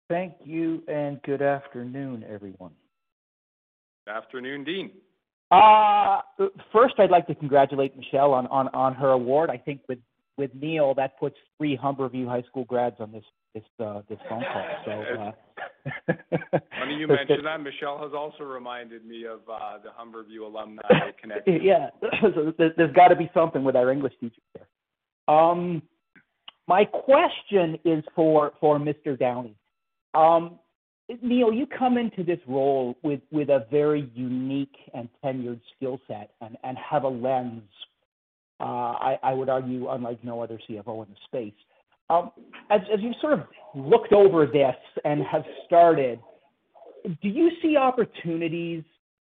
Thank 0.08 0.34
you, 0.42 0.82
and 0.88 1.20
good 1.22 1.42
afternoon, 1.42 2.24
everyone. 2.26 2.72
Good 4.06 4.14
Afternoon, 4.14 4.64
Dean. 4.64 4.90
Uh, 5.50 6.20
first, 6.72 6.94
I'd 6.98 7.10
like 7.10 7.26
to 7.26 7.34
congratulate 7.34 7.94
Michelle 7.96 8.32
on 8.32 8.46
on, 8.46 8.68
on 8.68 8.94
her 8.94 9.10
award. 9.10 9.50
I 9.50 9.58
think 9.58 9.82
with 9.86 9.98
with 10.38 10.50
Neil, 10.54 10.94
that 10.94 11.18
puts 11.18 11.36
three 11.58 11.76
Humberview 11.76 12.26
High 12.26 12.42
School 12.42 12.64
grads 12.64 12.96
on 13.00 13.12
this 13.12 13.24
this 13.54 13.64
uh, 13.80 14.00
this 14.08 14.18
phone 14.28 14.44
call. 14.50 15.28
Uh, 15.28 15.32
Funny 16.06 16.94
you 16.94 17.06
mention 17.06 17.44
that. 17.44 17.60
Michelle 17.60 17.98
has 18.02 18.12
also 18.14 18.44
reminded 18.44 19.04
me 19.04 19.24
of 19.24 19.40
uh, 19.50 19.78
the 19.82 19.90
Humberview 19.90 20.46
alumni 20.46 20.82
connection. 21.20 21.60
Yeah. 21.62 21.90
There's 22.58 22.92
got 22.94 23.08
to 23.08 23.16
be 23.16 23.30
something 23.34 23.64
with 23.64 23.76
our 23.76 23.90
English 23.90 24.14
teacher 24.20 24.40
there. 24.54 25.34
Um, 25.34 25.82
my 26.66 26.84
question 26.84 27.78
is 27.84 28.04
for 28.14 28.52
for 28.60 28.78
Mr. 28.78 29.18
Downey. 29.18 29.54
Um, 30.14 30.58
Neil, 31.22 31.52
you 31.52 31.66
come 31.66 31.96
into 31.96 32.22
this 32.22 32.40
role 32.46 32.96
with 33.02 33.20
with 33.30 33.48
a 33.48 33.66
very 33.70 34.10
unique 34.14 34.76
and 34.94 35.08
tenured 35.24 35.60
skill 35.76 36.00
set 36.06 36.30
and 36.40 36.78
have 36.78 37.04
a 37.04 37.08
lens 37.08 37.62
uh, 38.60 39.16
I 39.22 39.32
would 39.32 39.48
argue, 39.48 39.88
unlike 39.88 40.22
no 40.24 40.42
other 40.42 40.58
CFO 40.68 41.06
in 41.06 41.12
the 41.12 41.16
space. 41.24 41.58
Um, 42.10 42.30
as 42.70 42.80
you've 42.98 43.16
sort 43.20 43.34
of 43.34 43.40
looked 43.74 44.12
over 44.12 44.46
this 44.46 44.76
and 45.04 45.22
have 45.24 45.44
started, 45.66 46.20
do 47.22 47.28
you 47.28 47.50
see 47.62 47.76
opportunities, 47.76 48.82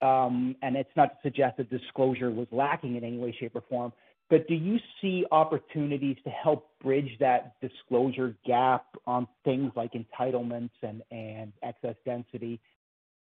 um, 0.03 0.55
and 0.63 0.77
it's 0.77 0.91
not 0.97 1.07
to 1.07 1.17
suggest 1.23 1.57
that 1.57 1.71
disclosure 1.71 2.31
was 2.31 2.47
lacking 2.53 2.97
in 2.97 3.05
any 3.05 3.19
way, 3.19 3.35
shape, 3.39 3.57
or 3.57 3.63
form, 3.69 3.93
but 4.29 4.49
do 4.49 4.55
you 4.55 4.79
see 5.01 5.25
opportunities 5.31 6.17
to 6.25 6.31
help 6.31 6.71
bridge 6.83 7.17
that 7.21 7.55
disclosure 7.61 8.37
gap 8.45 8.85
on 9.07 9.27
things 9.45 9.73
like 9.77 9.93
entitlements 9.93 10.71
and 10.83 11.03
and 11.11 11.53
excess 11.63 11.95
density 12.05 12.61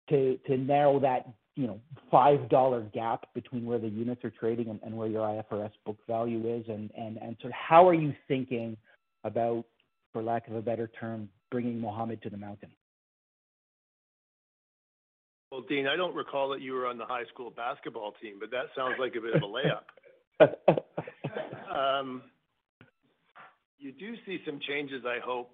to 0.08 0.38
to 0.46 0.56
narrow 0.56 0.98
that, 0.98 1.28
you 1.54 1.66
know, 1.68 1.80
5 2.10 2.48
dollar 2.48 2.82
gap 2.92 3.32
between 3.34 3.64
where 3.64 3.78
the 3.78 3.88
units 3.88 4.24
are 4.24 4.30
trading 4.30 4.68
and, 4.70 4.80
and 4.82 4.96
where 4.96 5.08
your 5.08 5.22
IFRS 5.22 5.72
book 5.86 5.98
value 6.08 6.52
is? 6.52 6.64
And, 6.68 6.90
and, 6.98 7.16
and 7.18 7.36
sort 7.40 7.52
of 7.52 7.56
how 7.56 7.88
are 7.88 7.94
you 7.94 8.12
thinking 8.26 8.76
about, 9.24 9.64
for 10.12 10.22
lack 10.22 10.48
of 10.48 10.54
a 10.54 10.62
better 10.62 10.90
term, 11.00 11.28
bringing 11.50 11.80
Mohammed 11.80 12.22
to 12.22 12.30
the 12.30 12.36
mountain? 12.36 12.70
Well, 15.50 15.62
Dean, 15.68 15.86
I 15.86 15.96
don't 15.96 16.14
recall 16.14 16.50
that 16.50 16.60
you 16.60 16.74
were 16.74 16.86
on 16.86 16.98
the 16.98 17.06
high 17.06 17.24
school 17.32 17.50
basketball 17.50 18.12
team, 18.20 18.36
but 18.38 18.50
that 18.50 18.66
sounds 18.76 18.96
like 18.98 19.14
a 19.16 19.20
bit 19.20 19.34
of 19.34 19.42
a 19.42 19.46
layup. 19.46 20.78
You 23.80 23.92
do 23.92 24.16
see 24.26 24.38
some 24.44 24.58
changes, 24.68 25.04
I 25.06 25.18
hope, 25.24 25.50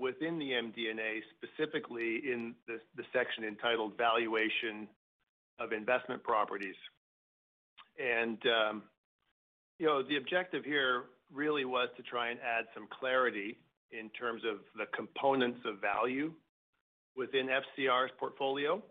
within 0.00 0.38
the 0.38 0.50
MD&A, 0.50 1.22
specifically 1.36 2.20
in 2.24 2.54
the 2.66 3.04
section 3.12 3.44
entitled 3.44 3.96
Valuation 3.96 4.88
of 5.60 5.72
Investment 5.72 6.22
Properties. 6.24 6.74
And 7.98 8.38
um, 8.46 8.82
you 9.78 9.86
know, 9.86 10.02
the 10.02 10.16
objective 10.16 10.64
here 10.64 11.04
really 11.32 11.64
was 11.64 11.88
to 11.96 12.02
try 12.02 12.30
and 12.30 12.38
add 12.40 12.66
some 12.74 12.86
clarity 12.98 13.58
in 13.92 14.10
terms 14.10 14.42
of 14.44 14.58
the 14.76 14.86
components 14.96 15.60
of 15.64 15.80
value 15.80 16.32
within 17.16 17.48
FCR's 17.48 18.10
portfolio. 18.18 18.82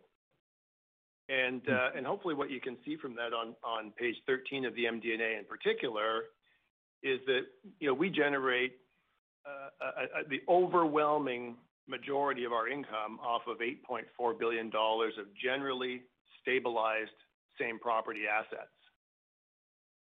And, 1.29 1.61
uh, 1.69 1.89
and 1.95 2.05
hopefully 2.05 2.35
what 2.35 2.49
you 2.49 2.61
can 2.61 2.77
see 2.85 2.95
from 2.95 3.15
that 3.15 3.33
on 3.33 3.91
page 3.91 4.15
13 4.27 4.65
of 4.65 4.73
the 4.75 4.85
MD&A 4.85 5.37
in 5.37 5.45
particular 5.45 6.25
is 7.03 7.19
that, 7.27 7.41
you 7.79 7.87
know, 7.87 7.93
we 7.93 8.09
generate 8.09 8.77
the 10.29 10.39
overwhelming 10.49 11.55
majority 11.87 12.43
of 12.43 12.51
our 12.51 12.67
income 12.67 13.19
off 13.23 13.41
of 13.47 13.57
8.4 13.59 14.37
billion 14.37 14.69
dollars 14.69 15.13
of 15.19 15.25
generally 15.41 16.01
stabilized 16.41 17.11
same 17.59 17.79
property 17.79 18.21
assets. 18.27 18.76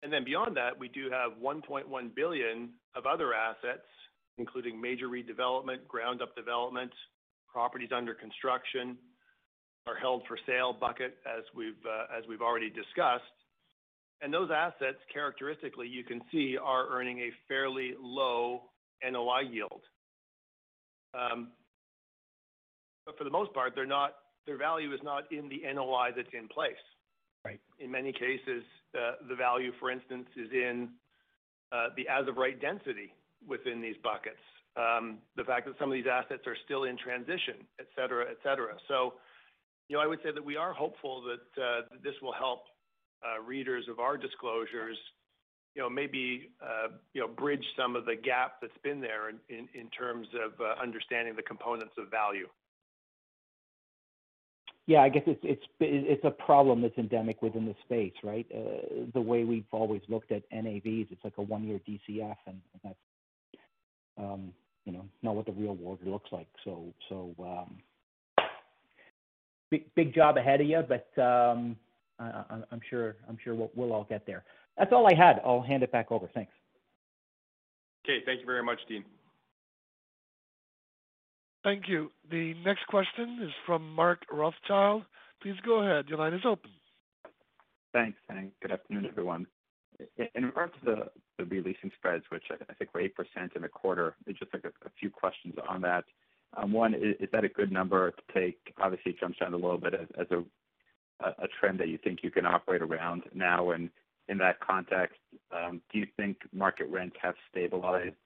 And 0.03 0.12
then 0.12 0.24
beyond 0.24 0.57
that, 0.57 0.78
we 0.78 0.88
do 0.88 1.11
have 1.11 1.32
1.1 1.40 2.14
billion 2.14 2.70
of 2.94 3.07
other 3.07 3.34
assets, 3.34 3.86
including 4.38 4.80
major 4.80 5.09
redevelopment, 5.09 5.86
ground 5.86 6.22
up 6.22 6.34
development, 6.34 6.92
properties 7.53 7.90
under 7.94 8.14
construction, 8.14 8.96
our 9.86 9.96
held 9.96 10.22
for 10.26 10.38
sale 10.46 10.72
bucket, 10.72 11.18
as 11.26 11.44
we've 11.55 11.84
uh 11.86 12.07
as 12.16 12.24
we've 12.28 12.42
already 12.42 12.70
discussed. 12.70 13.24
And 14.20 14.32
those 14.32 14.50
assets, 14.55 14.98
characteristically, 15.12 15.88
you 15.88 16.05
can 16.05 16.20
see 16.30 16.57
are 16.62 16.88
earning 16.90 17.18
a 17.20 17.30
fairly 17.48 17.94
low 18.00 18.62
NOI 19.09 19.40
yield. 19.50 19.82
But 23.07 23.18
for 23.18 23.24
the 23.24 23.30
most 23.30 23.53
part, 23.53 23.74
they're 23.74 23.86
not. 23.86 24.14
their 24.46 24.57
value 24.57 24.92
is 24.92 25.00
not 25.03 25.30
in 25.32 25.48
the 25.48 25.62
NOI 25.72 26.11
that's 26.16 26.32
in 26.32 26.48
place. 26.48 26.74
Right. 27.44 27.61
In 27.80 27.90
many 27.90 28.12
cases, 28.12 28.62
Uh, 28.95 29.12
the 29.28 29.34
value, 29.34 29.72
for 29.80 29.90
instance, 29.90 30.26
is 30.36 30.51
in 30.53 30.88
uh, 31.72 31.88
the 31.97 32.07
as 32.09 32.28
of 32.28 32.36
right 32.36 32.61
density 32.61 33.14
within 33.47 33.80
these 33.80 33.97
buckets. 34.03 34.40
Um, 34.76 35.18
the 35.36 35.45
fact 35.45 35.66
that 35.66 35.78
some 35.78 35.90
of 35.90 35.95
these 35.95 36.11
assets 36.11 36.47
are 36.47 36.57
still 36.64 36.84
in 36.84 36.97
transition, 36.97 37.66
et 37.80 37.86
cetera, 37.97 38.26
et 38.30 38.36
cetera. 38.43 38.74
So, 38.88 39.14
you 39.88 39.97
know, 39.97 40.03
I 40.03 40.07
would 40.07 40.20
say 40.22 40.30
that 40.32 40.45
we 40.45 40.57
are 40.57 40.72
hopeful 40.72 41.22
that 41.22 41.62
uh, 41.62 41.80
this 42.03 42.14
will 42.22 42.32
help 42.32 42.64
readers 43.47 43.86
of 43.88 43.99
our 44.01 44.16
disclosures, 44.16 44.99
you 45.74 45.82
know, 45.82 45.88
maybe 45.88 46.51
you 47.14 47.20
know, 47.20 47.28
bridge 47.28 47.64
some 47.76 47.97
of 47.97 48.05
the 48.05 48.16
gap 48.16 48.55
that's 48.61 48.76
been 48.82 49.01
there 49.01 49.28
in 49.28 49.90
terms 49.90 50.26
of 50.34 50.53
understanding 50.80 51.36
the 51.36 51.43
components 51.43 51.95
of 51.99 52.11
value. 52.11 52.49
Yeah, 54.87 55.03
I 55.03 55.09
guess 55.09 55.22
it's 55.26 56.24
a 56.24 56.30
problem 56.30 56.83
that's 56.83 56.99
endemic 56.99 57.41
within 57.41 57.66
the 57.66 57.74
space, 57.85 58.14
right? 58.24 58.47
Uh, 58.53 59.05
the 59.14 59.20
way 59.20 59.45
we've 59.45 59.64
always 59.70 60.03
looked 60.09 60.33
at 60.33 60.43
NAVs, 60.51 61.12
it's 61.12 61.22
like 61.22 61.39
a 61.39 61.43
one-year 61.43 61.80
DCF, 61.89 62.37
and 62.47 62.61
that's, 62.83 62.95
um, 64.18 64.53
you 64.85 64.93
know, 64.93 65.05
not 65.22 65.37
what 65.37 65.47
the 65.47 65.53
real 65.53 65.76
world 65.76 66.01
looks 66.05 66.33
like. 66.33 66.49
Um, 66.66 67.78
big 69.70 69.95
big 69.95 70.14
job 70.14 70.37
ahead 70.37 70.61
of 70.61 70.66
you, 70.66 70.83
but 70.83 71.22
um, 71.22 71.76
I'm 72.18 72.83
sure 72.91 73.16
we'll 73.47 73.93
all 73.93 74.07
get 74.09 74.26
there. 74.26 74.45
That's 74.76 74.93
all 74.93 75.07
I 75.07 75.14
had. 75.14 75.41
I'll 75.45 75.62
hand 75.62 75.83
it 75.83 75.93
back 75.93 76.11
over. 76.11 76.28
Thanks. 76.35 76.53
Okay. 78.05 78.24
Thank 78.26 78.41
you 78.41 78.47
very 78.47 78.64
much, 78.64 78.80
Dean. 78.89 79.05
Thank 81.64 81.88
you. 81.88 82.10
The 82.30 82.54
next 82.64 82.86
question 82.88 83.38
is 83.42 83.50
from 83.66 83.94
Mark 83.94 84.20
Rothschild. 84.30 85.04
Please 85.42 85.54
go 85.64 85.82
ahead. 85.82 86.06
Your 86.08 86.18
line 86.18 86.34
is 86.34 86.42
open. 86.44 86.70
Thanks, 87.92 88.18
and 88.28 88.50
good 88.60 88.72
afternoon, 88.72 89.06
everyone. 89.06 89.46
In 90.34 90.46
regards 90.46 90.72
to 90.84 91.10
the 91.38 91.44
re-leasing 91.44 91.90
spreads, 91.96 92.24
which 92.30 92.44
I 92.50 92.72
think 92.74 92.94
were 92.94 93.02
8% 93.02 93.54
in 93.54 93.62
the 93.62 93.68
quarter, 93.68 94.16
just 94.26 94.52
like 94.52 94.64
a 94.64 94.90
few 94.98 95.10
questions 95.10 95.54
on 95.68 95.82
that. 95.82 96.04
Um, 96.56 96.72
one, 96.72 96.94
is 96.94 97.28
that 97.32 97.44
a 97.44 97.48
good 97.48 97.70
number 97.70 98.10
to 98.10 98.22
take? 98.34 98.58
Obviously, 98.80 99.12
it 99.12 99.20
jumps 99.20 99.38
down 99.38 99.52
a 99.52 99.56
little 99.56 99.78
bit 99.78 99.94
as 99.94 100.26
a 100.30 101.48
trend 101.60 101.78
that 101.80 101.88
you 101.88 101.98
think 102.02 102.20
you 102.22 102.30
can 102.30 102.46
operate 102.46 102.82
around 102.82 103.22
now. 103.34 103.70
And 103.70 103.90
in 104.28 104.38
that 104.38 104.60
context, 104.60 105.18
um, 105.52 105.80
do 105.92 105.98
you 105.98 106.06
think 106.16 106.38
market 106.52 106.88
rents 106.88 107.16
have 107.22 107.34
stabilized? 107.50 108.16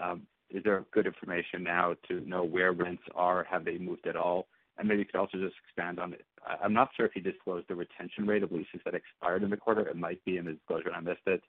Um, 0.00 0.22
Is 0.50 0.62
there 0.64 0.84
good 0.92 1.06
information 1.06 1.62
now 1.62 1.94
to 2.08 2.20
know 2.28 2.42
where 2.44 2.72
rents 2.72 3.02
are? 3.14 3.44
Have 3.50 3.64
they 3.64 3.78
moved 3.78 4.06
at 4.06 4.16
all? 4.16 4.46
And 4.78 4.88
maybe 4.88 5.00
you 5.00 5.06
could 5.06 5.18
also 5.18 5.38
just 5.38 5.56
expand 5.66 5.98
on 5.98 6.12
it. 6.12 6.24
I'm 6.62 6.72
not 6.72 6.90
sure 6.96 7.04
if 7.04 7.16
you 7.16 7.22
disclosed 7.22 7.66
the 7.68 7.74
retention 7.74 8.26
rate 8.26 8.42
of 8.42 8.52
leases 8.52 8.80
that 8.84 8.94
expired 8.94 9.42
in 9.42 9.50
the 9.50 9.56
quarter. 9.56 9.86
It 9.86 9.96
might 9.96 10.24
be 10.24 10.36
in 10.36 10.44
the 10.44 10.52
disclosure, 10.52 10.88
and 10.88 10.96
I 10.96 11.00
missed 11.00 11.26
it. 11.26 11.42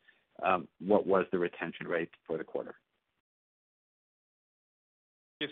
Um, 0.44 0.68
what 0.80 1.06
was 1.06 1.26
the 1.32 1.38
retention 1.38 1.88
rate 1.88 2.10
for 2.26 2.38
the 2.38 2.44
quarter? 2.44 2.76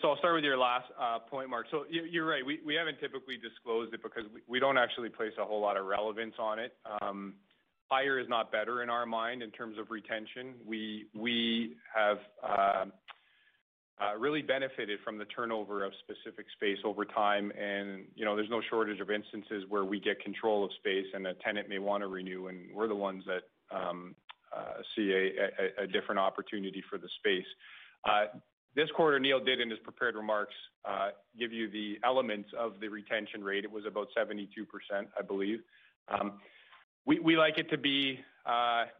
So 0.02 0.08
I'll 0.10 0.18
start 0.18 0.34
with 0.34 0.44
your 0.44 0.58
last 0.58 0.84
uh, 1.00 1.18
point, 1.18 1.48
Mark. 1.48 1.66
So 1.70 1.84
you're 1.88 2.26
right. 2.26 2.42
We 2.44 2.74
haven't 2.74 3.00
typically 3.00 3.38
disclosed 3.38 3.94
it 3.94 4.02
because 4.02 4.24
we 4.46 4.60
don't 4.60 4.76
actually 4.76 5.08
place 5.08 5.32
a 5.40 5.44
whole 5.44 5.62
lot 5.62 5.78
of 5.78 5.86
relevance 5.86 6.34
on 6.38 6.58
it. 6.58 6.74
Um, 7.00 7.34
higher 7.90 8.18
is 8.18 8.28
not 8.28 8.52
better 8.52 8.82
in 8.82 8.90
our 8.90 9.06
mind 9.06 9.42
in 9.42 9.50
terms 9.50 9.78
of 9.78 9.90
retention. 9.90 10.56
We 10.66 11.76
have 11.94 12.18
uh, 12.46 12.84
Uh, 14.00 14.16
really 14.16 14.42
benefited 14.42 15.00
from 15.04 15.18
the 15.18 15.24
turnover 15.24 15.84
of 15.84 15.92
specific 16.04 16.46
space 16.54 16.78
over 16.84 17.04
time. 17.04 17.50
And 17.60 18.04
you 18.14 18.24
know, 18.24 18.36
there's 18.36 18.48
no 18.48 18.62
shortage 18.70 19.00
of 19.00 19.10
instances 19.10 19.64
where 19.68 19.84
we 19.84 19.98
get 19.98 20.20
control 20.22 20.64
of 20.64 20.70
space 20.78 21.06
and 21.14 21.26
a 21.26 21.34
tenant 21.34 21.68
may 21.68 21.80
wanna 21.80 22.06
renew, 22.06 22.46
and 22.46 22.72
we're 22.72 22.86
the 22.86 22.94
ones 22.94 23.24
that 23.26 23.42
um, 23.76 24.14
uh, 24.56 24.82
see 24.94 25.10
a 25.78 25.86
different 25.88 26.20
opportunity 26.20 26.82
for 26.88 26.96
the 26.96 27.08
space. 27.18 27.46
Uh, 28.08 28.26
this 28.76 28.88
quarter, 28.94 29.18
Neil 29.18 29.42
did 29.42 29.60
in 29.60 29.68
his 29.68 29.80
prepared 29.80 30.14
remarks 30.14 30.54
give 31.36 31.52
you 31.52 31.68
the 31.68 31.98
elements 32.04 32.50
of 32.56 32.78
the 32.80 32.86
retention 32.88 33.42
rate. 33.42 33.64
It 33.64 33.70
was 33.70 33.84
about 33.84 34.08
72%, 34.16 34.46
I 34.92 35.22
believe. 35.22 35.58
Um, 36.08 36.38
we 37.04 37.36
like 37.36 37.58
it 37.58 37.68
to 37.70 37.78
be 37.78 38.20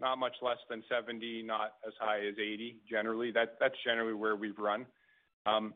not 0.01 0.19
much 0.19 0.37
less 0.43 0.59
than 0.69 0.83
70, 0.89 1.43
not 1.43 1.75
as 1.87 1.95
high 2.01 2.19
as 2.27 2.35
80, 2.39 2.77
generally. 2.89 3.33
That's 3.33 3.77
generally 3.85 4.15
where 4.15 4.37
we've 4.37 4.59
run. 4.59 4.87
Um, 5.47 5.75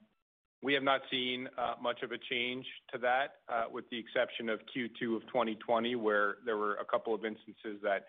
We 0.64 0.74
have 0.74 0.84
not 0.84 1.00
seen 1.10 1.48
uh, 1.58 1.74
much 1.82 2.04
of 2.04 2.12
a 2.12 2.18
change 2.30 2.64
to 2.92 2.98
that, 2.98 3.40
uh, 3.48 3.64
with 3.68 3.84
the 3.90 3.98
exception 3.98 4.48
of 4.48 4.60
Q2 4.72 5.16
of 5.16 5.22
2020, 5.26 5.96
where 5.96 6.36
there 6.46 6.56
were 6.56 6.76
a 6.76 6.84
couple 6.84 7.12
of 7.12 7.24
instances 7.24 7.80
that 7.82 8.06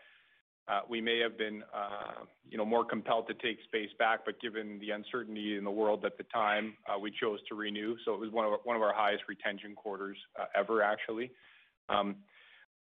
we 0.87 1.01
may 1.01 1.19
have 1.19 1.35
been, 1.35 1.63
you 2.49 2.57
know, 2.57 2.65
more 2.65 2.85
compelled 2.85 3.27
to 3.27 3.33
take 3.33 3.57
space 3.63 3.89
back. 3.97 4.19
But 4.23 4.39
given 4.39 4.77
the 4.79 4.91
uncertainty 4.91 5.57
in 5.57 5.63
the 5.63 5.71
world 5.71 6.05
at 6.05 6.15
the 6.17 6.25
time, 6.25 6.77
we 7.01 7.09
chose 7.09 7.39
to 7.49 7.55
renew. 7.55 7.95
So 8.05 8.13
It 8.13 8.19
was 8.19 8.31
one 8.31 8.45
of 8.45 8.51
our 8.51 8.59
one 8.63 8.75
of 8.75 8.83
our 8.83 8.93
highest 8.93 9.23
retention 9.27 9.73
quarters 9.75 10.17
ever, 10.55 10.83
actually. 10.83 11.31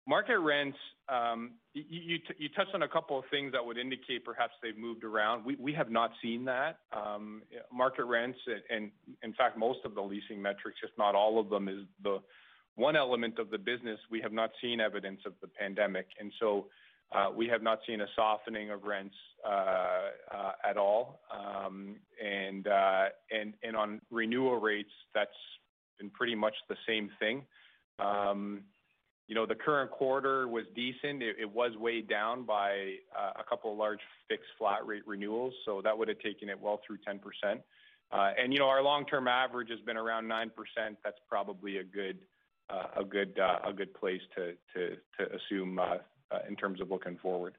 Market 0.10 0.40
rents, 0.40 0.78
um, 1.08 1.52
you 1.76 2.18
touched 2.56 2.74
on 2.74 2.82
a 2.82 2.88
couple 2.88 3.20
of 3.20 3.26
things 3.30 3.52
that 3.52 3.64
would 3.64 3.78
indicate 3.78 4.26
perhaps 4.26 4.54
they've 4.64 4.76
moved 4.76 5.04
around. 5.04 5.46
We 5.46 5.72
have 5.74 5.92
not 5.92 6.10
seen 6.20 6.46
that. 6.46 6.80
Um, 6.92 7.44
market 7.72 8.06
rents 8.06 8.40
and 8.72 8.90
in 9.22 9.34
fact, 9.34 9.56
most 9.56 9.82
of 9.86 9.94
the 9.94 10.02
leasing 10.02 10.42
metrics, 10.42 10.80
if 10.84 10.90
not 10.98 11.14
all 11.14 11.40
of 11.40 11.50
them, 11.50 11.68
is 11.68 11.86
the 12.04 12.18
one 12.74 12.96
element 12.96 13.38
of 13.38 13.52
the 13.52 13.60
business 13.60 14.00
we 14.10 14.20
have 14.20 14.34
not 14.34 14.50
seen 14.60 14.80
evidence 14.80 15.20
of 15.28 15.34
the 15.42 15.48
pandemic. 15.48 16.08
And 16.20 16.34
so 16.40 16.66
uh 17.12 17.30
we 17.36 17.48
have 17.48 17.62
not 17.62 17.80
seen 17.86 18.02
a 18.02 18.08
softening 18.16 18.72
of 18.72 18.86
rents 18.86 19.16
uh, 19.48 20.10
uh, 20.32 20.52
at 20.68 20.78
all. 20.78 21.22
Um, 21.32 21.98
uh, 22.20 23.06
and 23.30 23.76
on 23.78 24.02
renewal 24.10 24.58
rates, 24.58 24.96
that's 25.14 25.30
been 26.00 26.10
pretty 26.10 26.36
much 26.36 26.56
the 26.68 26.78
same 26.88 27.12
thing. 27.20 27.46
You 29.30 29.36
know, 29.36 29.46
the 29.46 29.54
current 29.54 29.92
quarter 29.92 30.48
was 30.48 30.66
decent. 30.76 31.22
It 31.22 31.50
was 31.54 31.72
weighed 31.78 32.10
down 32.10 32.46
by 32.46 32.96
uh, 33.16 33.34
a 33.40 33.44
couple 33.48 33.72
of 33.72 33.78
large 33.78 34.00
fixed 34.28 34.50
flat 34.58 34.84
rate 34.88 35.04
renewals, 35.06 35.54
so 35.66 35.82
that 35.84 35.96
would 35.96 36.08
have 36.08 36.18
taken 36.18 36.50
it 36.50 36.60
well 36.60 36.82
through 36.86 36.98
10%. 37.08 37.20
Uh, 38.12 38.32
and 38.42 38.52
you 38.52 38.58
know, 38.58 38.68
our 38.68 38.82
long-term 38.82 39.28
average 39.28 39.70
has 39.70 39.80
been 39.82 39.98
around 39.98 40.26
9%. 40.26 40.50
That's 41.04 41.20
probably 41.30 41.78
a 41.78 41.84
good 41.84 42.18
uh, 42.72 43.02
a 43.02 43.04
good, 43.04 43.40
a 43.40 43.72
good 43.72 43.94
place 43.94 44.22
to 44.36 44.54
to 44.74 44.96
to 45.20 45.36
assume 45.36 45.80
in 46.48 46.56
terms 46.56 46.82
of 46.82 46.90
looking 46.90 47.18
forward. 47.22 47.54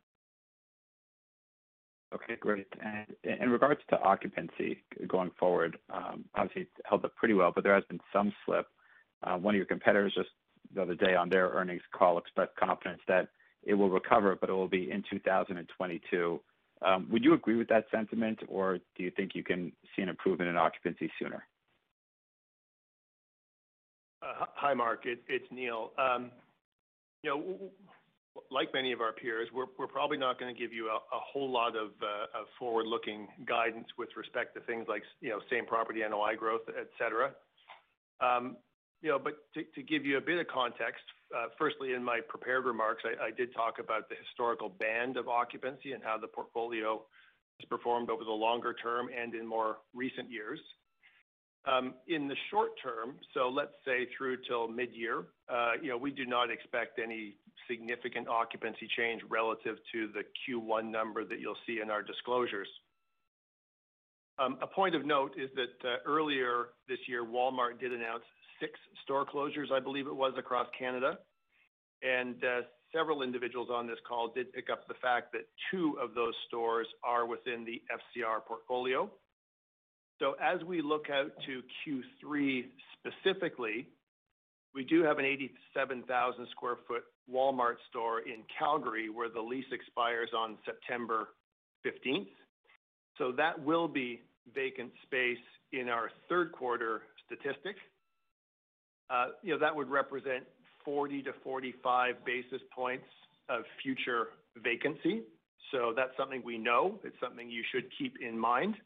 Okay, 2.12 2.34
great. 2.40 2.66
And 2.82 3.06
in 3.40 3.50
regards 3.50 3.80
to 3.90 4.00
occupancy 4.00 4.82
going 5.06 5.30
forward, 5.38 5.78
um, 5.94 6.24
obviously 6.34 6.62
it's 6.62 6.70
held 6.84 7.04
up 7.04 7.14
pretty 7.14 7.34
well, 7.34 7.52
but 7.54 7.62
there 7.62 7.74
has 7.74 7.84
been 7.88 8.00
some 8.12 8.32
slip. 8.44 8.66
One 9.22 9.54
of 9.54 9.56
your 9.56 9.66
competitors 9.66 10.14
just 10.16 10.30
the 10.74 10.82
other 10.82 10.94
day 10.94 11.14
on 11.14 11.28
their 11.28 11.48
earnings 11.50 11.82
call 11.92 12.18
expressed 12.18 12.54
confidence 12.56 13.00
that 13.08 13.28
it 13.62 13.74
will 13.74 13.90
recover, 13.90 14.36
but 14.40 14.48
it 14.48 14.52
will 14.52 14.68
be 14.68 14.90
in 14.90 15.02
2022. 15.10 16.40
Um, 16.82 17.08
Would 17.10 17.24
you 17.24 17.34
agree 17.34 17.56
with 17.56 17.68
that 17.68 17.84
sentiment, 17.90 18.40
or 18.48 18.78
do 18.96 19.02
you 19.02 19.10
think 19.10 19.34
you 19.34 19.44
can 19.44 19.72
see 19.94 20.02
an 20.02 20.08
improvement 20.08 20.48
in 20.48 20.56
occupancy 20.56 21.10
sooner? 21.18 21.46
Hi, 24.22 24.74
Mark. 24.74 25.04
It's 25.04 25.50
Neil. 25.50 25.92
Um, 25.98 26.30
You 27.22 27.30
know, 27.30 27.70
like 28.50 28.72
many 28.72 28.92
of 28.92 29.00
our 29.00 29.12
peers, 29.12 29.48
we're 29.52 29.66
we're 29.78 29.86
probably 29.86 30.16
not 30.16 30.38
gonna 30.38 30.54
give 30.54 30.72
you 30.72 30.88
a 30.88 30.94
a 30.94 31.20
whole 31.20 31.50
lot 31.50 31.76
of 31.76 31.90
forward-looking 32.58 33.28
guidance 33.44 33.88
with 33.98 34.08
respect 34.16 34.54
to 34.54 34.60
things 34.62 34.86
like, 34.88 35.02
you 35.20 35.30
know, 35.30 35.40
same 35.50 35.66
property 35.66 36.00
NOI 36.00 36.34
growth, 36.36 36.62
et 36.68 36.88
cetera. 36.98 37.34
You 39.02 39.10
know, 39.10 39.18
but 39.18 39.34
to 39.54 39.82
give 39.82 40.04
you 40.04 40.18
a 40.18 40.20
bit 40.20 40.38
of 40.38 40.46
context, 40.48 41.02
uh, 41.34 41.46
firstly, 41.58 41.94
in 41.94 42.04
my 42.04 42.20
prepared 42.28 42.66
remarks, 42.66 43.02
I 43.04 43.30
did 43.30 43.54
talk 43.54 43.78
about 43.78 44.08
the 44.10 44.16
historical 44.16 44.68
band 44.68 45.16
of 45.16 45.26
occupancy 45.26 45.92
and 45.92 46.02
how 46.02 46.18
the 46.18 46.26
portfolio 46.26 47.00
has 47.60 47.68
performed 47.68 48.10
over 48.10 48.24
the 48.24 48.30
longer 48.30 48.74
term 48.74 49.08
and 49.08 49.34
in 49.34 49.46
more 49.46 49.78
recent 49.94 50.30
years. 50.30 50.60
Um, 51.66 51.94
in 52.08 52.26
the 52.26 52.36
short 52.50 52.70
term, 52.82 53.16
so 53.34 53.48
let's 53.48 53.74
say 53.84 54.08
through 54.16 54.38
till 54.48 54.66
mid-year, 54.66 55.24
uh, 55.48 55.72
you 55.80 55.90
know, 55.90 55.96
we 55.96 56.10
do 56.10 56.24
not 56.24 56.50
expect 56.50 56.98
any 56.98 57.36
significant 57.68 58.28
occupancy 58.28 58.88
change 58.96 59.20
relative 59.28 59.76
to 59.92 60.08
the 60.08 60.22
Q1 60.40 60.90
number 60.90 61.24
that 61.24 61.38
you'll 61.38 61.60
see 61.66 61.80
in 61.82 61.90
our 61.90 62.02
disclosures. 62.02 62.68
Um, 64.38 64.56
a 64.62 64.66
point 64.66 64.94
of 64.94 65.04
note 65.04 65.34
is 65.36 65.50
that 65.54 65.86
uh, 65.86 65.96
earlier 66.06 66.68
this 66.88 66.98
year, 67.06 67.24
Walmart 67.24 67.78
did 67.78 67.92
announce 67.92 68.24
six 68.60 68.78
store 69.02 69.24
closures, 69.24 69.72
I 69.72 69.80
believe 69.80 70.06
it 70.06 70.14
was, 70.14 70.34
across 70.38 70.66
Canada. 70.78 71.18
And 72.02 72.36
uh, 72.44 72.60
several 72.94 73.22
individuals 73.22 73.68
on 73.72 73.86
this 73.86 73.98
call 74.08 74.32
did 74.34 74.52
pick 74.52 74.70
up 74.70 74.86
the 74.88 74.94
fact 74.94 75.32
that 75.32 75.42
two 75.70 75.96
of 76.00 76.14
those 76.14 76.34
stores 76.48 76.86
are 77.04 77.26
within 77.26 77.64
the 77.64 77.82
FCR 77.90 78.44
portfolio. 78.46 79.10
So 80.18 80.34
as 80.42 80.62
we 80.64 80.82
look 80.82 81.06
out 81.10 81.32
to 81.46 81.62
Q3 81.86 82.64
specifically, 82.98 83.88
we 84.74 84.84
do 84.84 85.02
have 85.02 85.18
an 85.18 85.24
87,000 85.24 86.46
sq 86.46 86.62
ft 86.62 87.00
Walmart 87.32 87.76
store 87.88 88.20
in 88.20 88.42
Calgary, 88.58 89.08
where 89.08 89.28
the 89.28 89.40
lease 89.40 89.70
expires 89.72 90.30
on 90.36 90.58
September 90.64 91.28
15th. 91.86 92.28
So 93.18 93.32
That 93.32 93.62
will 93.62 93.88
be 93.88 94.22
vacant 94.54 94.90
space 95.02 95.38
in 95.72 95.88
our 95.88 96.10
third 96.28 96.52
quarter 96.52 97.02
statistic. 97.26 97.76
You 99.42 99.52
know, 99.54 99.58
that 99.58 99.74
would 99.74 99.88
represent 99.88 100.44
40-45 100.86 102.14
basis 102.24 102.60
points 102.74 103.04
of 103.48 103.62
future 103.82 104.28
vacancy. 104.62 105.22
So 105.70 105.92
that's 105.94 106.16
something 106.16 106.42
we 106.44 106.58
know. 106.58 106.98
It's 107.04 107.16
something 107.20 107.50
you 107.50 107.62
should 107.72 107.84
keep 107.98 108.14
in 108.20 108.38
mind. 108.38 108.76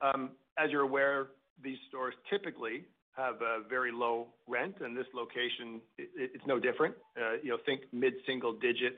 Um, 0.00 0.30
as 0.58 0.70
you're 0.70 0.82
aware, 0.82 1.28
these 1.62 1.78
stores 1.88 2.14
typically 2.30 2.84
have 3.16 3.34
a 3.42 3.68
very 3.68 3.90
low 3.90 4.28
rent, 4.46 4.76
and 4.80 4.96
this 4.96 5.06
location, 5.12 5.80
it's 5.98 6.46
no 6.46 6.60
different. 6.60 6.94
Uh, 7.16 7.34
you 7.42 7.50
know, 7.50 7.58
think 7.66 7.82
mid-single 7.92 8.52
digit 8.52 8.96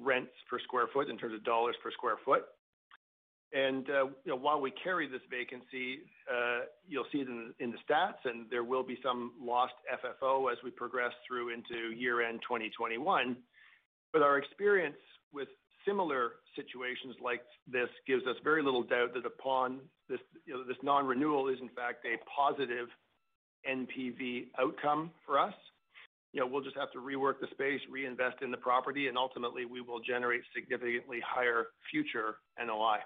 rents 0.00 0.32
per 0.50 0.58
square 0.58 0.86
foot 0.92 1.08
in 1.08 1.16
terms 1.16 1.34
of 1.34 1.44
dollars 1.44 1.76
per 1.82 1.90
square 1.92 2.16
foot. 2.24 2.44
Uh, 3.54 4.06
you 4.06 4.14
know, 4.26 4.36
while 4.36 4.60
we 4.60 4.72
carry 4.82 5.08
this 5.08 5.20
vacancy, 5.30 6.00
uh, 6.30 6.66
you'll 6.88 7.06
see 7.12 7.18
it 7.18 7.28
in 7.28 7.70
the 7.70 7.78
stats, 7.88 8.24
and 8.24 8.46
there 8.50 8.64
will 8.64 8.82
be 8.82 8.98
some 9.02 9.32
lost 9.40 9.74
FFO 9.92 10.50
as 10.50 10.58
we 10.64 10.70
progress 10.70 11.12
through 11.26 11.54
into 11.54 11.94
year-end 11.96 12.40
2021. 12.42 13.36
But 14.12 14.22
Our 14.22 14.38
experience 14.38 14.96
with 15.32 15.48
similar 15.86 16.32
situations 16.56 17.14
like 17.22 17.42
this 17.70 17.88
gives 18.06 18.26
us 18.26 18.36
very 18.42 18.62
little 18.62 18.82
doubt 18.82 19.14
that 19.14 19.24
upon 19.24 19.80
this, 20.08 20.20
you 20.44 20.54
know, 20.54 20.64
this 20.64 20.76
non-renewal 20.82 21.48
is 21.48 21.58
in 21.60 21.68
fact 21.68 22.04
a 22.04 22.16
positive 22.28 22.88
NPV 23.68 24.46
outcome 24.58 25.10
for 25.24 25.38
us. 25.38 25.54
You 26.32 26.40
know, 26.40 26.46
we'll 26.46 26.62
just 26.62 26.76
have 26.76 26.92
to 26.92 26.98
rework 26.98 27.40
the 27.40 27.46
space, 27.52 27.80
reinvest 27.90 28.42
in 28.42 28.50
the 28.50 28.56
property, 28.56 29.08
and 29.08 29.16
ultimately, 29.16 29.64
we 29.64 29.80
will 29.80 30.00
generate 30.00 30.42
significantly 30.54 31.18
higher 31.24 31.68
future 31.90 32.36
NOI. 32.62 32.98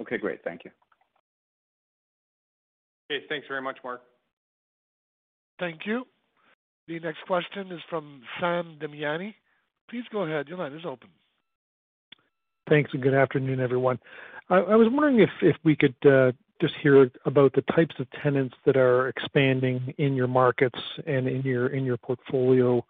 Okay, 0.00 0.18
great. 0.18 0.42
Thank 0.44 0.64
you. 0.64 0.70
Okay. 3.10 3.24
Thanks 3.28 3.46
very 3.48 3.62
much, 3.62 3.78
Mark. 3.84 4.02
Thank 5.58 5.86
you. 5.86 6.04
The 6.88 7.00
next 7.00 7.18
question 7.26 7.72
is 7.72 7.80
from 7.88 8.22
Sam 8.40 8.78
Damiani. 8.80 9.34
Please 9.90 10.04
go 10.12 10.22
ahead. 10.22 10.48
Your 10.48 10.58
line 10.58 10.72
is 10.72 10.84
open. 10.84 11.08
Thanks, 12.68 12.90
and 12.92 13.02
good 13.02 13.14
afternoon, 13.14 13.60
everyone. 13.60 13.98
I 14.48 14.76
was 14.76 14.88
wondering 14.90 15.26
if 15.42 15.56
we 15.64 15.74
could 15.74 15.96
uh, 16.04 16.30
just 16.60 16.74
hear 16.82 17.10
about 17.24 17.52
the 17.54 17.62
types 17.74 17.96
of 17.98 18.06
tenants 18.22 18.54
that 18.64 18.76
are 18.76 19.08
expanding 19.08 19.92
in 19.98 20.14
your 20.14 20.28
markets 20.28 20.78
and 21.04 21.26
in 21.26 21.42
your 21.42 21.96
portfolio 21.96 22.84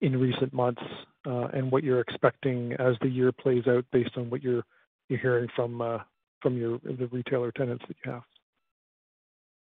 in 0.00 0.20
recent 0.20 0.52
months, 0.52 0.82
uh, 1.26 1.46
and 1.52 1.70
what 1.72 1.82
you're 1.82 2.00
expecting 2.00 2.74
as 2.74 2.94
the 3.00 3.08
year 3.08 3.32
plays 3.32 3.66
out 3.66 3.84
based 3.92 4.16
on 4.16 4.30
what 4.30 4.42
you're 4.42 4.64
hearing 5.08 5.48
from 5.56 5.80
uh, 5.80 5.98
the 6.50 7.08
retailer 7.10 7.52
tenants 7.52 7.84
that 7.88 7.96
you 8.04 8.12
have. 8.12 8.22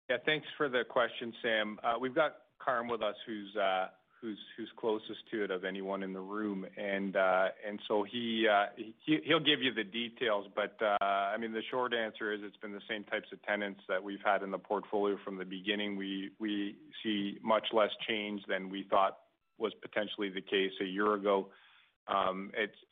Yeah, 0.10 0.18
thanks 0.26 0.48
for 0.58 0.70
the 0.70 0.84
question, 0.88 1.34
Sam. 1.42 1.80
We've 2.00 2.16
got 2.16 2.36
Carm 2.64 2.88
with 2.88 3.02
us, 3.02 3.16
who's 3.26 3.56
uh 3.56 3.88
who's 4.22 4.40
who's 4.58 4.70
closest 4.78 5.20
to 5.32 5.44
it 5.44 5.52
of 5.52 5.66
anyone 5.66 6.02
in 6.02 6.14
the 6.14 6.20
room. 6.20 6.66
And 6.78 7.16
uh 7.16 7.48
and 7.68 7.80
so 7.88 8.04
He'll 8.04 9.40
give 9.40 9.62
you 9.62 9.74
the 9.74 9.84
details. 9.84 10.48
But 10.56 10.78
uh 10.82 11.04
I 11.04 11.38
mean, 11.38 11.54
the 11.54 11.64
short 11.70 11.94
answer 11.94 12.34
is 12.34 12.42
it's 12.44 12.58
been 12.58 12.74
the 12.74 12.82
same 12.90 13.04
types 13.04 13.28
of 13.32 13.42
tenants 13.44 13.82
that 13.88 14.04
we've 14.04 14.24
had 14.24 14.44
in 14.44 14.52
the 14.52 14.58
portfolio 14.58 15.18
from 15.24 15.38
the 15.38 15.46
beginning. 15.46 15.96
We 15.96 16.32
we 16.40 16.76
see 17.04 17.38
much 17.44 17.68
less 17.74 17.92
change 18.08 18.42
than 18.48 18.70
we 18.70 18.84
thought 18.90 19.18
was 19.58 19.74
potentially 19.82 20.30
the 20.30 20.42
case 20.42 20.72
a 20.82 20.86
year 20.86 21.14
ago. 21.14 21.48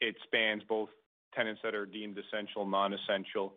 It 0.02 0.16
spans 0.24 0.64
both 0.68 0.90
tenants 1.36 1.62
that 1.64 1.76
are 1.76 1.86
deemed 1.86 2.18
essential, 2.18 2.66
non-essential. 2.66 3.54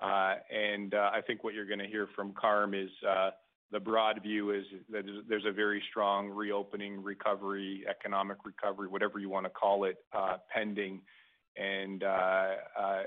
And 0.00 0.94
uh, 0.94 1.10
I 1.12 1.20
think 1.20 1.44
what 1.44 1.54
you're 1.54 1.66
gonna 1.66 1.86
hear 1.86 2.08
from 2.14 2.32
Carm 2.32 2.74
is 2.74 2.90
uh, 3.08 3.30
the 3.70 3.80
broad 3.80 4.22
view 4.22 4.50
is 4.50 4.64
that 4.90 5.04
there's 5.28 5.44
a 5.46 5.52
very 5.52 5.82
strong 5.90 6.28
reopening 6.28 7.02
recovery, 7.02 7.84
economic 7.88 8.38
recovery, 8.44 8.88
whatever 8.88 9.18
you 9.18 9.28
wanna 9.28 9.50
call 9.50 9.84
it, 9.84 9.98
uh, 10.12 10.38
pending. 10.52 11.00
And 11.56 12.02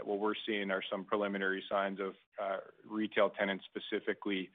what 0.03 0.19
we're 0.19 0.34
seeing 0.45 0.69
are 0.69 0.84
some 0.91 1.03
preliminary 1.05 1.63
signs 1.69 1.99
of 1.99 2.13
retail 2.88 3.30
tenants 3.30 3.65
specifically 3.65 4.49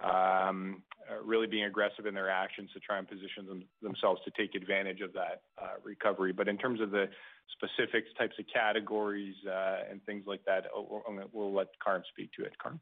um, 0.00 0.82
really 1.22 1.46
being 1.46 1.64
aggressive 1.64 2.06
in 2.06 2.14
their 2.14 2.30
actions 2.30 2.70
to 2.74 2.80
try 2.80 2.98
and 2.98 3.08
position 3.08 3.64
themselves 3.80 4.20
to 4.24 4.30
take 4.36 4.54
advantage 4.54 5.00
of 5.00 5.12
that 5.12 5.42
recovery. 5.84 6.32
But 6.32 6.48
in 6.48 6.58
terms 6.58 6.80
of 6.80 6.90
the 6.90 7.08
specific 7.52 8.04
types 8.18 8.34
of 8.38 8.44
categories 8.52 9.34
uh, 9.46 9.90
and 9.90 10.04
things 10.04 10.24
like 10.26 10.44
that, 10.44 10.64
oh, 10.74 11.02
we'll 11.32 11.52
let 11.52 11.68
Carm 11.82 12.02
speak 12.10 12.30
to 12.38 12.44
it. 12.44 12.52
Carm? 12.58 12.80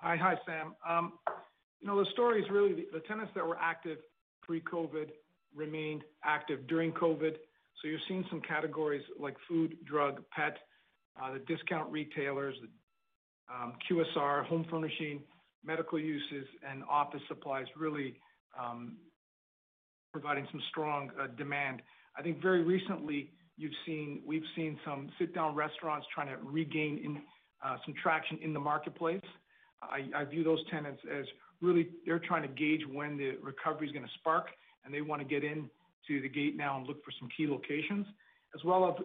Hi, 0.00 0.16
Sam. 0.46 0.74
Um, 0.88 1.12
you 1.80 1.86
know, 1.86 2.02
the 2.02 2.10
story 2.12 2.42
is 2.42 2.50
really 2.50 2.86
the 2.92 3.00
tenants 3.00 3.32
that 3.34 3.46
were 3.46 3.58
active 3.60 3.98
pre-COVID 4.42 5.10
remained 5.54 6.02
active 6.24 6.66
during 6.66 6.92
COVID. 6.92 7.36
So 7.80 7.88
You're 7.88 8.00
seeing 8.08 8.24
some 8.30 8.40
categories 8.40 9.02
like 9.18 9.36
food, 9.48 9.76
drug, 9.84 10.22
pet, 10.34 10.56
uh, 11.22 11.32
the 11.32 11.38
discount 11.40 11.90
retailers, 11.90 12.54
um, 13.52 13.74
QSR, 13.90 14.44
home 14.46 14.66
furnishing, 14.70 15.22
medical 15.64 15.98
uses, 15.98 16.46
and 16.68 16.82
office 16.88 17.20
supplies 17.28 17.66
really 17.76 18.14
um, 18.58 18.96
providing 20.12 20.46
some 20.50 20.60
strong 20.70 21.10
uh, 21.20 21.26
demand. 21.36 21.82
I 22.16 22.22
think 22.22 22.40
very 22.40 22.62
recently 22.62 23.32
we've 23.58 24.42
seen 24.56 24.78
some 24.84 25.10
sit-down 25.18 25.54
restaurants 25.54 26.06
trying 26.14 26.28
to 26.28 26.36
regain 26.42 27.22
uh, 27.64 27.76
some 27.84 27.94
traction 28.02 28.38
in 28.42 28.52
the 28.52 28.60
marketplace. 28.60 29.22
I 29.82 30.24
view 30.24 30.42
those 30.42 30.60
tenants 30.70 31.02
as 31.12 31.26
really 31.60 31.88
they're 32.06 32.18
trying 32.18 32.42
to 32.42 32.48
gauge 32.48 32.80
when 32.90 33.18
the 33.18 33.36
recovery 33.42 33.86
is 33.86 33.92
going 33.92 34.04
to 34.04 34.10
spark, 34.14 34.46
and 34.84 34.94
they 34.94 35.02
want 35.02 35.20
to 35.20 35.28
get 35.28 35.44
into 35.44 36.22
the 36.22 36.28
gate 36.28 36.56
now 36.56 36.78
and 36.78 36.86
look 36.86 37.04
for 37.04 37.12
some 37.20 37.28
key 37.36 37.46
locations, 37.46 38.06
as 38.54 38.64
well 38.64 38.96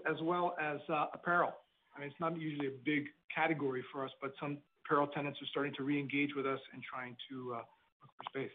as 0.64 0.80
uh, 0.90 1.06
apparel. 1.14 1.54
I 1.96 2.00
mean 2.00 2.10
it's 2.10 2.20
not 2.20 2.40
usually 2.40 2.68
a 2.68 2.78
big 2.86 3.06
category 3.34 3.84
for 3.92 4.06
us, 4.06 4.12
but 4.22 4.32
some 4.40 4.58
apparel 4.86 5.08
tenants 5.08 5.40
are 5.42 5.48
starting 5.48 5.74
to 5.76 5.82
reengage 5.82 6.36
with 6.36 6.46
us 6.46 6.60
and 6.74 6.82
trying 6.82 7.16
to 7.30 7.54
uh, 7.54 7.58
look 7.58 8.12
for 8.18 8.24
space. 8.30 8.52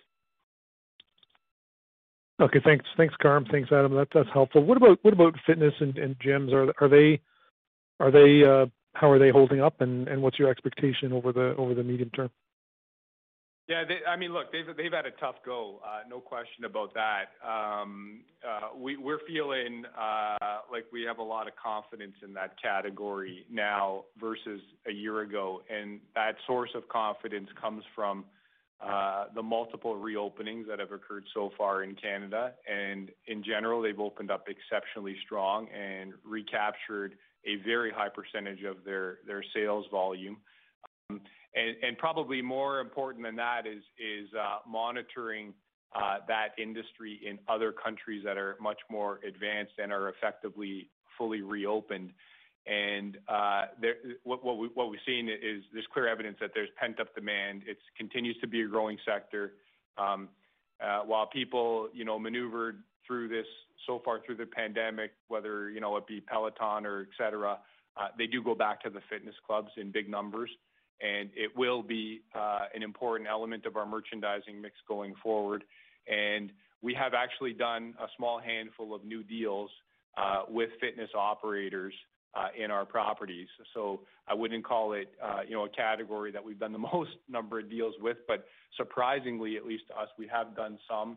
Okay. 2.40 2.60
Thanks, 2.64 2.84
Thanks, 2.96 3.14
Carm. 3.20 3.46
Thanks, 3.50 3.70
Adam. 3.70 3.94
That's 3.94 4.28
helpful. 4.32 4.64
What 4.64 4.76
about 4.76 4.98
what 5.02 5.14
about 5.14 5.34
fitness 5.46 5.74
and 5.80 5.96
and 5.98 6.18
gyms? 6.18 6.52
Are 6.52 6.72
are 6.80 6.88
they 6.88 7.20
are 8.00 8.10
they 8.10 8.44
uh, 8.44 8.66
how 8.94 9.10
are 9.10 9.18
they 9.18 9.30
holding 9.30 9.60
up, 9.60 9.80
and 9.80 10.08
and 10.08 10.22
what's 10.22 10.38
your 10.38 10.50
expectation 10.50 11.12
over 11.12 11.32
the 11.32 11.54
over 11.56 11.74
the 11.74 11.84
medium 11.84 12.10
term? 12.10 12.30
Yeah. 13.68 13.84
They, 13.88 13.98
I 14.06 14.16
mean, 14.16 14.32
look, 14.32 14.52
they've 14.52 14.76
they've 14.76 14.92
had 14.92 15.06
a 15.06 15.12
tough 15.12 15.36
go, 15.46 15.80
uh, 15.86 16.00
no 16.08 16.18
question 16.18 16.64
about 16.64 16.92
that. 16.94 17.26
Um, 17.46 18.22
uh, 18.46 18.70
we're 18.76 19.20
feeling 19.28 19.84
uh, 19.96 20.58
like 20.72 20.86
we 20.92 21.02
have 21.02 21.18
a 21.18 21.22
lot 21.22 21.46
of 21.46 21.54
confidence 21.54 22.14
in 22.22 22.34
that 22.34 22.60
category 22.60 23.46
now 23.50 24.04
versus 24.20 24.60
a 24.88 24.92
year 24.92 25.20
ago, 25.20 25.62
and 25.70 26.00
that 26.16 26.34
source 26.48 26.70
of 26.74 26.88
confidence 26.88 27.48
comes 27.60 27.84
from 27.94 28.24
Uh, 28.80 29.26
the 29.34 29.42
multiple 29.42 29.94
reopenings 29.94 30.66
that 30.66 30.78
have 30.78 30.92
occurred 30.92 31.24
so 31.32 31.50
far 31.56 31.84
in 31.84 31.94
Canada. 31.94 32.52
And 32.70 33.10
in 33.26 33.42
general, 33.42 33.80
they've 33.80 33.98
opened 33.98 34.30
up 34.30 34.46
exceptionally 34.48 35.16
strong 35.24 35.68
and 35.68 36.12
recaptured 36.24 37.14
a 37.46 37.56
very 37.64 37.90
high 37.90 38.08
percentage 38.08 38.62
of 38.64 38.84
their 38.84 39.18
sales 39.54 39.86
volume. 39.90 40.36
Um, 41.10 41.20
and 41.54 41.76
and 41.82 41.98
probably 41.98 42.42
more 42.42 42.80
important 42.80 43.24
than 43.24 43.36
that 43.36 43.66
is 43.66 43.82
is 43.98 44.28
uh 44.34 44.58
monitoring 44.68 45.54
uh, 45.94 46.16
that 46.26 46.48
industry 46.58 47.20
in 47.24 47.38
other 47.48 47.72
countries 47.72 48.22
that 48.24 48.36
are 48.36 48.56
much 48.60 48.80
more 48.90 49.20
advanced 49.26 49.74
and 49.80 49.92
are 49.92 50.08
effectively 50.08 50.90
fully 51.16 51.40
reopened. 51.40 52.10
Uh, 52.66 53.66
what 54.24 54.44
what 54.44 54.90
we've 54.90 55.00
seen 55.06 55.28
is 55.28 55.62
there's 55.72 55.86
clear 55.92 56.08
evidence 56.08 56.38
that 56.40 56.52
there's 56.54 56.70
pent-up 56.80 57.14
demand. 57.14 57.62
It 57.66 57.78
continues 57.96 58.36
to 58.40 58.46
be 58.46 58.62
a 58.62 58.66
growing 58.66 58.98
sector. 59.04 59.52
Um, 59.98 60.28
uh, 60.82 61.00
while 61.00 61.26
people 61.26 61.88
you 61.92 62.04
know, 62.04 62.18
maneuvered 62.18 62.82
through 63.06 63.28
this 63.28 63.46
so 63.86 64.00
far 64.04 64.20
through 64.24 64.36
the 64.36 64.46
pandemic, 64.46 65.12
whether 65.28 65.70
you 65.70 65.80
know, 65.80 65.96
it 65.96 66.06
be 66.06 66.20
Peloton 66.20 66.86
or 66.86 67.02
et 67.02 67.08
cetera, 67.18 67.58
uh, 67.96 68.08
they 68.18 68.26
do 68.26 68.42
go 68.42 68.54
back 68.54 68.82
to 68.82 68.90
the 68.90 69.00
fitness 69.10 69.34
clubs 69.46 69.70
in 69.76 69.92
big 69.92 70.08
numbers, 70.08 70.50
and 71.00 71.30
it 71.34 71.54
will 71.56 71.82
be 71.82 72.22
an 72.34 72.82
important 72.82 73.28
element 73.28 73.66
of 73.66 73.76
our 73.76 73.86
merchandising 73.86 74.60
mix 74.60 74.74
going 74.88 75.14
forward. 75.22 75.64
And 76.08 76.50
we 76.82 76.94
have 76.94 77.14
actually 77.14 77.52
done 77.52 77.94
a 78.00 78.06
small 78.16 78.40
handful 78.40 78.94
of 78.94 79.04
new 79.04 79.22
deals 79.22 79.70
with 80.48 80.70
fitness 80.80 81.10
operators 81.14 81.94
Uh, 82.36 82.48
in 82.58 82.68
our 82.72 82.84
properties. 82.84 83.46
So 83.74 84.00
I 84.26 84.34
wouldn't 84.34 84.64
call 84.64 84.94
it 84.94 85.08
uh, 85.22 85.42
you 85.46 85.54
know, 85.54 85.66
a 85.66 85.68
category 85.68 86.32
that 86.32 86.44
we've 86.44 86.58
done 86.58 86.72
the 86.72 86.78
most 86.92 87.12
number 87.28 87.60
of 87.60 87.70
deals 87.70 87.94
with, 88.00 88.16
but 88.26 88.44
surprisingly, 88.76 89.56
at 89.56 89.64
least 89.64 89.84
to 89.86 89.94
us, 89.96 90.08
we 90.18 90.26
have 90.26 90.56
done 90.56 90.76
some. 90.90 91.16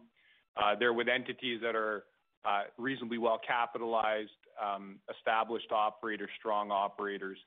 Uh, 0.56 0.76
they're 0.80 0.94
with 0.94 1.08
entities 1.08 1.60
that 1.64 1.76
are 1.76 2.04
reasonably 2.78 3.18
well-capitalized, 3.18 4.30
um, 4.64 5.00
established 5.10 5.72
operators, 5.72 6.30
strong 6.38 6.70
operators, 6.70 7.40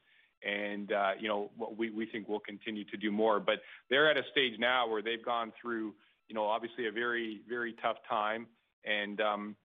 and 0.44 0.90
you 1.20 1.28
know, 1.28 1.52
we 1.78 2.08
think 2.10 2.28
we'll 2.28 2.40
continue 2.40 2.84
to 2.86 2.96
do 2.96 3.12
more. 3.12 3.38
But 3.38 3.60
they're 3.88 4.10
at 4.10 4.16
a 4.16 4.24
stage 4.32 4.54
now 4.58 4.88
where 4.88 5.00
they've 5.00 5.24
gone 5.24 5.52
through 5.62 5.94
you 6.28 6.34
know, 6.34 6.44
obviously 6.44 6.88
a 6.88 6.92
very 6.92 7.42
very 7.48 7.74
tough 7.80 7.98
time 8.08 8.48
and 8.84 9.20
um, 9.20 9.56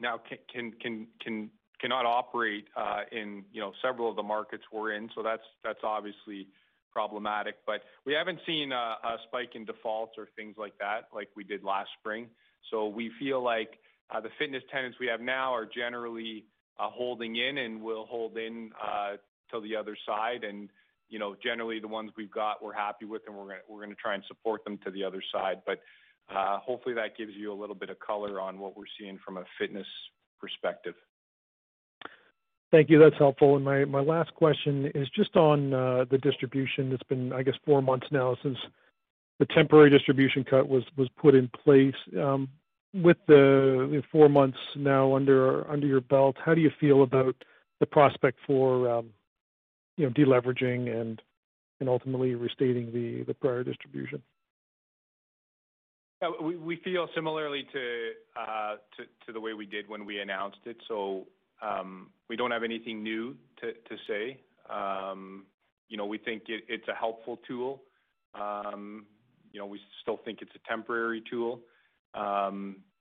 now 0.00 0.20
cannot 1.80 2.06
operate 2.06 2.66
uh, 2.76 3.02
in 3.12 3.44
you 3.52 3.60
know, 3.60 3.72
several 3.82 4.10
of 4.10 4.16
the 4.16 4.22
markets 4.22 4.64
we're 4.72 4.92
in. 4.92 5.08
So 5.14 5.22
that's 5.22 5.42
that's 5.62 5.80
obviously 5.82 6.48
problematic. 6.92 7.56
But 7.66 7.82
we 8.04 8.12
haven't 8.12 8.40
seen 8.46 8.72
a 8.72 8.96
spike 9.28 9.50
in 9.54 9.64
defaults 9.64 10.14
or 10.18 10.28
things 10.36 10.56
like 10.58 10.76
that 10.78 11.08
like 11.14 11.28
we 11.36 11.44
did 11.44 11.62
last 11.62 11.90
spring. 12.00 12.28
So 12.70 12.88
we 12.88 13.10
feel 13.18 13.42
like 13.42 13.78
uh, 14.10 14.20
the 14.20 14.30
fitness 14.38 14.62
tenants 14.72 14.98
we 14.98 15.06
have 15.06 15.20
now 15.20 15.54
are 15.54 15.66
generally 15.66 16.44
uh, 16.78 16.88
holding 16.90 17.36
in 17.36 17.58
and 17.58 17.82
will 17.82 18.06
hold 18.06 18.36
in 18.36 18.70
till 19.50 19.60
the 19.60 19.76
other 19.76 19.96
side. 20.06 20.44
And, 20.44 20.70
you 21.08 21.18
know, 21.18 21.36
generally 21.42 21.78
the 21.78 21.88
ones 21.88 22.10
we've 22.16 22.30
got, 22.30 22.62
we're 22.62 22.74
happy 22.74 23.04
with, 23.04 23.22
and 23.26 23.36
we're 23.36 23.58
we're 23.68 23.78
going 23.84 23.90
to 23.90 24.02
try 24.02 24.14
and 24.14 24.24
support 24.26 24.64
them 24.64 24.78
to 24.84 24.90
the 24.90 25.04
other 25.04 25.22
side. 25.32 25.62
But 25.66 25.80
hopefully 26.28 26.94
that 26.96 27.16
gives 27.16 27.32
you 27.34 27.52
a 27.52 27.58
little 27.58 27.76
bit 27.76 27.90
of 27.90 27.98
color 28.00 28.40
on 28.40 28.58
what 28.58 28.76
we're 28.76 28.92
seeing 28.98 29.18
from 29.24 29.36
a 29.36 29.44
fitness 29.58 29.86
perspective. 30.40 30.94
Thank 32.70 32.90
you. 32.90 32.98
That's 32.98 33.16
helpful. 33.18 33.56
And 33.56 33.64
my 33.64 34.00
last 34.00 34.34
question 34.34 34.90
is 34.94 35.08
just 35.10 35.36
on 35.36 35.72
uh, 35.72 36.04
the 36.10 36.18
distribution. 36.18 36.92
It's 36.92 37.02
been, 37.04 37.32
I 37.32 37.42
guess, 37.42 37.54
four 37.64 37.80
months 37.80 38.06
now 38.10 38.36
since 38.42 38.58
the 39.38 39.46
temporary 39.46 39.90
distribution 39.90 40.44
cut 40.44 40.68
was 40.68 40.84
was 40.96 41.08
put 41.16 41.34
in 41.34 41.48
place. 41.48 41.94
Um, 42.18 42.48
with 42.94 43.18
the 43.26 44.02
four 44.10 44.28
months 44.28 44.58
now 44.76 45.14
under 45.14 45.70
under 45.70 45.86
your 45.86 46.00
belt, 46.00 46.36
how 46.44 46.54
do 46.54 46.60
you 46.60 46.70
feel 46.78 47.02
about 47.02 47.36
the 47.80 47.86
prospect 47.86 48.38
for 48.46 48.90
um, 48.90 49.10
de-leveraging 49.96 50.94
and 50.94 51.22
and 51.80 51.88
ultimately 51.88 52.34
restating 52.34 52.92
the 52.92 53.34
prior 53.34 53.64
distribution? 53.64 54.22
We 56.42 56.56
we 56.56 56.76
feel 56.76 57.08
similarly 57.14 57.66
to 57.72 58.10
uh 58.38 58.74
to 59.26 59.32
the 59.32 59.40
way 59.40 59.54
we 59.54 59.66
did 59.66 59.88
when 59.88 60.04
we 60.04 60.20
announced 60.20 60.58
it. 60.66 60.76
Um, 61.62 62.10
we 62.28 62.36
don't 62.36 62.50
have 62.50 62.62
anything 62.62 63.02
new 63.02 63.36
to 63.60 63.96
say. 64.06 64.40
Um, 64.70 65.46
you 65.88 65.96
know, 65.96 66.06
we 66.06 66.18
think 66.18 66.44
it's 66.46 66.86
a 66.88 66.94
helpful 66.94 67.40
tool. 67.48 67.82
Um, 68.34 69.06
you 69.52 69.58
know, 69.58 69.66
we 69.66 69.80
still 70.02 70.18
think 70.24 70.40
it's 70.42 70.52
a 70.54 70.68
temporary 70.68 71.22
tool. 71.30 71.60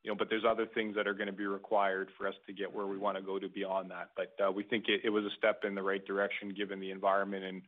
You 0.04 0.14
know, 0.14 0.16
but 0.18 0.30
there's 0.30 0.46
other 0.48 0.66
things 0.66 0.96
that 0.96 1.06
are 1.06 1.14
going 1.14 1.28
to 1.28 1.34
be 1.34 1.46
required 1.48 2.10
for 2.18 2.28
us 2.28 2.36
to 2.46 2.54
get 2.54 2.74
where 2.74 2.88
we 2.88 2.98
want 2.98 3.18
to 3.18 3.22
go 3.22 3.40
to 3.40 3.50
beyond 3.50 3.92
that. 3.92 4.12
But 4.16 4.34
uh 4.42 4.52
we 4.52 4.64
think 4.64 4.86
it 4.88 5.10
was 5.10 5.26
a 5.26 5.36
step 5.38 5.64
in 5.66 5.76
the 5.76 5.84
right 5.84 6.06
direction 6.06 6.54
given 6.56 6.80
the 6.80 6.92
environment 6.92 7.44
and 7.44 7.62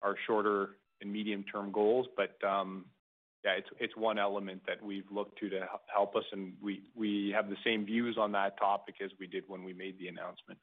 our 0.00 0.16
shorter 0.26 0.76
and 1.02 1.12
medium-term 1.12 1.70
goals. 1.72 2.06
Yeah, 3.44 3.52
it's 3.78 3.96
one 3.96 4.18
element 4.18 4.60
that 4.66 4.82
we've 4.84 5.10
looked 5.10 5.38
to 5.38 5.48
to 5.48 5.66
help 5.92 6.14
us, 6.14 6.24
and 6.32 6.52
we 6.62 7.32
have 7.34 7.48
the 7.48 7.56
same 7.64 7.86
views 7.86 8.18
on 8.18 8.32
that 8.32 8.58
topic 8.58 8.96
as 9.02 9.10
we 9.18 9.26
did 9.26 9.44
when 9.46 9.64
we 9.64 9.72
made 9.72 9.98
the 9.98 10.08
announcement. 10.08 10.58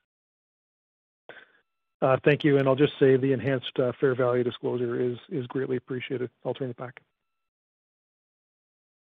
Uh, 2.01 2.17
thank 2.23 2.43
you. 2.43 2.57
And 2.57 2.67
I'll 2.67 2.75
just 2.75 2.93
say 2.99 3.17
the 3.17 3.33
enhanced 3.33 3.71
uh, 3.79 3.91
fair 3.99 4.15
value 4.15 4.43
disclosure 4.43 5.01
is 5.29 5.47
greatly 5.47 5.77
appreciated. 5.77 6.29
I'll 6.45 6.53
turn 6.53 6.69
it 6.69 6.77
back. 6.77 7.01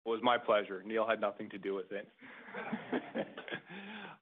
It 0.05 0.09
was 0.09 0.19
my 0.23 0.37
pleasure. 0.37 0.81
Neil 0.85 1.05
had 1.07 1.21
nothing 1.21 1.49
to 1.49 1.57
do 1.57 1.75
with 1.75 1.91
it. 1.91 2.07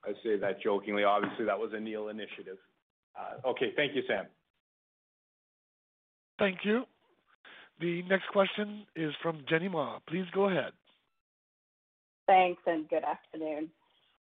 I 0.04 0.12
say 0.24 0.38
that 0.38 0.62
jokingly. 0.62 1.04
Obviously, 1.04 1.46
that 1.46 1.58
was 1.58 1.72
a 1.74 1.80
Neil 1.80 2.10
initiative. 2.10 2.58
Uh, 3.18 3.48
okay. 3.50 3.72
Thank 3.76 3.96
you, 3.96 4.02
Sam. 4.08 4.26
Thank 6.38 6.60
you. 6.66 6.84
The 7.80 8.04
next 8.04 8.28
question 8.32 8.86
is 8.96 9.14
from 9.22 9.44
Jenny 9.50 9.68
Ma. 9.68 10.00
Please 10.08 10.26
go 10.34 10.50
ahead. 10.50 10.72
Thanks, 12.28 12.62
and 12.66 12.88
good 12.90 13.04
afternoon. 13.04 13.70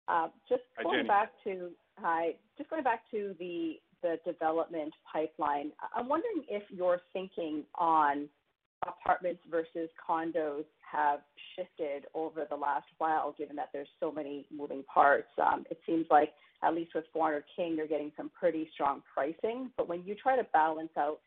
Uh, 0.08 0.28
hi, 0.50 0.84
Jenny. 1.46 1.60
Hi. 1.98 2.36
Just 2.58 2.70
going 2.70 2.84
back 2.84 3.02
to 3.12 3.36
the 3.40 3.80
development 4.26 4.94
pipeline. 5.12 5.72
I'm 5.96 6.08
wondering 6.08 6.44
if 6.50 6.64
your 6.70 7.02
thinking 7.12 7.64
on 7.76 8.30
apartments 8.88 9.42
versus 9.52 9.90
condos 10.08 10.64
have 10.90 11.20
shifted 11.56 12.06
over 12.14 12.46
the 12.50 12.56
last 12.56 12.88
while, 12.98 13.36
given 13.38 13.56
that 13.58 13.70
there's 13.74 13.90
so 14.00 14.12
many 14.12 14.46
moving 14.56 14.84
parts. 14.84 15.28
Um, 15.38 15.66
it 15.70 15.80
seems 15.86 16.06
like 16.10 16.32
at 16.64 16.74
least 16.74 16.92
with 16.96 17.06
400 17.14 17.44
King, 17.56 17.76
you're 17.76 17.88
getting 17.88 18.12
some 18.18 18.32
pretty 18.38 18.70
strong 18.74 19.02
pricing. 19.14 19.72
But 19.78 19.88
when 19.88 20.04
you 20.06 20.16
try 20.16 20.36
to 20.36 20.44
balance 20.54 20.92
out 20.98 21.20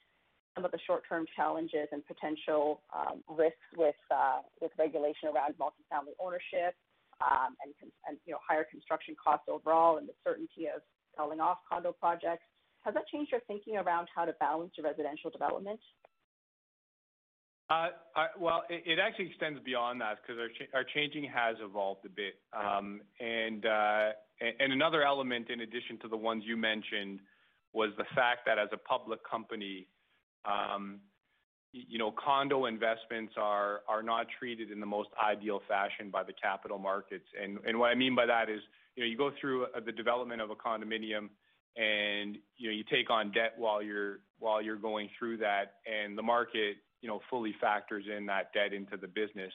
some 0.54 0.64
of 0.64 0.70
the 0.70 0.78
short-term 0.86 1.26
challenges 1.34 1.88
and 1.92 2.04
potential 2.06 2.82
um, 2.94 3.22
risks 3.28 3.68
with 3.76 3.96
uh, 4.10 4.40
with 4.60 4.70
regulation 4.78 5.28
around 5.34 5.54
multi-family 5.58 6.12
ownership, 6.20 6.74
um, 7.20 7.56
and 7.64 8.18
you 8.26 8.32
know 8.32 8.38
higher 8.46 8.64
construction 8.64 9.16
costs 9.22 9.46
overall, 9.48 9.98
and 9.98 10.08
the 10.08 10.14
certainty 10.24 10.66
of 10.66 10.82
selling 11.16 11.40
off 11.40 11.58
condo 11.68 11.92
projects, 11.92 12.44
has 12.84 12.94
that 12.94 13.06
changed 13.08 13.32
your 13.32 13.40
thinking 13.46 13.76
around 13.76 14.08
how 14.14 14.24
to 14.24 14.32
balance 14.40 14.72
your 14.76 14.86
residential 14.86 15.30
development? 15.30 15.80
Uh, 17.70 17.88
well, 18.38 18.64
it 18.68 18.98
actually 18.98 19.26
extends 19.28 19.58
beyond 19.64 20.00
that 20.00 20.18
because 20.20 20.38
our 20.38 20.80
our 20.80 20.84
changing 20.94 21.24
has 21.24 21.56
evolved 21.60 22.04
a 22.04 22.10
bit. 22.10 22.34
Um, 22.52 23.00
and 23.18 23.64
uh, 23.64 24.10
and 24.60 24.72
another 24.72 25.02
element 25.02 25.48
in 25.48 25.60
addition 25.60 25.98
to 26.02 26.08
the 26.08 26.16
ones 26.16 26.42
you 26.46 26.56
mentioned 26.56 27.20
was 27.72 27.90
the 27.96 28.04
fact 28.14 28.40
that 28.44 28.58
as 28.58 28.68
a 28.72 28.76
public 28.76 29.20
company, 29.28 29.86
um, 29.86 29.86
you 31.72 31.98
know, 31.98 32.12
condo 32.22 32.66
investments 32.66 33.32
are 33.36 33.80
are 33.88 34.02
not 34.02 34.26
treated 34.38 34.70
in 34.70 34.78
the 34.78 34.86
most 34.86 35.08
ideal 35.22 35.62
fashion 35.66 36.10
by 36.10 36.22
the 36.22 36.32
capital 36.32 36.78
markets. 36.78 37.24
And 37.40 37.58
and 37.66 37.78
what 37.78 37.88
I 37.88 37.94
mean 37.94 38.14
by 38.14 38.26
that 38.26 38.50
is, 38.50 38.60
you 38.94 39.02
know, 39.02 39.08
you 39.08 39.16
go 39.16 39.30
through 39.40 39.64
uh, 39.64 39.80
the 39.84 39.92
development 39.92 40.42
of 40.42 40.50
a 40.50 40.54
condominium, 40.54 41.30
and 41.76 42.36
you 42.56 42.68
know, 42.68 42.74
you 42.74 42.84
take 42.90 43.10
on 43.10 43.32
debt 43.32 43.54
while 43.56 43.82
you're 43.82 44.20
while 44.38 44.60
you're 44.60 44.76
going 44.76 45.08
through 45.18 45.38
that, 45.38 45.76
and 45.86 46.16
the 46.16 46.22
market, 46.22 46.76
you 47.00 47.08
know, 47.08 47.20
fully 47.30 47.54
factors 47.60 48.04
in 48.14 48.26
that 48.26 48.52
debt 48.52 48.74
into 48.74 48.98
the 48.98 49.08
business. 49.08 49.52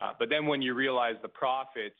Uh, 0.00 0.12
but 0.18 0.28
then 0.28 0.46
when 0.46 0.60
you 0.60 0.74
realize 0.74 1.14
the 1.22 1.28
profits, 1.28 1.94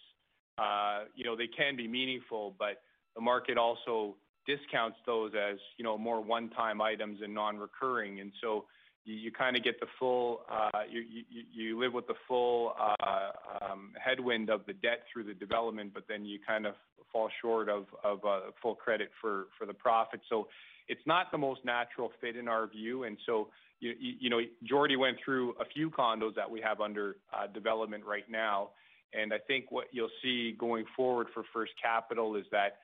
uh, 0.59 1.05
you 1.15 1.25
know, 1.25 1.37
they 1.37 1.47
can 1.47 1.77
be 1.77 1.87
meaningful, 1.87 2.57
but 2.59 2.83
the 3.15 3.21
market 3.21 3.57
also 3.57 4.17
discounts 4.47 4.97
those 5.07 5.33
as, 5.35 5.59
you 5.77 5.85
know, 5.85 5.97
more 5.97 6.21
one-time 6.21 6.81
items 6.81 7.21
and 7.23 7.33
non-recurring. 7.35 8.21
And 8.21 8.33
so 8.41 8.65
you, 9.05 9.33
kind 9.33 9.57
of 9.57 9.65
get 9.65 9.81
the 9.81 9.87
full, 9.99 10.43
uh, 10.51 10.81
you, 10.91 11.79
live 11.79 11.93
with 11.93 12.07
the 12.07 12.15
full 12.29 12.75
uh, 12.81 13.65
um, 13.65 13.93
headwind 14.03 14.49
of 14.51 14.61
the 14.67 14.75
debt 14.75 15.05
through 15.13 15.25
the 15.25 15.35
development, 15.35 15.93
but 15.93 16.05
then 16.09 16.25
you 16.25 16.39
kind 16.47 16.67
of 16.67 16.75
fall 17.13 17.29
short 17.41 17.69
of, 17.69 17.87
of 18.05 18.25
uh, 18.25 18.41
full 18.61 18.75
credit 18.75 19.11
for, 19.21 19.47
for 19.59 19.67
the 19.67 19.75
profit. 19.75 20.21
So 20.29 20.49
it's 20.89 21.01
not 21.07 21.31
the 21.33 21.39
most 21.39 21.65
natural 21.65 22.11
fit 22.21 22.37
in 22.37 22.49
our 22.49 22.67
view. 22.67 23.05
And 23.05 23.19
so, 23.27 23.49
you, 23.81 24.31
know, 24.31 24.41
Jordy 24.63 24.95
went 24.95 25.17
through 25.25 25.51
a 25.61 25.65
few 25.65 25.91
condos 25.91 26.37
that 26.37 26.49
we 26.49 26.61
have 26.61 26.81
under 26.81 27.17
uh, 27.37 27.49
development 27.49 28.05
right 28.05 28.29
now. 28.31 28.71
And 29.13 29.33
I 29.33 29.39
think 29.39 29.71
what 29.71 29.87
you'll 29.91 30.09
see 30.23 30.55
going 30.59 30.85
forward 30.97 31.27
for 31.35 31.43
First 31.53 31.73
Capital 31.83 32.37
is 32.37 32.45
that 32.53 32.79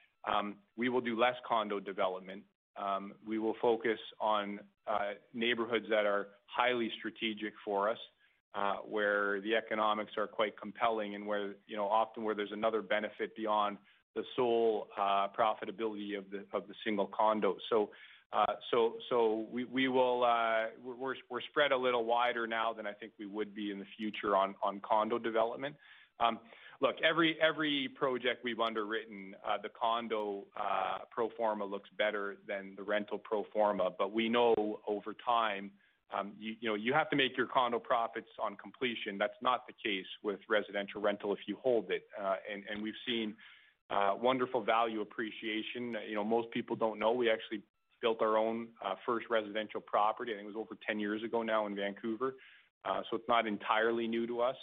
we 0.77 0.89
will 0.89 1.01
do 1.01 1.19
less 1.19 1.35
condo 1.47 1.81
development. 1.81 2.43
Um, 2.77 3.13
we 3.27 3.39
will 3.39 3.57
focus 3.61 3.99
on 4.21 4.61
uh, 4.87 5.15
neighborhoods 5.35 5.87
that 5.91 6.07
are 6.07 6.29
highly 6.47 6.91
strategic 6.99 7.53
for 7.65 7.91
us, 7.91 7.99
uh, 8.55 8.77
where 8.77 9.41
the 9.41 9.55
economics 9.57 10.13
are 10.17 10.27
quite 10.27 10.59
compelling 10.59 11.15
and 11.15 11.27
where, 11.27 11.55
you 11.67 11.77
know, 11.77 11.87
often 11.87 12.23
where 12.23 12.35
there's 12.35 12.53
another 12.53 12.83
benefit 12.83 13.35
beyond 13.37 13.79
the 14.15 14.23
sole 14.37 14.89
uh, 14.99 15.29
profitability 15.39 16.17
of 16.17 16.25
the 16.31 16.45
of 16.53 16.67
the 16.69 16.75
single 16.85 17.07
condo. 17.07 17.57
So, 17.69 17.91
so 18.71 18.95
so 19.09 19.47
we 19.51 19.89
will 19.89 20.21
we're 20.85 21.15
we're 21.31 21.41
spread 21.51 21.73
a 21.73 21.77
little 21.77 22.05
wider 22.05 22.47
now 22.47 22.73
than 22.73 22.87
I 22.87 22.93
think 22.93 23.13
we 23.19 23.27
would 23.27 23.55
be 23.55 23.71
in 23.71 23.79
the 23.79 23.87
future 23.97 24.37
on 24.37 24.55
on 24.63 24.81
condo 24.81 25.19
development. 25.19 25.75
Um, 26.81 26.89
look, 26.89 26.97
every 27.03 27.37
every 27.41 27.89
project 27.95 28.45
we've 28.45 28.61
underwritten, 28.61 29.35
uh, 29.47 29.59
the 29.63 29.69
condo 29.69 30.45
uh, 30.57 30.99
pro 31.11 31.31
forma 31.37 31.65
looks 31.65 31.91
better 31.97 32.37
than 32.47 32.75
the 32.77 32.83
rental 32.83 33.19
pro 33.19 33.45
forma. 33.53 33.91
But 33.97 34.13
we 34.13 34.29
know 34.29 34.81
over 34.87 35.15
time, 35.25 35.71
um, 36.17 36.33
you, 36.39 36.57
know, 36.63 36.75
you 36.75 36.93
have 36.95 37.11
to 37.11 37.17
make 37.17 37.37
your 37.37 37.47
condo 37.47 37.79
profits 37.79 38.29
on 38.43 38.57
completion. 38.57 39.19
That's 39.19 39.41
not 39.43 39.67
the 39.67 39.75
case 39.75 40.07
with 40.23 40.41
residential 40.49 41.01
rental 41.01 41.33
if 41.33 41.41
you 41.47 41.59
hold 41.63 41.91
it. 41.91 42.05
Uh, 42.21 42.37
and, 42.51 42.83
we've 42.83 42.95
seen 43.07 43.35
wonderful 43.91 44.63
value 44.63 45.01
appreciation. 45.01 45.97
You 46.09 46.15
know, 46.15 46.25
most 46.25 46.51
people 46.51 46.77
don't 46.77 46.99
know 46.99 47.13
we 47.13 47.31
actually 47.31 47.63
built 48.01 48.23
our 48.23 48.39
own 48.39 48.69
first 49.05 49.27
residential 49.29 49.81
property. 49.81 50.33
I 50.33 50.37
think 50.37 50.49
it 50.49 50.57
was 50.57 50.57
over 50.57 50.79
10 50.87 50.99
years 50.99 51.23
ago 51.23 51.43
now 51.43 51.67
in 51.67 51.75
Vancouver. 51.75 52.37
So 53.11 53.17
it's 53.17 53.29
not 53.29 53.47
entirely 53.47 54.07
new 54.09 54.27
to 54.27 54.41
us. 54.41 54.57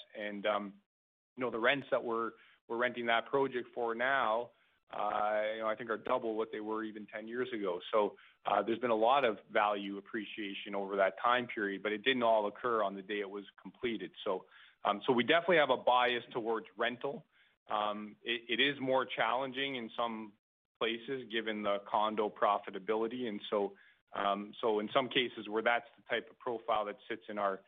You 1.38 1.44
know, 1.44 1.52
the 1.52 1.60
rents 1.60 1.88
that 1.92 2.04
we're 2.04 2.32
we're 2.68 2.78
renting 2.78 3.06
that 3.08 3.28
project 3.28 3.68
for 3.74 3.94
now, 3.94 4.50
uh, 4.94 5.42
you 5.56 5.62
know, 5.62 5.68
I 5.68 5.76
think 5.76 5.90
are 5.90 5.98
double 5.98 6.36
what 6.36 6.52
they 6.52 6.60
were 6.60 6.84
even 6.84 7.06
10 7.14 7.28
years 7.28 7.48
ago. 7.54 7.80
So 7.92 8.14
uh, 8.46 8.62
there's 8.64 8.80
been 8.80 8.92
a 8.92 8.96
lot 8.96 9.26
of 9.26 9.38
value 9.52 9.98
appreciation 9.98 10.76
over 10.76 10.96
that 10.96 11.14
time 11.24 11.48
period, 11.48 11.84
but 11.84 11.92
it 11.92 12.04
didn't 12.04 12.24
all 12.24 12.48
occur 12.48 12.84
on 12.84 12.96
the 12.96 13.02
day 13.02 13.20
it 13.20 13.30
was 13.30 13.44
completed. 13.62 14.12
So, 14.24 14.46
um, 14.84 15.02
so 15.06 15.14
we 15.14 15.24
definitely 15.24 15.58
have 15.58 15.72
a 15.72 15.78
bias 15.78 16.24
towards 16.32 16.68
rental. 16.78 17.26
Um, 17.70 18.16
it, 18.24 18.60
is 18.60 18.80
more 18.80 19.06
challenging 19.06 19.76
in 19.76 19.90
some 19.98 20.32
places 20.80 21.24
given 21.32 21.64
the 21.64 21.78
condo 21.90 22.30
profitability, 22.30 23.28
and 23.28 23.42
so, 23.50 23.74
um, 24.16 24.52
so 24.62 24.80
in 24.80 24.90
some 24.94 25.10
cases 25.10 25.50
where 25.50 25.64
that's 25.64 25.88
the 25.98 26.16
type 26.16 26.30
of 26.30 26.38
profile 26.38 26.86
that 26.86 26.98
sits 27.10 27.24
in 27.28 27.40
our 27.40 27.62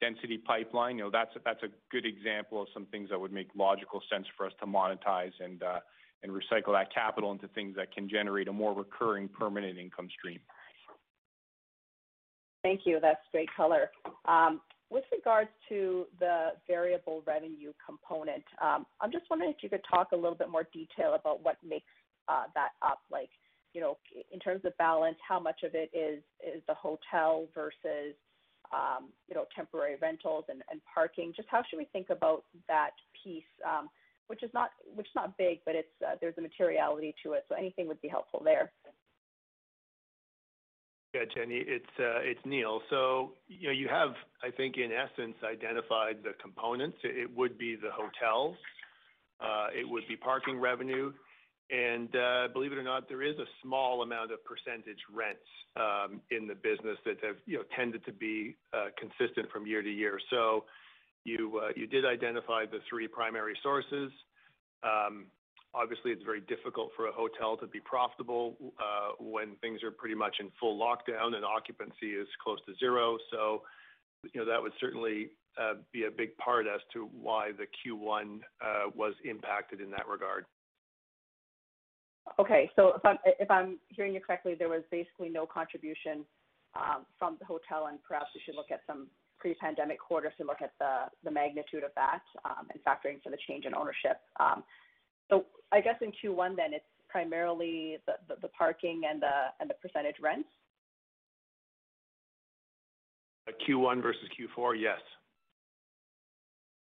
density 0.00 0.38
pipeline, 0.38 0.98
you 0.98 1.04
know, 1.04 1.10
that's 1.10 1.34
a 1.62 1.68
good 1.90 2.04
example 2.04 2.62
of 2.62 2.68
some 2.74 2.86
things 2.86 3.10
that 3.10 3.20
would 3.20 3.32
make 3.32 3.48
logical 3.56 4.00
sense 4.12 4.26
for 4.36 4.46
us 4.46 4.52
to 4.60 4.66
monetize 4.66 5.32
and 5.40 5.62
uh, 5.62 5.80
and 6.22 6.32
recycle 6.32 6.72
that 6.72 6.92
capital 6.92 7.30
into 7.30 7.46
things 7.48 7.76
that 7.76 7.92
can 7.94 8.08
generate 8.08 8.48
a 8.48 8.52
more 8.52 8.72
recurring 8.72 9.28
permanent 9.28 9.78
income 9.78 10.08
stream. 10.18 10.40
Thank 12.62 12.80
you. 12.84 12.98
That's 13.00 13.20
great 13.30 13.48
color. 13.56 13.90
Um, 14.24 14.60
with 14.90 15.04
regards 15.12 15.50
to 15.68 16.06
the 16.18 16.50
variable 16.66 17.22
revenue 17.26 17.72
component, 17.84 18.44
um, 18.62 18.86
I'm 19.00 19.12
just 19.12 19.24
wondering 19.30 19.50
if 19.50 19.62
you 19.62 19.68
could 19.68 19.84
talk 19.88 20.08
a 20.12 20.16
little 20.16 20.34
bit 20.34 20.48
more 20.48 20.66
detail 20.72 21.14
about 21.18 21.44
what 21.44 21.56
makes 21.66 21.86
uh, 22.28 22.44
that 22.54 22.70
up. 22.82 23.00
Like, 23.10 23.30
you 23.72 23.80
know, 23.80 23.98
in 24.32 24.40
terms 24.40 24.62
of 24.64 24.76
balance, 24.78 25.16
how 25.26 25.38
much 25.38 25.62
of 25.64 25.74
it 25.74 25.90
is 25.94 26.22
the 26.66 26.74
hotel 26.74 27.46
versus 27.54 28.14
you 29.28 29.34
know, 29.34 29.46
temporary 29.54 29.96
rentals 30.00 30.44
and, 30.48 30.62
parking. 30.92 31.32
Just 31.34 31.48
how 31.50 31.62
should 31.68 31.78
we 31.78 31.86
think 31.92 32.10
about 32.10 32.44
that 32.68 32.90
piece, 33.22 33.44
um, 33.66 33.88
which 34.28 34.42
is 34.42 34.50
not 35.14 35.36
big, 35.38 35.60
but 35.64 35.74
it's 35.74 35.88
uh, 36.02 36.16
there's 36.20 36.36
a 36.38 36.40
materiality 36.40 37.14
to 37.22 37.32
it. 37.32 37.44
So 37.48 37.54
anything 37.54 37.86
would 37.88 38.00
be 38.00 38.08
helpful 38.08 38.42
there. 38.44 38.72
Yeah, 41.14 41.22
Jenny, 41.34 41.62
it's 41.66 41.86
uh, 41.98 42.20
Neil. 42.44 42.82
So 42.90 43.32
you 43.48 43.68
know, 43.68 43.72
you 43.72 43.88
have, 43.88 44.10
I 44.42 44.50
think, 44.50 44.76
in 44.76 44.90
essence, 44.92 45.36
identified 45.42 46.18
the 46.22 46.32
components. 46.42 46.98
It 47.04 47.34
would 47.34 47.56
be 47.56 47.76
the 47.76 47.90
hotels, 47.90 48.56
uh, 49.40 49.68
it 49.74 49.88
would 49.88 50.06
be 50.08 50.16
parking 50.16 50.58
revenue, 50.58 51.12
and 51.70 52.14
uh, 52.14 52.48
believe 52.52 52.72
it 52.72 52.78
or 52.78 52.82
not, 52.82 53.08
there 53.08 53.22
is 53.22 53.36
a 53.38 53.46
small 53.62 54.02
amount 54.02 54.30
of 54.30 54.38
percentage 54.44 55.00
rents 55.12 55.40
um, 55.76 56.20
in 56.30 56.46
the 56.46 56.54
business 56.54 56.96
that 57.04 57.16
have 57.24 57.36
you 57.44 57.56
know 57.58 57.64
tended 57.74 58.04
to 58.04 58.12
be 58.12 58.56
uh, 58.72 58.86
consistent 58.98 59.50
from 59.50 59.66
year 59.66 59.82
to 59.82 59.90
year. 59.90 60.20
So 60.30 60.64
you 61.24 61.60
uh, 61.62 61.70
you 61.74 61.88
did 61.88 62.04
identify 62.04 62.66
the 62.66 62.78
three 62.88 63.08
primary 63.08 63.58
sources. 63.64 64.12
Um, 64.84 65.26
obviously, 65.74 66.12
it's 66.12 66.22
very 66.22 66.40
difficult 66.42 66.90
for 66.94 67.08
a 67.08 67.12
hotel 67.12 67.56
to 67.56 67.66
be 67.66 67.80
profitable 67.80 68.56
when 69.18 69.56
things 69.56 69.82
are 69.82 69.90
pretty 69.90 70.14
much 70.14 70.36
in 70.38 70.52
full 70.60 70.78
lockdown 70.78 71.34
and 71.34 71.44
occupancy 71.44 72.14
is 72.14 72.28
close 72.44 72.58
to 72.66 72.74
zero. 72.78 73.18
So 73.32 73.62
you 74.32 74.40
know 74.40 74.46
that 74.46 74.62
would 74.62 74.72
certainly 74.78 75.30
be 75.92 76.04
a 76.04 76.10
big 76.16 76.36
part 76.36 76.66
as 76.68 76.80
to 76.92 77.08
why 77.12 77.50
the 77.50 77.64
Q1 77.64 78.38
uh, 78.60 78.90
was 78.94 79.14
impacted 79.24 79.80
in 79.80 79.90
that 79.90 80.06
regard. 80.06 80.44
Okay. 82.38 82.70
so 82.76 82.92
If 82.96 83.04
I'm 83.04 83.18
if 83.24 83.50
I'm 83.50 83.78
hearing 83.88 84.14
you 84.14 84.20
correctly, 84.20 84.54
there 84.58 84.68
was 84.68 84.82
basically 84.90 85.28
no 85.28 85.46
contribution 85.46 86.24
um, 86.74 87.06
from 87.18 87.36
the 87.38 87.46
hotel, 87.46 87.86
and 87.86 87.98
perhaps 88.02 88.26
we 88.34 88.40
should 88.44 88.54
look 88.54 88.70
at 88.70 88.80
some 88.86 89.08
pre-pandemic 89.38 89.98
quarters 90.00 90.32
to 90.38 90.44
look 90.44 90.62
at 90.62 90.72
the 90.78 91.06
the 91.24 91.30
magnitude 91.30 91.84
of 91.84 91.90
that, 91.94 92.22
um, 92.44 92.68
and 92.70 92.80
factoring 92.84 93.22
for 93.22 93.30
the 93.30 93.38
change 93.48 93.64
in 93.64 93.74
ownership. 93.74 94.20
Um, 94.40 94.64
so 95.30 95.46
I 95.72 95.80
guess 95.80 95.96
in 96.00 96.12
Q1 96.12 96.56
then, 96.56 96.72
it's 96.72 96.84
primarily 97.08 97.98
the 98.06 98.14
the 98.42 98.48
parking 98.48 99.02
and 99.08 99.22
the 99.22 99.52
and 99.60 99.70
the 99.70 99.74
percentage 99.74 100.16
rents? 100.20 100.48
Q1 103.66 104.02
versus 104.02 104.28
Q4, 104.36 104.74
yes. 104.78 104.98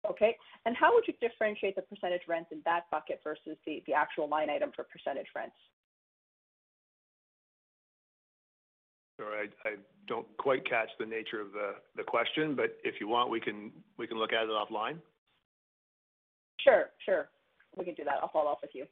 Okay. 0.09 0.35
And 0.65 0.75
how 0.75 0.93
would 0.93 1.05
you 1.07 1.13
differentiate 1.21 1.75
the 1.75 1.81
percentage 1.81 2.21
rents 2.27 2.49
in 2.51 2.61
that 2.65 2.89
bucket 2.91 3.21
versus 3.23 3.57
the, 3.65 3.83
the 3.87 3.93
actual 3.93 4.27
line 4.27 4.49
item 4.49 4.71
for 4.75 4.83
percentage 4.83 5.27
rents? 5.35 5.55
Sorry, 9.19 9.49
I, 9.65 9.69
I 9.69 9.75
don't 10.07 10.25
quite 10.37 10.67
catch 10.67 10.89
the 10.99 11.05
nature 11.05 11.39
of 11.39 11.51
the, 11.53 11.75
the 11.95 12.03
question, 12.03 12.55
but 12.55 12.77
if 12.83 12.95
you 12.99 13.07
want, 13.07 13.29
we 13.29 13.39
can 13.39 13.71
we 13.97 14.07
can 14.07 14.17
look 14.17 14.33
at 14.33 14.43
it 14.43 14.49
offline. 14.49 14.97
Sure, 16.59 16.85
sure. 17.05 17.29
We 17.77 17.85
can 17.85 17.93
do 17.93 18.03
that. 18.03 18.15
I'll 18.21 18.29
follow 18.29 18.51
up 18.51 18.59
with 18.61 18.71
you. 18.73 18.85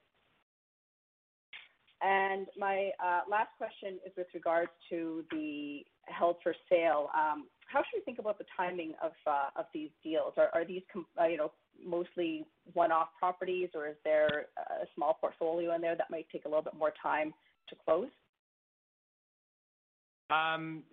And 2.01 2.47
my 2.57 2.89
uh, 3.03 3.21
last 3.29 3.49
question 3.57 3.99
is 4.05 4.11
with 4.17 4.27
regards 4.33 4.71
to 4.89 5.23
the 5.31 5.81
held 6.05 6.37
for 6.41 6.55
sale. 6.69 7.09
Um, 7.15 7.45
how 7.71 7.79
should 7.79 7.99
we 7.99 8.03
think 8.03 8.19
about 8.19 8.37
the 8.37 8.45
timing 8.55 8.93
of 9.01 9.11
uh, 9.25 9.49
of 9.55 9.65
these 9.73 9.89
deals? 10.03 10.33
Are, 10.37 10.49
are 10.53 10.65
these 10.65 10.81
uh, 11.19 11.25
you 11.25 11.37
know 11.37 11.51
mostly 11.85 12.45
one-off 12.73 13.09
properties, 13.17 13.69
or 13.73 13.87
is 13.87 13.95
there 14.03 14.47
a 14.57 14.85
small 14.95 15.17
portfolio 15.19 15.73
in 15.75 15.81
there 15.81 15.95
that 15.95 16.09
might 16.09 16.27
take 16.31 16.45
a 16.45 16.47
little 16.47 16.63
bit 16.63 16.75
more 16.75 16.93
time 17.01 17.33
to 17.69 17.75
close? 17.85 18.09
Um, 20.29 20.83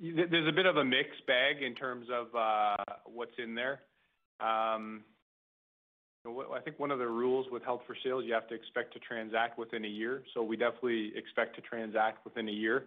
there's 0.00 0.48
a 0.48 0.52
bit 0.52 0.66
of 0.66 0.76
a 0.76 0.84
mixed 0.84 1.26
bag 1.26 1.62
in 1.62 1.74
terms 1.74 2.06
of 2.12 2.34
uh, 2.34 2.76
what's 3.04 3.38
in 3.38 3.54
there. 3.54 3.80
Um, 4.40 5.04
I 6.26 6.60
think 6.60 6.78
one 6.78 6.90
of 6.90 6.98
the 6.98 7.06
rules 7.06 7.46
with 7.50 7.62
held 7.64 7.80
for 7.86 7.96
sale 8.04 8.20
is 8.20 8.26
you 8.26 8.34
have 8.34 8.48
to 8.48 8.54
expect 8.54 8.92
to 8.94 8.98
transact 9.00 9.58
within 9.58 9.84
a 9.84 9.88
year. 9.88 10.22
So 10.34 10.42
we 10.42 10.56
definitely 10.56 11.12
expect 11.16 11.54
to 11.56 11.62
transact 11.62 12.24
within 12.24 12.48
a 12.48 12.52
year. 12.52 12.84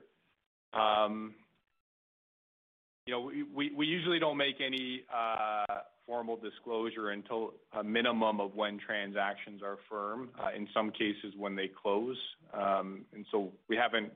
You 3.07 3.13
know, 3.13 3.31
we, 3.53 3.73
we 3.75 3.85
usually 3.87 4.19
don't 4.19 4.37
make 4.37 4.61
any 4.63 5.03
uh, 5.11 5.79
formal 6.05 6.37
disclosure 6.37 7.09
until 7.09 7.53
a 7.73 7.83
minimum 7.83 8.39
of 8.39 8.53
when 8.55 8.77
transactions 8.77 9.61
are 9.63 9.77
firm. 9.89 10.29
Uh, 10.39 10.49
in 10.55 10.67
some 10.73 10.91
cases, 10.91 11.33
when 11.35 11.55
they 11.55 11.67
close, 11.67 12.17
um, 12.53 13.05
and 13.13 13.25
so 13.31 13.51
we 13.67 13.75
haven't 13.75 14.11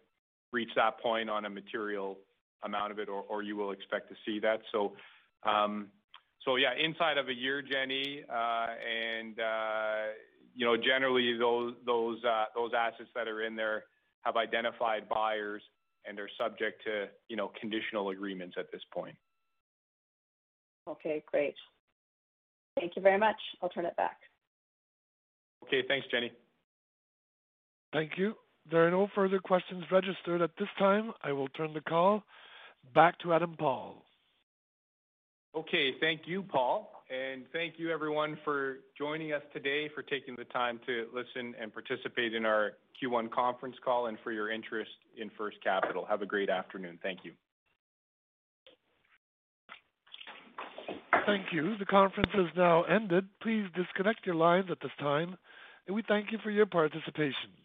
reached 0.51 0.75
that 0.75 0.99
point 0.99 1.29
on 1.29 1.45
a 1.45 1.49
material 1.49 2.17
amount 2.63 2.91
of 2.91 2.99
it, 2.99 3.09
or, 3.09 3.23
or 3.23 3.41
you 3.41 3.55
will 3.55 3.71
expect 3.71 4.09
to 4.09 4.15
see 4.25 4.39
that. 4.39 4.61
So. 4.71 4.93
Um, 5.43 5.87
so 6.43 6.57
yeah, 6.57 6.73
inside 6.79 7.17
of 7.17 7.27
a 7.27 7.33
year, 7.33 7.63
Jenny, 7.63 8.21
uh, 8.29 8.67
and 8.85 9.35
you 10.55 10.65
know, 10.65 10.77
generally 10.77 11.37
those 11.37 11.73
those 11.85 12.19
those 12.55 12.71
assets 12.77 13.09
that 13.15 13.27
are 13.27 13.43
in 13.43 13.55
there 13.55 13.85
have 14.21 14.37
identified 14.37 15.09
buyers 15.09 15.61
and 16.07 16.19
are 16.19 16.29
subject 16.37 16.83
to 16.85 17.07
you 17.29 17.35
know 17.35 17.51
conditional 17.59 18.09
agreements 18.09 18.55
at 18.57 18.71
this 18.71 18.81
point. 18.93 19.15
Okay, 20.87 21.23
great. 21.31 21.55
Thank 22.79 22.95
you 22.95 23.01
very 23.01 23.17
much. 23.17 23.37
I'll 23.61 23.69
turn 23.69 23.85
it 23.85 23.95
back. 23.95 24.17
Okay, 25.63 25.81
thanks, 25.87 26.05
Jenny. 26.11 26.31
Thank 27.93 28.11
you. 28.17 28.35
There 28.69 28.85
are 28.85 28.91
no 28.91 29.07
further 29.15 29.39
questions 29.39 29.83
registered 29.91 30.41
at 30.41 30.51
this 30.59 30.67
time. 30.77 31.13
I 31.23 31.31
will 31.31 31.47
turn 31.49 31.73
the 31.73 31.81
call 31.81 32.23
back 32.93 33.17
to 33.19 33.33
Adam 33.33 33.55
Paul. 33.57 34.03
Okay, 35.55 35.91
thank 36.01 36.21
you, 36.25 36.43
Paul. 36.43 36.94
And 37.09 37.45
thank 37.53 37.75
you, 37.77 37.91
everyone, 37.91 38.37
for 38.43 38.77
joining 38.97 39.31
us 39.31 39.43
today, 39.53 39.89
for 39.93 40.01
taking 40.01 40.35
the 40.35 40.45
time 40.45 40.79
to 40.87 41.05
listen 41.13 41.53
and 41.61 41.71
participate 41.71 42.33
in 42.33 42.45
our 42.45 42.71
Q1 43.01 43.29
conference 43.29 43.75
call, 43.83 44.07
and 44.07 44.17
for 44.23 44.31
your 44.31 44.51
interest 44.51 44.89
in 45.15 45.29
First 45.37 45.57
Capital. 45.63 46.05
Have 46.09 46.23
a 46.23 46.25
great 46.25 46.49
afternoon. 46.49 46.97
Thank 47.03 47.19
you. 47.23 47.33
Thank 51.27 51.45
you. 51.51 51.77
The 51.77 51.85
conference 51.85 52.29
has 52.33 52.47
now 52.55 52.83
ended. 52.83 53.27
Please 53.41 53.65
disconnect 53.75 54.25
your 54.25 54.35
lines 54.35 54.67
at 54.71 54.79
this 54.81 54.91
time, 54.99 55.37
and 55.85 55.95
we 55.95 56.03
thank 56.07 56.31
you 56.31 56.39
for 56.43 56.49
your 56.49 56.65
participation. 56.65 57.64